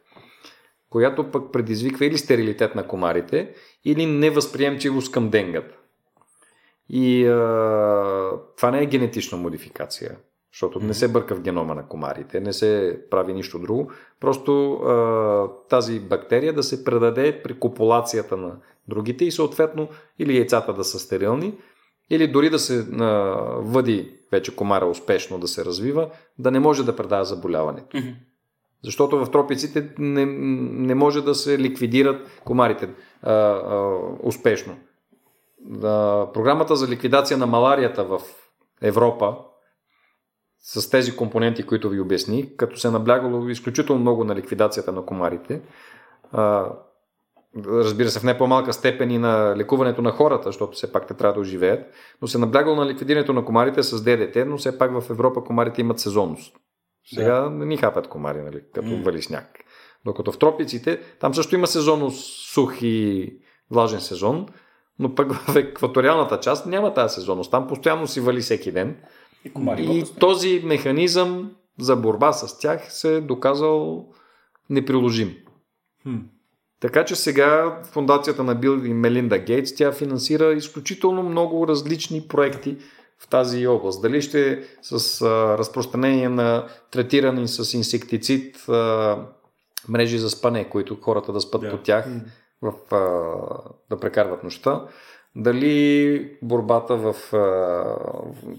която 0.90 1.30
пък 1.30 1.52
предизвиква 1.52 2.06
или 2.06 2.18
стерилитет 2.18 2.74
на 2.74 2.86
комарите, 2.86 3.54
или 3.84 4.06
невъзприемчивост 4.06 5.12
към 5.12 5.30
денгата. 5.30 5.76
И 6.88 7.26
а, 7.26 7.34
това 8.56 8.70
не 8.70 8.82
е 8.82 8.86
генетична 8.86 9.38
модификация, 9.38 10.16
защото 10.56 10.80
не 10.80 10.94
се 10.94 11.08
бърка 11.08 11.34
в 11.34 11.40
генома 11.40 11.74
на 11.74 11.88
комарите, 11.88 12.40
не 12.40 12.52
се 12.52 13.00
прави 13.10 13.32
нищо 13.32 13.58
друго. 13.58 13.90
Просто 14.20 14.72
а, 14.72 15.48
тази 15.68 16.00
бактерия 16.00 16.52
да 16.52 16.62
се 16.62 16.84
предаде 16.84 17.42
при 17.42 17.58
копулацията 17.58 18.36
на 18.36 18.56
другите 18.88 19.24
и 19.24 19.32
съответно 19.32 19.88
или 20.18 20.36
яйцата 20.36 20.72
да 20.72 20.84
са 20.84 20.98
стерилни, 20.98 21.54
или 22.10 22.28
дори 22.28 22.50
да 22.50 22.58
се 22.58 22.86
а, 23.00 23.06
въди 23.58 24.12
вече 24.32 24.56
комара 24.56 24.86
успешно 24.86 25.38
да 25.38 25.48
се 25.48 25.64
развива, 25.64 26.10
да 26.38 26.50
не 26.50 26.60
може 26.60 26.84
да 26.84 26.96
предава 26.96 27.24
заболяването. 27.24 27.96
Мгм. 27.96 28.08
Защото 28.84 29.24
в 29.24 29.30
тропиците 29.30 29.90
не, 29.98 30.26
не 30.86 30.94
може 30.94 31.24
да 31.24 31.34
се 31.34 31.58
ликвидират 31.58 32.40
комарите 32.44 32.88
а, 33.22 33.32
а, 33.32 33.98
успешно. 34.22 34.76
А, 35.82 36.26
програмата 36.32 36.76
за 36.76 36.88
ликвидация 36.88 37.38
на 37.38 37.46
маларията 37.46 38.04
в 38.04 38.20
Европа 38.82 39.36
с 40.68 40.90
тези 40.90 41.16
компоненти, 41.16 41.62
които 41.62 41.88
ви 41.88 42.00
обясних, 42.00 42.56
като 42.56 42.76
се 42.76 42.90
наблягало 42.90 43.48
изключително 43.48 44.00
много 44.00 44.24
на 44.24 44.34
ликвидацията 44.34 44.92
на 44.92 45.06
комарите, 45.06 45.62
разбира 47.66 48.08
се 48.08 48.20
в 48.20 48.24
не 48.24 48.38
по-малка 48.38 48.72
степен 48.72 49.10
и 49.10 49.18
на 49.18 49.54
лекуването 49.56 50.02
на 50.02 50.10
хората, 50.10 50.48
защото 50.48 50.72
все 50.72 50.92
пак 50.92 51.06
те 51.06 51.14
трябва 51.14 51.34
да 51.34 51.40
оживеят, 51.40 51.94
но 52.22 52.28
се 52.28 52.38
наблягало 52.38 52.76
на 52.76 52.86
ликвидирането 52.86 53.32
на 53.32 53.44
комарите 53.44 53.82
с 53.82 54.02
ДДТ, 54.02 54.46
но 54.46 54.56
все 54.56 54.78
пак 54.78 55.00
в 55.00 55.10
Европа 55.10 55.44
комарите 55.44 55.80
имат 55.80 55.98
сезонност. 55.98 56.56
Сега 57.14 57.40
да. 57.40 57.50
не 57.50 57.66
ни 57.66 57.76
хапят 57.76 58.08
комари, 58.08 58.42
нали, 58.42 58.62
като 58.74 58.88
М. 58.88 59.02
вали 59.02 59.22
сняг. 59.22 59.46
Докато 60.04 60.32
в 60.32 60.38
тропиците, 60.38 61.00
там 61.20 61.34
също 61.34 61.54
има 61.54 61.66
сезонност 61.66 62.50
сух 62.52 62.82
и 62.82 63.32
влажен 63.70 64.00
сезон, 64.00 64.46
но 64.98 65.14
пък 65.14 65.32
в 65.32 65.56
екваториалната 65.56 66.40
част 66.40 66.66
няма 66.66 66.94
тази 66.94 67.14
сезонност. 67.14 67.50
Там 67.50 67.66
постоянно 67.66 68.06
си 68.06 68.20
вали 68.20 68.40
всеки 68.40 68.72
ден. 68.72 68.96
И 69.46 69.52
комари 69.52 69.82
И 69.82 70.04
този 70.20 70.62
механизъм 70.64 71.50
за 71.80 71.96
борба 71.96 72.32
с 72.32 72.58
тях 72.58 72.92
се 72.92 73.16
е 73.16 73.20
доказал 73.20 74.06
неприложим. 74.70 75.34
Хм. 76.02 76.16
Така 76.80 77.04
че 77.04 77.16
сега 77.16 77.80
фундацията 77.84 78.44
на 78.44 78.54
Бил 78.54 78.82
и 78.84 78.94
Мелинда 78.94 79.38
Гейтс, 79.38 79.74
тя 79.74 79.92
финансира 79.92 80.52
изключително 80.52 81.22
много 81.22 81.68
различни 81.68 82.28
проекти 82.28 82.76
в 83.18 83.28
тази 83.28 83.66
област. 83.66 84.02
Дали 84.02 84.22
ще 84.22 84.52
е 84.52 84.58
с 84.82 85.22
а, 85.22 85.58
разпространение 85.58 86.28
на 86.28 86.66
третирани 86.90 87.48
с 87.48 87.74
инсектицид 87.74 88.68
а, 88.68 89.18
мрежи 89.88 90.18
за 90.18 90.30
спане, 90.30 90.68
които 90.68 90.96
хората 91.00 91.32
да 91.32 91.40
спят 91.40 91.60
Да. 91.60 91.70
по 91.70 91.78
тях, 91.78 92.06
в, 92.62 92.72
а, 92.94 93.00
да 93.90 94.00
прекарват 94.00 94.44
нощта. 94.44 94.84
Дали 95.38 96.38
борбата 96.42 96.96
в... 96.96 97.14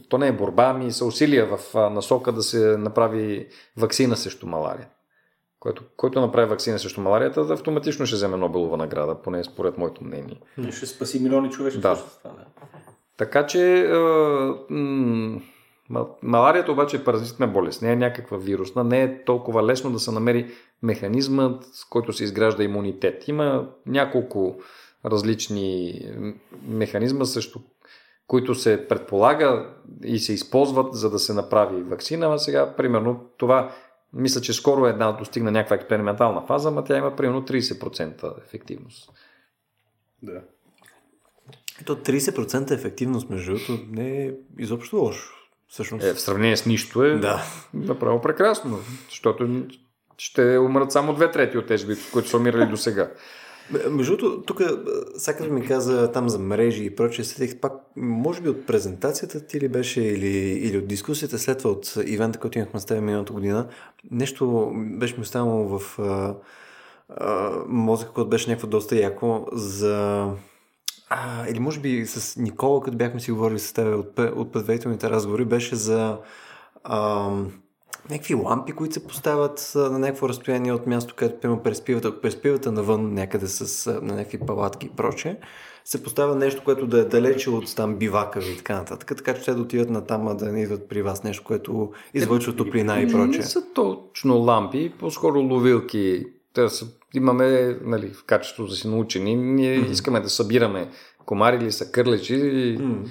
То 0.10 0.18
не 0.18 0.28
е 0.28 0.32
борба, 0.32 0.64
ами 0.76 0.92
са 0.92 1.06
усилия 1.06 1.46
в 1.58 1.76
насока 1.90 2.32
да 2.32 2.42
се 2.42 2.78
направи 2.78 3.48
вакцина 3.78 4.18
срещу 4.18 4.48
малария. 4.48 4.88
Който, 5.60 5.84
който 5.98 6.22
направи 6.22 6.50
вакцина 6.50 6.80
срещу 6.80 7.02
маларията, 7.02 7.42
автоматично 7.42 8.06
ще 8.06 8.16
вземе 8.16 8.38
Нобелова 8.38 8.78
награда, 8.78 9.16
поне 9.16 9.44
според 9.44 9.78
моето 9.78 10.04
мнение. 10.04 10.42
Ще 10.72 10.86
спаси 10.86 11.20
милиони 11.20 11.50
човешки 11.50 11.80
Да. 11.80 12.04
Да. 12.24 12.32
Така 13.18 13.46
че 13.46 13.82
а, 13.82 13.98
м- 14.70 15.42
ма- 15.92 16.08
маларията 16.22 16.72
обаче 16.72 16.98
е 16.98 17.04
паразитна 17.04 17.48
болест, 17.48 17.82
не 17.82 17.92
е 17.92 17.96
някаква 17.96 18.38
вирусна, 18.38 18.84
не 18.84 19.04
е 19.04 19.24
толкова 19.24 19.64
лесно 19.64 19.92
да 19.92 20.00
се 20.00 20.12
намери 20.12 20.52
механизмът, 20.84 21.64
с 21.74 21.86
който 21.86 22.14
се 22.14 22.24
изгражда 22.24 22.64
имунитет. 22.64 23.28
Има 23.28 23.68
няколко 23.86 24.56
различни 25.08 26.02
механизма, 26.68 27.26
също 27.26 27.62
които 28.28 28.56
се 28.56 28.88
предполага 28.88 29.70
и 30.04 30.20
се 30.20 30.34
използват, 30.34 30.96
за 30.96 31.10
да 31.10 31.20
се 31.20 31.34
направи 31.34 31.84
вакцина. 31.84 32.34
А 32.34 32.38
сега, 32.38 32.76
примерно, 32.76 33.30
това 33.38 33.72
мисля, 34.14 34.42
че 34.42 34.54
скоро 34.54 34.86
една 34.86 35.12
достигна 35.12 35.52
някаква 35.52 35.76
експериментална 35.76 36.42
фаза, 36.48 36.72
но 36.72 36.84
тя 36.84 36.98
има 36.98 37.16
примерно 37.16 37.42
30% 37.42 38.44
ефективност. 38.46 39.12
Да. 40.24 40.42
То 41.86 41.96
30% 41.96 42.72
ефективност, 42.72 43.30
между 43.30 43.52
другото, 43.52 43.80
не 43.92 44.26
е 44.26 44.32
изобщо 44.60 44.98
лошо. 44.98 45.34
Всъщност. 45.68 46.06
Е, 46.06 46.14
в 46.14 46.22
сравнение 46.22 46.58
с 46.58 46.66
нищо 46.66 47.04
е 47.04 47.18
Да. 47.18 47.44
направо 47.74 48.22
прекрасно, 48.22 48.80
защото 49.10 49.66
ще 50.18 50.58
умрат 50.58 50.92
само 50.92 51.14
две 51.14 51.32
трети 51.32 51.58
от 51.58 51.68
тези, 51.68 51.86
които 52.12 52.30
са 52.30 52.38
умирали 52.38 52.66
до 52.66 52.78
сега. 52.78 53.12
Между 53.90 54.18
другото, 54.18 54.42
тук 54.42 54.62
сега 55.18 55.46
ми 55.46 55.66
каза 55.66 56.12
там 56.12 56.30
за 56.30 56.40
мрежи 56.40 56.84
и 56.84 56.96
прочее, 56.96 57.26
сетих 57.26 57.60
пак, 57.60 57.74
може 57.96 58.42
би 58.42 58.50
от 58.50 58.66
презентацията 58.68 59.48
ти 59.48 59.60
ли 59.60 59.68
беше 59.68 60.02
или, 60.02 60.38
или 60.38 60.78
от 60.78 60.88
дискусията 60.88 61.40
след 61.40 61.58
това 61.58 61.72
от 61.72 61.98
ивента, 62.06 62.40
който 62.40 62.58
имахме 62.58 62.80
с 62.80 62.86
теб 62.86 63.02
миналата 63.02 63.34
година, 63.34 63.68
нещо 64.12 64.72
беше 64.76 65.16
ми 65.16 65.22
останало 65.22 65.80
в 65.80 66.00
а, 66.00 66.36
а, 67.10 67.52
мозъка, 67.68 68.12
който 68.12 68.30
беше 68.30 68.50
някакво 68.50 68.68
доста 68.68 68.96
яко 68.96 69.48
за... 69.52 70.26
А, 71.10 71.50
или 71.50 71.60
може 71.60 71.80
би 71.80 72.06
с 72.06 72.38
Никола, 72.40 72.82
като 72.82 72.98
бяхме 72.98 73.20
си 73.20 73.32
говорили 73.32 73.60
с 73.60 73.74
теб 73.74 74.00
от, 74.00 74.20
от 74.20 74.52
предварителните 74.52 75.10
разговори, 75.10 75.46
беше 75.46 75.76
за 75.76 76.18
ам, 76.84 77.52
някакви 78.10 78.36
лампи, 78.36 78.72
които 78.72 78.94
се 78.94 79.08
поставят 79.08 79.72
на 79.76 80.00
някакво 80.00 80.30
разстояние 80.30 80.74
от 80.74 80.88
място, 80.88 81.14
където 81.18 81.40
примерно 81.40 81.64
преспивата, 81.64 82.22
преспивата 82.22 82.72
навън 82.72 83.14
някъде 83.14 83.48
с, 83.48 83.92
на 84.02 84.16
някакви 84.16 84.40
палатки 84.40 84.86
и 84.86 84.90
прочее, 84.90 85.38
се 85.86 86.04
поставя 86.04 86.36
нещо, 86.36 86.62
което 86.66 86.88
да 86.88 87.00
е 87.00 87.04
далече 87.04 87.50
от 87.50 87.76
там 87.76 87.96
бивака 87.96 88.40
и 88.40 88.58
така 88.58 88.76
нататък, 88.76 89.18
така 89.18 89.34
че 89.34 89.46
те 89.46 89.54
да 89.54 89.62
отидат 89.62 89.90
на 89.90 90.06
там, 90.06 90.28
а 90.28 90.34
да 90.34 90.52
не 90.52 90.62
идват 90.62 90.90
при 90.90 91.02
вас 91.02 91.24
нещо, 91.24 91.44
което 91.44 91.92
излъчва 92.14 92.56
топлина 92.56 93.02
и 93.02 93.08
прочее. 93.12 93.42
Не 93.42 93.46
са 93.46 93.74
точно 93.74 94.38
лампи, 94.38 94.94
по-скоро 95.00 95.40
ловилки. 95.40 96.26
Те 96.54 96.70
са, 96.70 96.86
имаме 97.14 97.78
нали, 97.82 98.10
в 98.10 98.26
качеството 98.26 98.70
да 98.70 98.76
си 98.76 98.88
научени. 98.88 99.36
Ние 99.36 99.80
mm-hmm. 99.80 99.92
искаме 99.92 100.20
да 100.20 100.30
събираме 100.30 100.90
комари 101.26 101.56
или 101.56 101.72
са 101.72 101.92
кърлечи, 101.92 102.36
и, 102.36 102.78
М. 102.78 103.04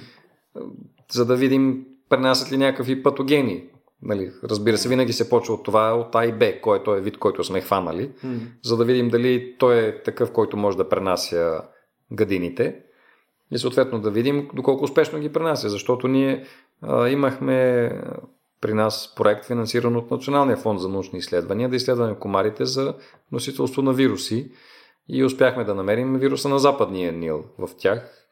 за 1.11 1.25
да 1.25 1.35
видим 1.35 1.85
пренасят 2.09 2.51
ли 2.51 2.57
някакви 2.57 3.03
патогени. 3.03 3.63
Нали, 4.01 4.31
разбира 4.43 4.77
се, 4.77 4.89
винаги 4.89 5.13
се 5.13 5.29
почва 5.29 5.53
от 5.53 5.63
това, 5.63 5.93
от 5.93 6.15
А 6.15 6.25
и 6.25 6.31
Б, 6.31 6.61
който 6.61 6.93
е 6.93 7.01
вид, 7.01 7.17
който 7.17 7.43
сме 7.43 7.61
хванали, 7.61 8.11
М. 8.23 8.39
за 8.63 8.77
да 8.77 8.85
видим 8.85 9.09
дали 9.09 9.55
той 9.59 9.77
е 9.77 10.03
такъв, 10.03 10.31
който 10.31 10.57
може 10.57 10.77
да 10.77 10.89
пренася 10.89 11.61
гадините 12.11 12.79
и 13.51 13.57
съответно 13.57 13.99
да 13.99 14.11
видим 14.11 14.49
доколко 14.53 14.83
успешно 14.83 15.19
ги 15.19 15.33
пренася, 15.33 15.69
защото 15.69 16.07
ние 16.07 16.45
а, 16.81 17.09
имахме 17.09 17.91
при 18.61 18.73
нас 18.73 19.13
проект, 19.15 19.45
финансиран 19.45 19.95
от 19.95 20.11
Националния 20.11 20.57
фонд 20.57 20.79
за 20.79 20.89
научни 20.89 21.19
изследвания, 21.19 21.69
да 21.69 21.75
изследваме 21.75 22.19
комарите 22.19 22.65
за 22.65 22.95
носителство 23.31 23.81
на 23.81 23.93
вируси 23.93 24.51
и 25.09 25.23
успяхме 25.23 25.63
да 25.63 25.75
намерим 25.75 26.19
вируса 26.19 26.49
на 26.49 26.59
западния 26.59 27.11
Нил 27.11 27.43
в 27.57 27.69
тях. 27.77 28.29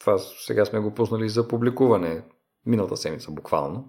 Това 0.00 0.18
сега 0.18 0.64
сме 0.64 0.80
го 0.80 0.94
пуснали 0.94 1.28
за 1.28 1.48
публикуване 1.48 2.22
миналата 2.66 2.96
седмица 2.96 3.30
буквално. 3.30 3.84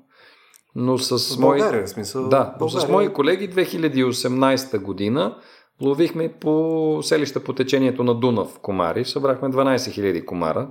Но 0.76 0.98
с 0.98 1.38
мои... 1.38 1.60
България, 1.60 1.86
в 1.86 1.90
смисъл. 1.90 2.30
Да, 2.30 2.56
България. 2.60 2.88
с 2.88 2.92
мои 2.92 3.14
колеги 3.14 3.50
2018 3.50 4.80
година 4.80 5.38
ловихме 5.82 6.34
по 6.34 7.00
селища 7.04 7.44
по 7.44 7.54
течението 7.54 8.04
на 8.04 8.16
Дунав 8.16 8.60
комари. 8.60 9.06
Събрахме 9.06 9.50
12 9.50 9.76
000 9.76 10.26
комара 10.26 10.68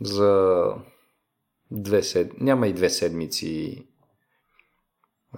за 0.00 0.64
две 1.70 2.02
сед... 2.02 2.40
няма 2.40 2.68
и 2.68 2.72
две 2.72 2.90
седмици 2.90 3.84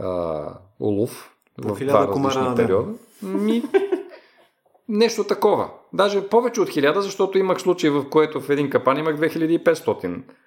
а, 0.01 0.45
улов 0.81 1.37
в 1.59 1.85
два 1.85 2.09
различни 2.09 2.57
периода. 2.57 2.93
Ми, 3.23 3.63
нещо 4.89 5.25
такова. 5.25 5.71
Даже 5.93 6.29
повече 6.29 6.61
от 6.61 6.69
1000, 6.69 6.99
защото 6.99 7.39
имах 7.39 7.61
случай, 7.61 7.91
в 7.91 8.09
което 8.11 8.41
в 8.41 8.51
един 8.51 8.71
капан 8.71 8.99
имах 8.99 9.17
2500 9.17 10.23
Как 10.25 10.42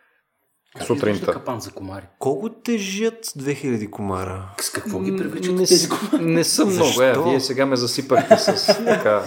сутринта. 0.83 1.31
капан 1.31 1.59
за 1.59 1.71
комари? 1.71 2.05
Колко 2.19 2.49
тежат 2.49 3.25
2000 3.25 3.89
комара? 3.89 4.49
С 4.61 4.69
какво 4.69 4.99
ги 4.99 5.17
привличат 5.17 5.55
не, 5.55 5.65
тези 5.65 5.89
комари? 5.89 6.25
не 6.25 6.43
съм 6.43 6.69
много. 6.69 7.01
Е, 7.01 7.13
вие 7.23 7.39
сега 7.39 7.65
ме 7.65 7.75
засипахте 7.75 8.37
с 8.37 8.67
така. 8.85 9.23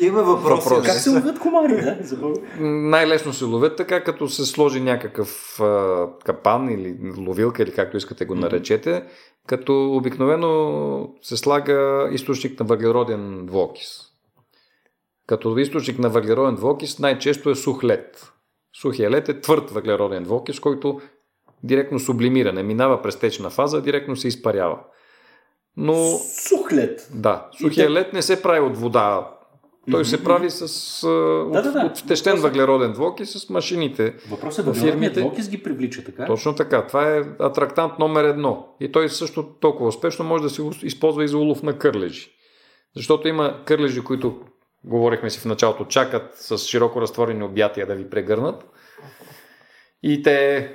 Има 0.00 0.22
въпроси. 0.22 0.68
Въпрос. 0.68 0.86
Как 0.86 0.96
се 0.96 1.10
ловят 1.10 1.38
комари, 1.38 1.82
да? 1.82 1.98
Най-лесно 2.60 3.32
се 3.32 3.44
ловят 3.44 3.76
така, 3.76 4.04
като 4.04 4.28
се 4.28 4.46
сложи 4.46 4.80
някакъв 4.80 5.60
а, 5.60 6.06
капан 6.24 6.70
или 6.70 6.96
ловилка, 7.18 7.62
или 7.62 7.72
както 7.72 7.96
искате 7.96 8.24
го 8.24 8.34
наречете, 8.34 9.04
като 9.46 9.94
обикновено 9.94 11.08
се 11.22 11.36
слага 11.36 12.08
източник 12.12 12.60
на 12.60 12.66
въглероден 12.66 13.46
двуокис. 13.46 13.88
Като 15.26 15.58
източник 15.58 15.98
на 15.98 16.08
въглероден 16.08 16.54
двуокис 16.54 16.98
най-често 16.98 17.50
е 17.50 17.54
сух 17.54 17.84
лед. 17.84 18.32
Сухия 18.82 19.10
лед 19.10 19.28
е 19.28 19.40
твърд 19.40 19.70
въглероден 19.70 20.24
двуокис, 20.24 20.60
който 20.60 21.00
директно 21.62 21.98
сублимира, 21.98 22.52
не 22.52 22.62
минава 22.62 23.02
през 23.02 23.16
течна 23.16 23.50
фаза, 23.50 23.82
директно 23.82 24.16
се 24.16 24.28
изпарява. 24.28 24.78
Но 25.76 25.94
Сух 26.48 26.72
лед. 26.72 27.08
да, 27.14 27.48
сухия 27.52 27.86
те- 27.86 27.92
лед 27.92 28.12
не 28.12 28.22
се 28.22 28.42
прави 28.42 28.60
от 28.60 28.76
вода. 28.76 29.28
Той 29.90 30.04
се 30.04 30.24
прави 30.24 30.50
с 30.50 30.62
а, 31.02 31.08
от, 31.08 31.52
Да, 31.52 31.62
да, 31.62 31.72
да. 31.72 31.80
от 31.80 31.98
втещен 31.98 32.36
въглероден 32.36 32.92
двуокис 32.92 33.30
с 33.32 33.50
машините. 33.50 34.14
Въпросът 34.30 34.58
е 34.58 34.70
въглеродният 34.70 35.12
фирмите- 35.12 35.20
двуокис 35.20 35.48
ги 35.48 35.62
привлича, 35.62 36.04
така? 36.04 36.26
Точно 36.26 36.54
така. 36.54 36.86
Това 36.86 37.10
е 37.10 37.22
атрактант 37.38 37.98
номер 37.98 38.24
едно. 38.24 38.68
И 38.80 38.92
той 38.92 39.08
също 39.08 39.42
толкова 39.50 39.88
успешно 39.88 40.24
може 40.24 40.42
да 40.42 40.50
се 40.50 40.62
използва 40.82 41.24
и 41.24 41.28
за 41.28 41.38
улов 41.38 41.62
на 41.62 41.78
кърлежи. 41.78 42.30
Защото 42.96 43.28
има 43.28 43.60
кърлежи, 43.64 44.00
които, 44.00 44.40
говорихме 44.84 45.30
си 45.30 45.38
в 45.38 45.44
началото, 45.44 45.84
чакат 45.84 46.34
с 46.34 46.58
широко 46.58 47.00
разтворени 47.00 47.42
обятия 47.42 47.86
да 47.86 47.94
ви 47.94 48.10
прегърнат. 48.10 48.64
И 50.02 50.22
те 50.22 50.68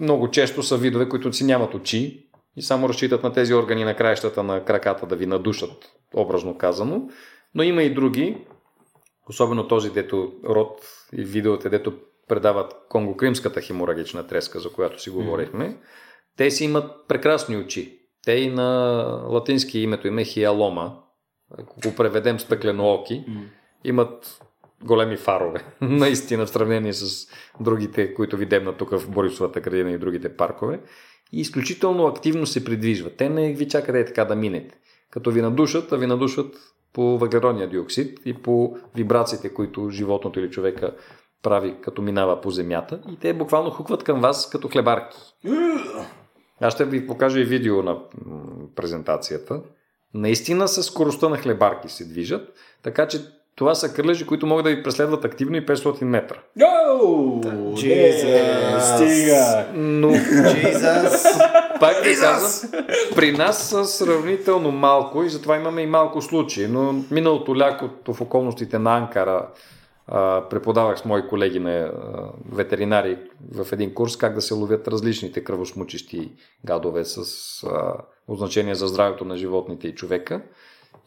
много 0.00 0.30
често 0.30 0.62
са 0.62 0.76
видове, 0.76 1.08
които 1.08 1.32
си 1.32 1.44
нямат 1.44 1.74
очи 1.74 2.30
и 2.56 2.62
само 2.62 2.88
разчитат 2.88 3.22
на 3.22 3.32
тези 3.32 3.54
органи 3.54 3.84
на 3.84 3.96
краищата 3.96 4.42
на 4.42 4.64
краката 4.64 5.06
да 5.06 5.16
ви 5.16 5.26
надушат, 5.26 5.92
образно 6.14 6.58
казано. 6.58 7.08
Но 7.54 7.62
има 7.62 7.82
и 7.82 7.94
други, 7.94 8.46
особено 9.28 9.68
този, 9.68 9.90
дето 9.90 10.32
род 10.44 10.80
и 11.12 11.24
видеоте, 11.24 11.68
дето 11.68 11.92
предават 12.28 12.74
конго-кримската 12.90 13.66
хеморагична 13.66 14.26
треска, 14.26 14.60
за 14.60 14.72
която 14.72 15.02
си 15.02 15.10
говорихме. 15.10 15.80
Те 16.36 16.50
си 16.50 16.64
имат 16.64 17.08
прекрасни 17.08 17.56
очи. 17.56 17.98
Те 18.24 18.32
и 18.32 18.50
на 18.50 18.64
латински 19.28 19.78
името 19.78 20.08
им 20.08 20.18
е 20.18 20.24
хиалома. 20.24 21.05
Ако 21.50 21.80
го 21.80 21.94
преведем 21.96 22.40
спекленооки, 22.40 23.24
имат 23.84 24.40
големи 24.84 25.16
фарове. 25.16 25.64
Наистина 25.80 26.46
в 26.46 26.50
сравнение 26.50 26.92
с 26.92 27.28
другите, 27.60 28.14
които 28.14 28.36
ви 28.36 28.46
дебнат 28.46 28.76
тук 28.76 28.90
в 28.90 29.10
Борисовата 29.10 29.60
градина 29.60 29.90
и 29.90 29.98
другите 29.98 30.36
паркове. 30.36 30.80
И 31.32 31.40
изключително 31.40 32.06
активно 32.06 32.46
се 32.46 32.64
придвижват. 32.64 33.16
Те 33.16 33.28
не 33.28 33.52
ви 33.52 33.68
чакат 33.68 33.96
е 33.96 34.04
така 34.04 34.24
да 34.24 34.36
минете. 34.36 34.74
Като 35.10 35.30
ви 35.30 35.42
надушат, 35.42 35.92
а 35.92 35.96
ви 35.96 36.06
надушат 36.06 36.54
по 36.92 37.18
въглеродния 37.18 37.68
диоксид 37.68 38.20
и 38.24 38.34
по 38.34 38.76
вибрациите, 38.94 39.54
които 39.54 39.90
животното 39.90 40.40
или 40.40 40.50
човека 40.50 40.94
прави 41.42 41.74
като 41.80 42.02
минава 42.02 42.40
по 42.40 42.50
земята. 42.50 43.00
И 43.12 43.16
те 43.16 43.34
буквално 43.34 43.70
хукват 43.70 44.04
към 44.04 44.20
вас 44.20 44.50
като 44.50 44.68
хлебарки. 44.68 45.18
Аз 46.60 46.74
ще 46.74 46.84
ви 46.84 47.06
покажа 47.06 47.40
и 47.40 47.44
видео 47.44 47.82
на 47.82 47.98
презентацията. 48.74 49.62
Наистина 50.14 50.68
с 50.68 50.82
скоростта 50.82 51.28
на 51.28 51.36
хлебарки 51.36 51.88
се 51.88 52.04
движат, 52.04 52.52
така 52.82 53.08
че 53.08 53.20
това 53.56 53.74
са 53.74 53.94
кърлежи, 53.94 54.26
които 54.26 54.46
могат 54.46 54.64
да 54.64 54.70
ви 54.70 54.82
преследват 54.82 55.24
активно 55.24 55.56
и 55.56 55.66
500 55.66 56.04
метра. 56.04 56.36
Йоу! 56.60 57.42
Стига! 58.80 59.66
Но 59.74 60.08
Jesus! 60.08 61.40
Пак 61.80 62.04
ви 62.04 62.14
казвам, 62.20 62.70
при 63.14 63.32
нас 63.32 63.68
са 63.68 63.84
сравнително 63.84 64.72
малко 64.72 65.22
и 65.22 65.30
затова 65.30 65.56
имаме 65.56 65.82
и 65.82 65.86
малко 65.86 66.22
случаи, 66.22 66.66
но 66.66 66.94
миналото 67.10 67.56
лятото 67.56 68.14
в 68.14 68.20
околностите 68.20 68.78
на 68.78 68.96
Анкара 68.96 69.48
а, 70.06 70.48
преподавах 70.48 70.98
с 70.98 71.04
мои 71.04 71.28
колеги 71.28 71.58
на 71.58 71.70
а, 71.70 71.92
ветеринари 72.52 73.18
в 73.54 73.72
един 73.72 73.94
курс 73.94 74.16
как 74.16 74.34
да 74.34 74.40
се 74.40 74.54
ловят 74.54 74.88
различните 74.88 75.44
кръвосмучещи 75.44 76.32
гадове 76.64 77.04
с 77.04 77.18
а, 77.64 77.94
означение 78.28 78.74
за 78.74 78.86
здравето 78.86 79.24
на 79.24 79.36
животните 79.36 79.88
и 79.88 79.94
човека. 79.94 80.42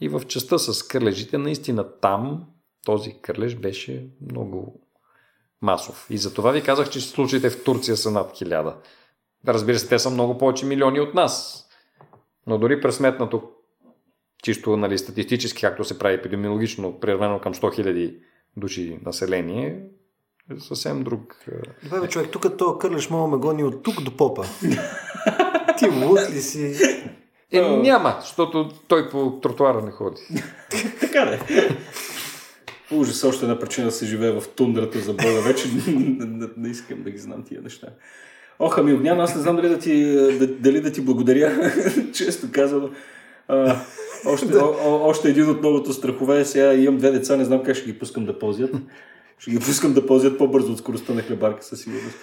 И 0.01 0.09
в 0.09 0.21
частта 0.27 0.57
с 0.57 0.83
кърлежите, 0.83 1.37
наистина 1.37 1.99
там 2.01 2.45
този 2.85 3.21
кърлеж 3.21 3.55
беше 3.55 4.07
много 4.31 4.81
масов. 5.61 6.07
И 6.09 6.17
затова 6.17 6.51
ви 6.51 6.63
казах, 6.63 6.89
че 6.89 7.01
случаите 7.01 7.49
в 7.49 7.63
Турция 7.63 7.97
са 7.97 8.11
над 8.11 8.37
хиляда. 8.37 8.75
Разбира 9.47 9.79
се, 9.79 9.87
те 9.87 9.99
са 9.99 10.09
много 10.09 10.37
повече 10.37 10.65
милиони 10.65 10.99
от 10.99 11.13
нас. 11.13 11.65
Но 12.47 12.57
дори 12.57 12.81
пресметнато 12.81 13.51
чисто 14.43 14.77
нали, 14.77 14.97
статистически, 14.97 15.61
както 15.61 15.83
се 15.83 15.99
прави 15.99 16.15
епидемиологично, 16.15 16.99
приравнено 16.99 17.39
към 17.39 17.53
100 17.53 17.81
000 17.83 18.19
души 18.57 18.99
население, 19.05 19.83
е 20.57 20.59
съвсем 20.59 21.03
друг. 21.03 21.45
е, 21.83 21.87
Добре, 21.87 22.09
човек, 22.09 22.31
тук 22.31 22.57
този 22.57 22.79
кърлеш 22.79 23.09
мога 23.09 23.27
ме 23.27 23.37
гони 23.37 23.63
от 23.63 23.83
тук 23.83 24.01
до 24.01 24.17
попа. 24.17 24.45
Ти 25.79 25.89
луд 25.89 26.19
ли 26.31 26.41
си? 26.41 26.75
Е, 27.51 27.61
няма, 27.61 28.17
защото 28.21 28.69
той 28.87 29.09
по 29.09 29.39
тротуара 29.41 29.81
не 29.81 29.91
ходи. 29.91 30.21
Така 30.99 31.25
да. 31.25 31.39
Ужас, 32.91 33.23
още 33.23 33.45
една 33.45 33.59
причина 33.59 33.87
да 33.87 33.91
се 33.91 34.05
живее 34.05 34.31
в 34.31 34.43
тундрата 34.55 34.99
за 34.99 35.13
Бога. 35.13 35.41
Вече 35.41 35.67
не, 35.67 35.93
не, 36.25 36.47
не 36.57 36.69
искам 36.69 37.03
да 37.03 37.11
ги 37.11 37.17
знам 37.17 37.43
тия 37.43 37.61
неща. 37.61 37.87
Ох, 38.59 38.77
ами 38.77 38.93
Огнян, 38.93 39.19
аз 39.19 39.35
не 39.35 39.41
знам 39.41 39.55
дали 39.55 39.69
да 39.69 39.79
ти, 39.79 40.05
да, 40.37 40.47
дали 40.47 40.81
да 40.81 40.91
ти 40.91 41.01
благодаря, 41.01 41.71
често 42.13 42.47
казано. 42.51 42.89
А, 43.47 43.75
още, 44.25 44.57
о, 44.57 44.99
още 45.03 45.29
един 45.29 45.49
от 45.49 45.59
многото 45.59 45.93
страхове. 45.93 46.45
Сега 46.45 46.73
имам 46.73 46.97
две 46.97 47.11
деца, 47.11 47.37
не 47.37 47.45
знам 47.45 47.63
как 47.63 47.75
ще 47.75 47.85
ги 47.85 47.99
пускам 47.99 48.25
да 48.25 48.39
ползят. 48.39 48.71
Ще 49.39 49.51
ги 49.51 49.59
пускам 49.59 49.93
да 49.93 50.05
ползят 50.05 50.37
по-бързо 50.37 50.71
от 50.71 50.77
скоростта 50.77 51.13
на 51.13 51.21
хлебарка 51.21 51.63
със 51.63 51.81
сигурност. 51.81 52.17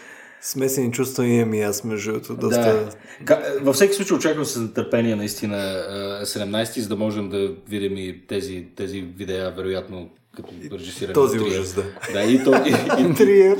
Смесени 0.47 0.93
чувства 0.93 1.27
имам 1.27 1.55
и 1.55 1.63
аз, 1.63 1.85
между 1.85 2.13
другото, 2.13 2.35
доста... 2.35 2.61
Да. 2.61 2.91
Ка- 3.25 3.43
Във 3.61 3.75
всеки 3.75 3.95
случай 3.95 4.17
очаквам 4.17 4.45
с 4.45 4.61
нетърпение 4.61 5.17
наистина 5.17 5.57
а, 5.57 6.27
17, 6.27 6.81
за 6.81 6.89
да 6.89 6.97
можем 6.97 7.29
да 7.29 7.51
видим 7.69 7.97
и 7.97 8.27
тези, 8.27 8.67
тези 8.77 9.01
видеа, 9.01 9.53
вероятно, 9.57 10.09
като 10.37 10.49
режисирани. 10.73 11.15
Този 11.15 11.41
ужас, 11.41 11.75
да. 11.75 11.85
Да, 12.13 12.23
и 12.23 12.45
то. 12.45 12.55
И, 12.67 12.71
и, 13.11 13.15
Триер. 13.15 13.59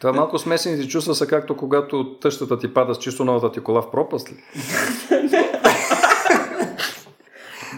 Това 0.00 0.12
малко 0.12 0.38
смесените 0.38 0.88
чувства 0.88 1.14
са 1.14 1.26
както 1.26 1.56
когато 1.56 2.16
тъщата 2.20 2.58
ти 2.58 2.74
пада 2.74 2.94
с 2.94 2.98
чисто 2.98 3.24
новата 3.24 3.52
ти 3.52 3.60
кола 3.60 3.82
в 3.82 3.90
пропаст 3.90 4.30
ли? 4.30 4.34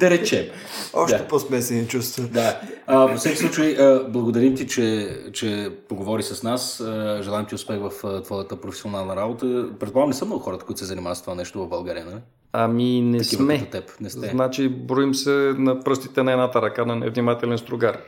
да 0.01 0.11
речем. 0.11 0.45
Още 0.93 1.19
Да. 1.19 1.29
по-смесени 1.29 1.89
чувства. 1.89 2.25
Да. 2.25 2.61
А, 2.87 2.99
във 2.99 3.19
всеки 3.19 3.37
случай, 3.37 3.77
а, 3.77 4.05
благодарим 4.09 4.57
ти, 4.57 4.67
че, 4.67 5.17
че 5.33 5.71
поговори 5.89 6.23
с 6.23 6.43
нас. 6.43 6.81
А, 6.81 7.21
желаем 7.23 7.47
ти 7.47 7.55
успех 7.55 7.77
в 7.79 7.93
а, 8.05 8.23
твоята 8.23 8.57
професионална 8.57 9.17
работа. 9.17 9.47
Предполагам, 9.81 10.11
не 10.11 10.15
са 10.15 10.25
много 10.25 10.41
хората, 10.41 10.65
които 10.65 10.79
се 10.79 10.85
занимават 10.85 11.19
с 11.19 11.23
това 11.23 11.35
нещо 11.35 11.59
в 11.61 11.69
България, 11.69 12.05
нали? 12.05 12.21
Ами 12.53 13.01
не 13.01 13.19
Такива 13.19 13.43
сме. 13.45 13.69
теб. 13.71 13.85
Не 14.01 14.11
сте. 14.11 14.29
Значи 14.29 14.69
броим 14.69 15.15
се 15.15 15.31
на 15.59 15.81
пръстите 15.81 16.23
на 16.23 16.33
едната 16.33 16.63
ръка 16.63 16.85
на 16.85 16.97
невнимателен 16.97 17.59
стругар. 17.59 17.99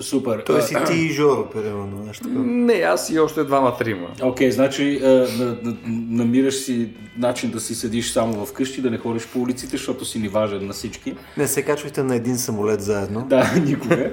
Супер. 0.00 0.42
Той 0.46 0.58
А, 0.58 0.62
си 0.62 0.74
ти 0.86 0.94
и 0.94 1.08
Жоро, 1.08 1.50
примерно. 1.50 2.04
Нещо 2.06 2.24
такова. 2.24 2.44
Не, 2.44 2.72
аз 2.72 3.10
и 3.10 3.18
още 3.18 3.44
двама-трима. 3.44 4.08
Окей, 4.22 4.50
значи 4.50 5.00
а, 5.02 5.08
на, 5.08 5.56
на, 5.62 5.76
намираш 6.10 6.54
си 6.54 6.88
начин 7.18 7.50
да 7.50 7.60
си 7.60 7.74
седиш 7.74 8.12
само 8.12 8.46
вкъщи, 8.46 8.82
да 8.82 8.90
не 8.90 8.98
ходиш 8.98 9.26
по 9.26 9.40
улиците, 9.40 9.76
защото 9.76 10.04
си 10.04 10.18
ни 10.18 10.28
важен 10.28 10.66
на 10.66 10.72
всички. 10.72 11.14
Не 11.36 11.48
се 11.48 11.62
качвайте 11.62 12.02
на 12.02 12.16
един 12.16 12.38
самолет 12.38 12.80
заедно. 12.80 13.26
Да, 13.28 13.52
никога. 13.64 14.12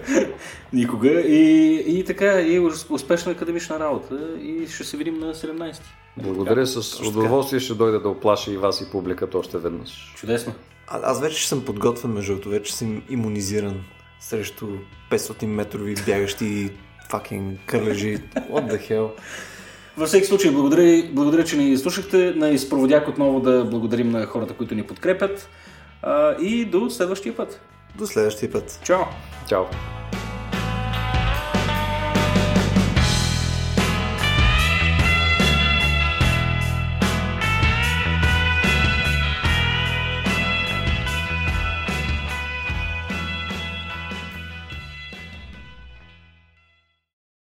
никога. 0.73 1.09
И, 1.11 1.75
и 1.99 2.03
така, 2.03 2.41
и 2.41 2.59
успешна 2.89 3.31
академична 3.31 3.79
работа. 3.79 4.19
И 4.41 4.67
ще 4.67 4.83
се 4.83 4.97
видим 4.97 5.19
на 5.19 5.33
17. 5.33 5.81
Благодаря, 6.17 6.67
с 6.67 6.99
удоволствие 6.99 7.59
ще 7.59 7.73
дойда 7.73 7.99
да 7.99 8.09
оплаша 8.09 8.51
и 8.51 8.57
вас 8.57 8.81
и 8.81 8.91
публиката 8.91 9.37
още 9.37 9.57
веднъж. 9.57 10.13
Чудесно. 10.15 10.53
А, 10.87 10.99
аз 11.03 11.21
вече 11.21 11.47
съм 11.47 11.65
подготвен, 11.65 12.11
между 12.11 12.31
другото, 12.33 12.49
вече 12.49 12.75
съм 12.75 13.01
иммунизиран 13.09 13.83
срещу 14.29 14.67
500 15.11 15.45
метрови 15.45 15.95
бягащи 16.05 16.71
fucking 17.11 17.57
кърлежи. 17.65 18.17
What 18.35 18.71
the 18.71 18.91
hell? 18.91 19.09
Във 19.97 20.07
всеки 20.07 20.25
случай, 20.25 20.51
благодаря, 20.51 21.03
благодаря, 21.11 21.43
че 21.43 21.57
ни 21.57 21.77
слушахте. 21.77 22.33
На 22.35 22.49
изпроводяк 22.49 23.07
отново 23.07 23.39
да 23.39 23.65
благодарим 23.65 24.11
на 24.11 24.25
хората, 24.25 24.53
които 24.53 24.75
ни 24.75 24.83
подкрепят. 24.83 25.49
А, 26.01 26.35
и 26.41 26.65
до 26.65 26.89
следващия 26.89 27.35
път. 27.35 27.61
До 27.95 28.07
следващия 28.07 28.51
път. 28.51 28.79
Чао! 28.83 29.01
Чао! 29.49 29.63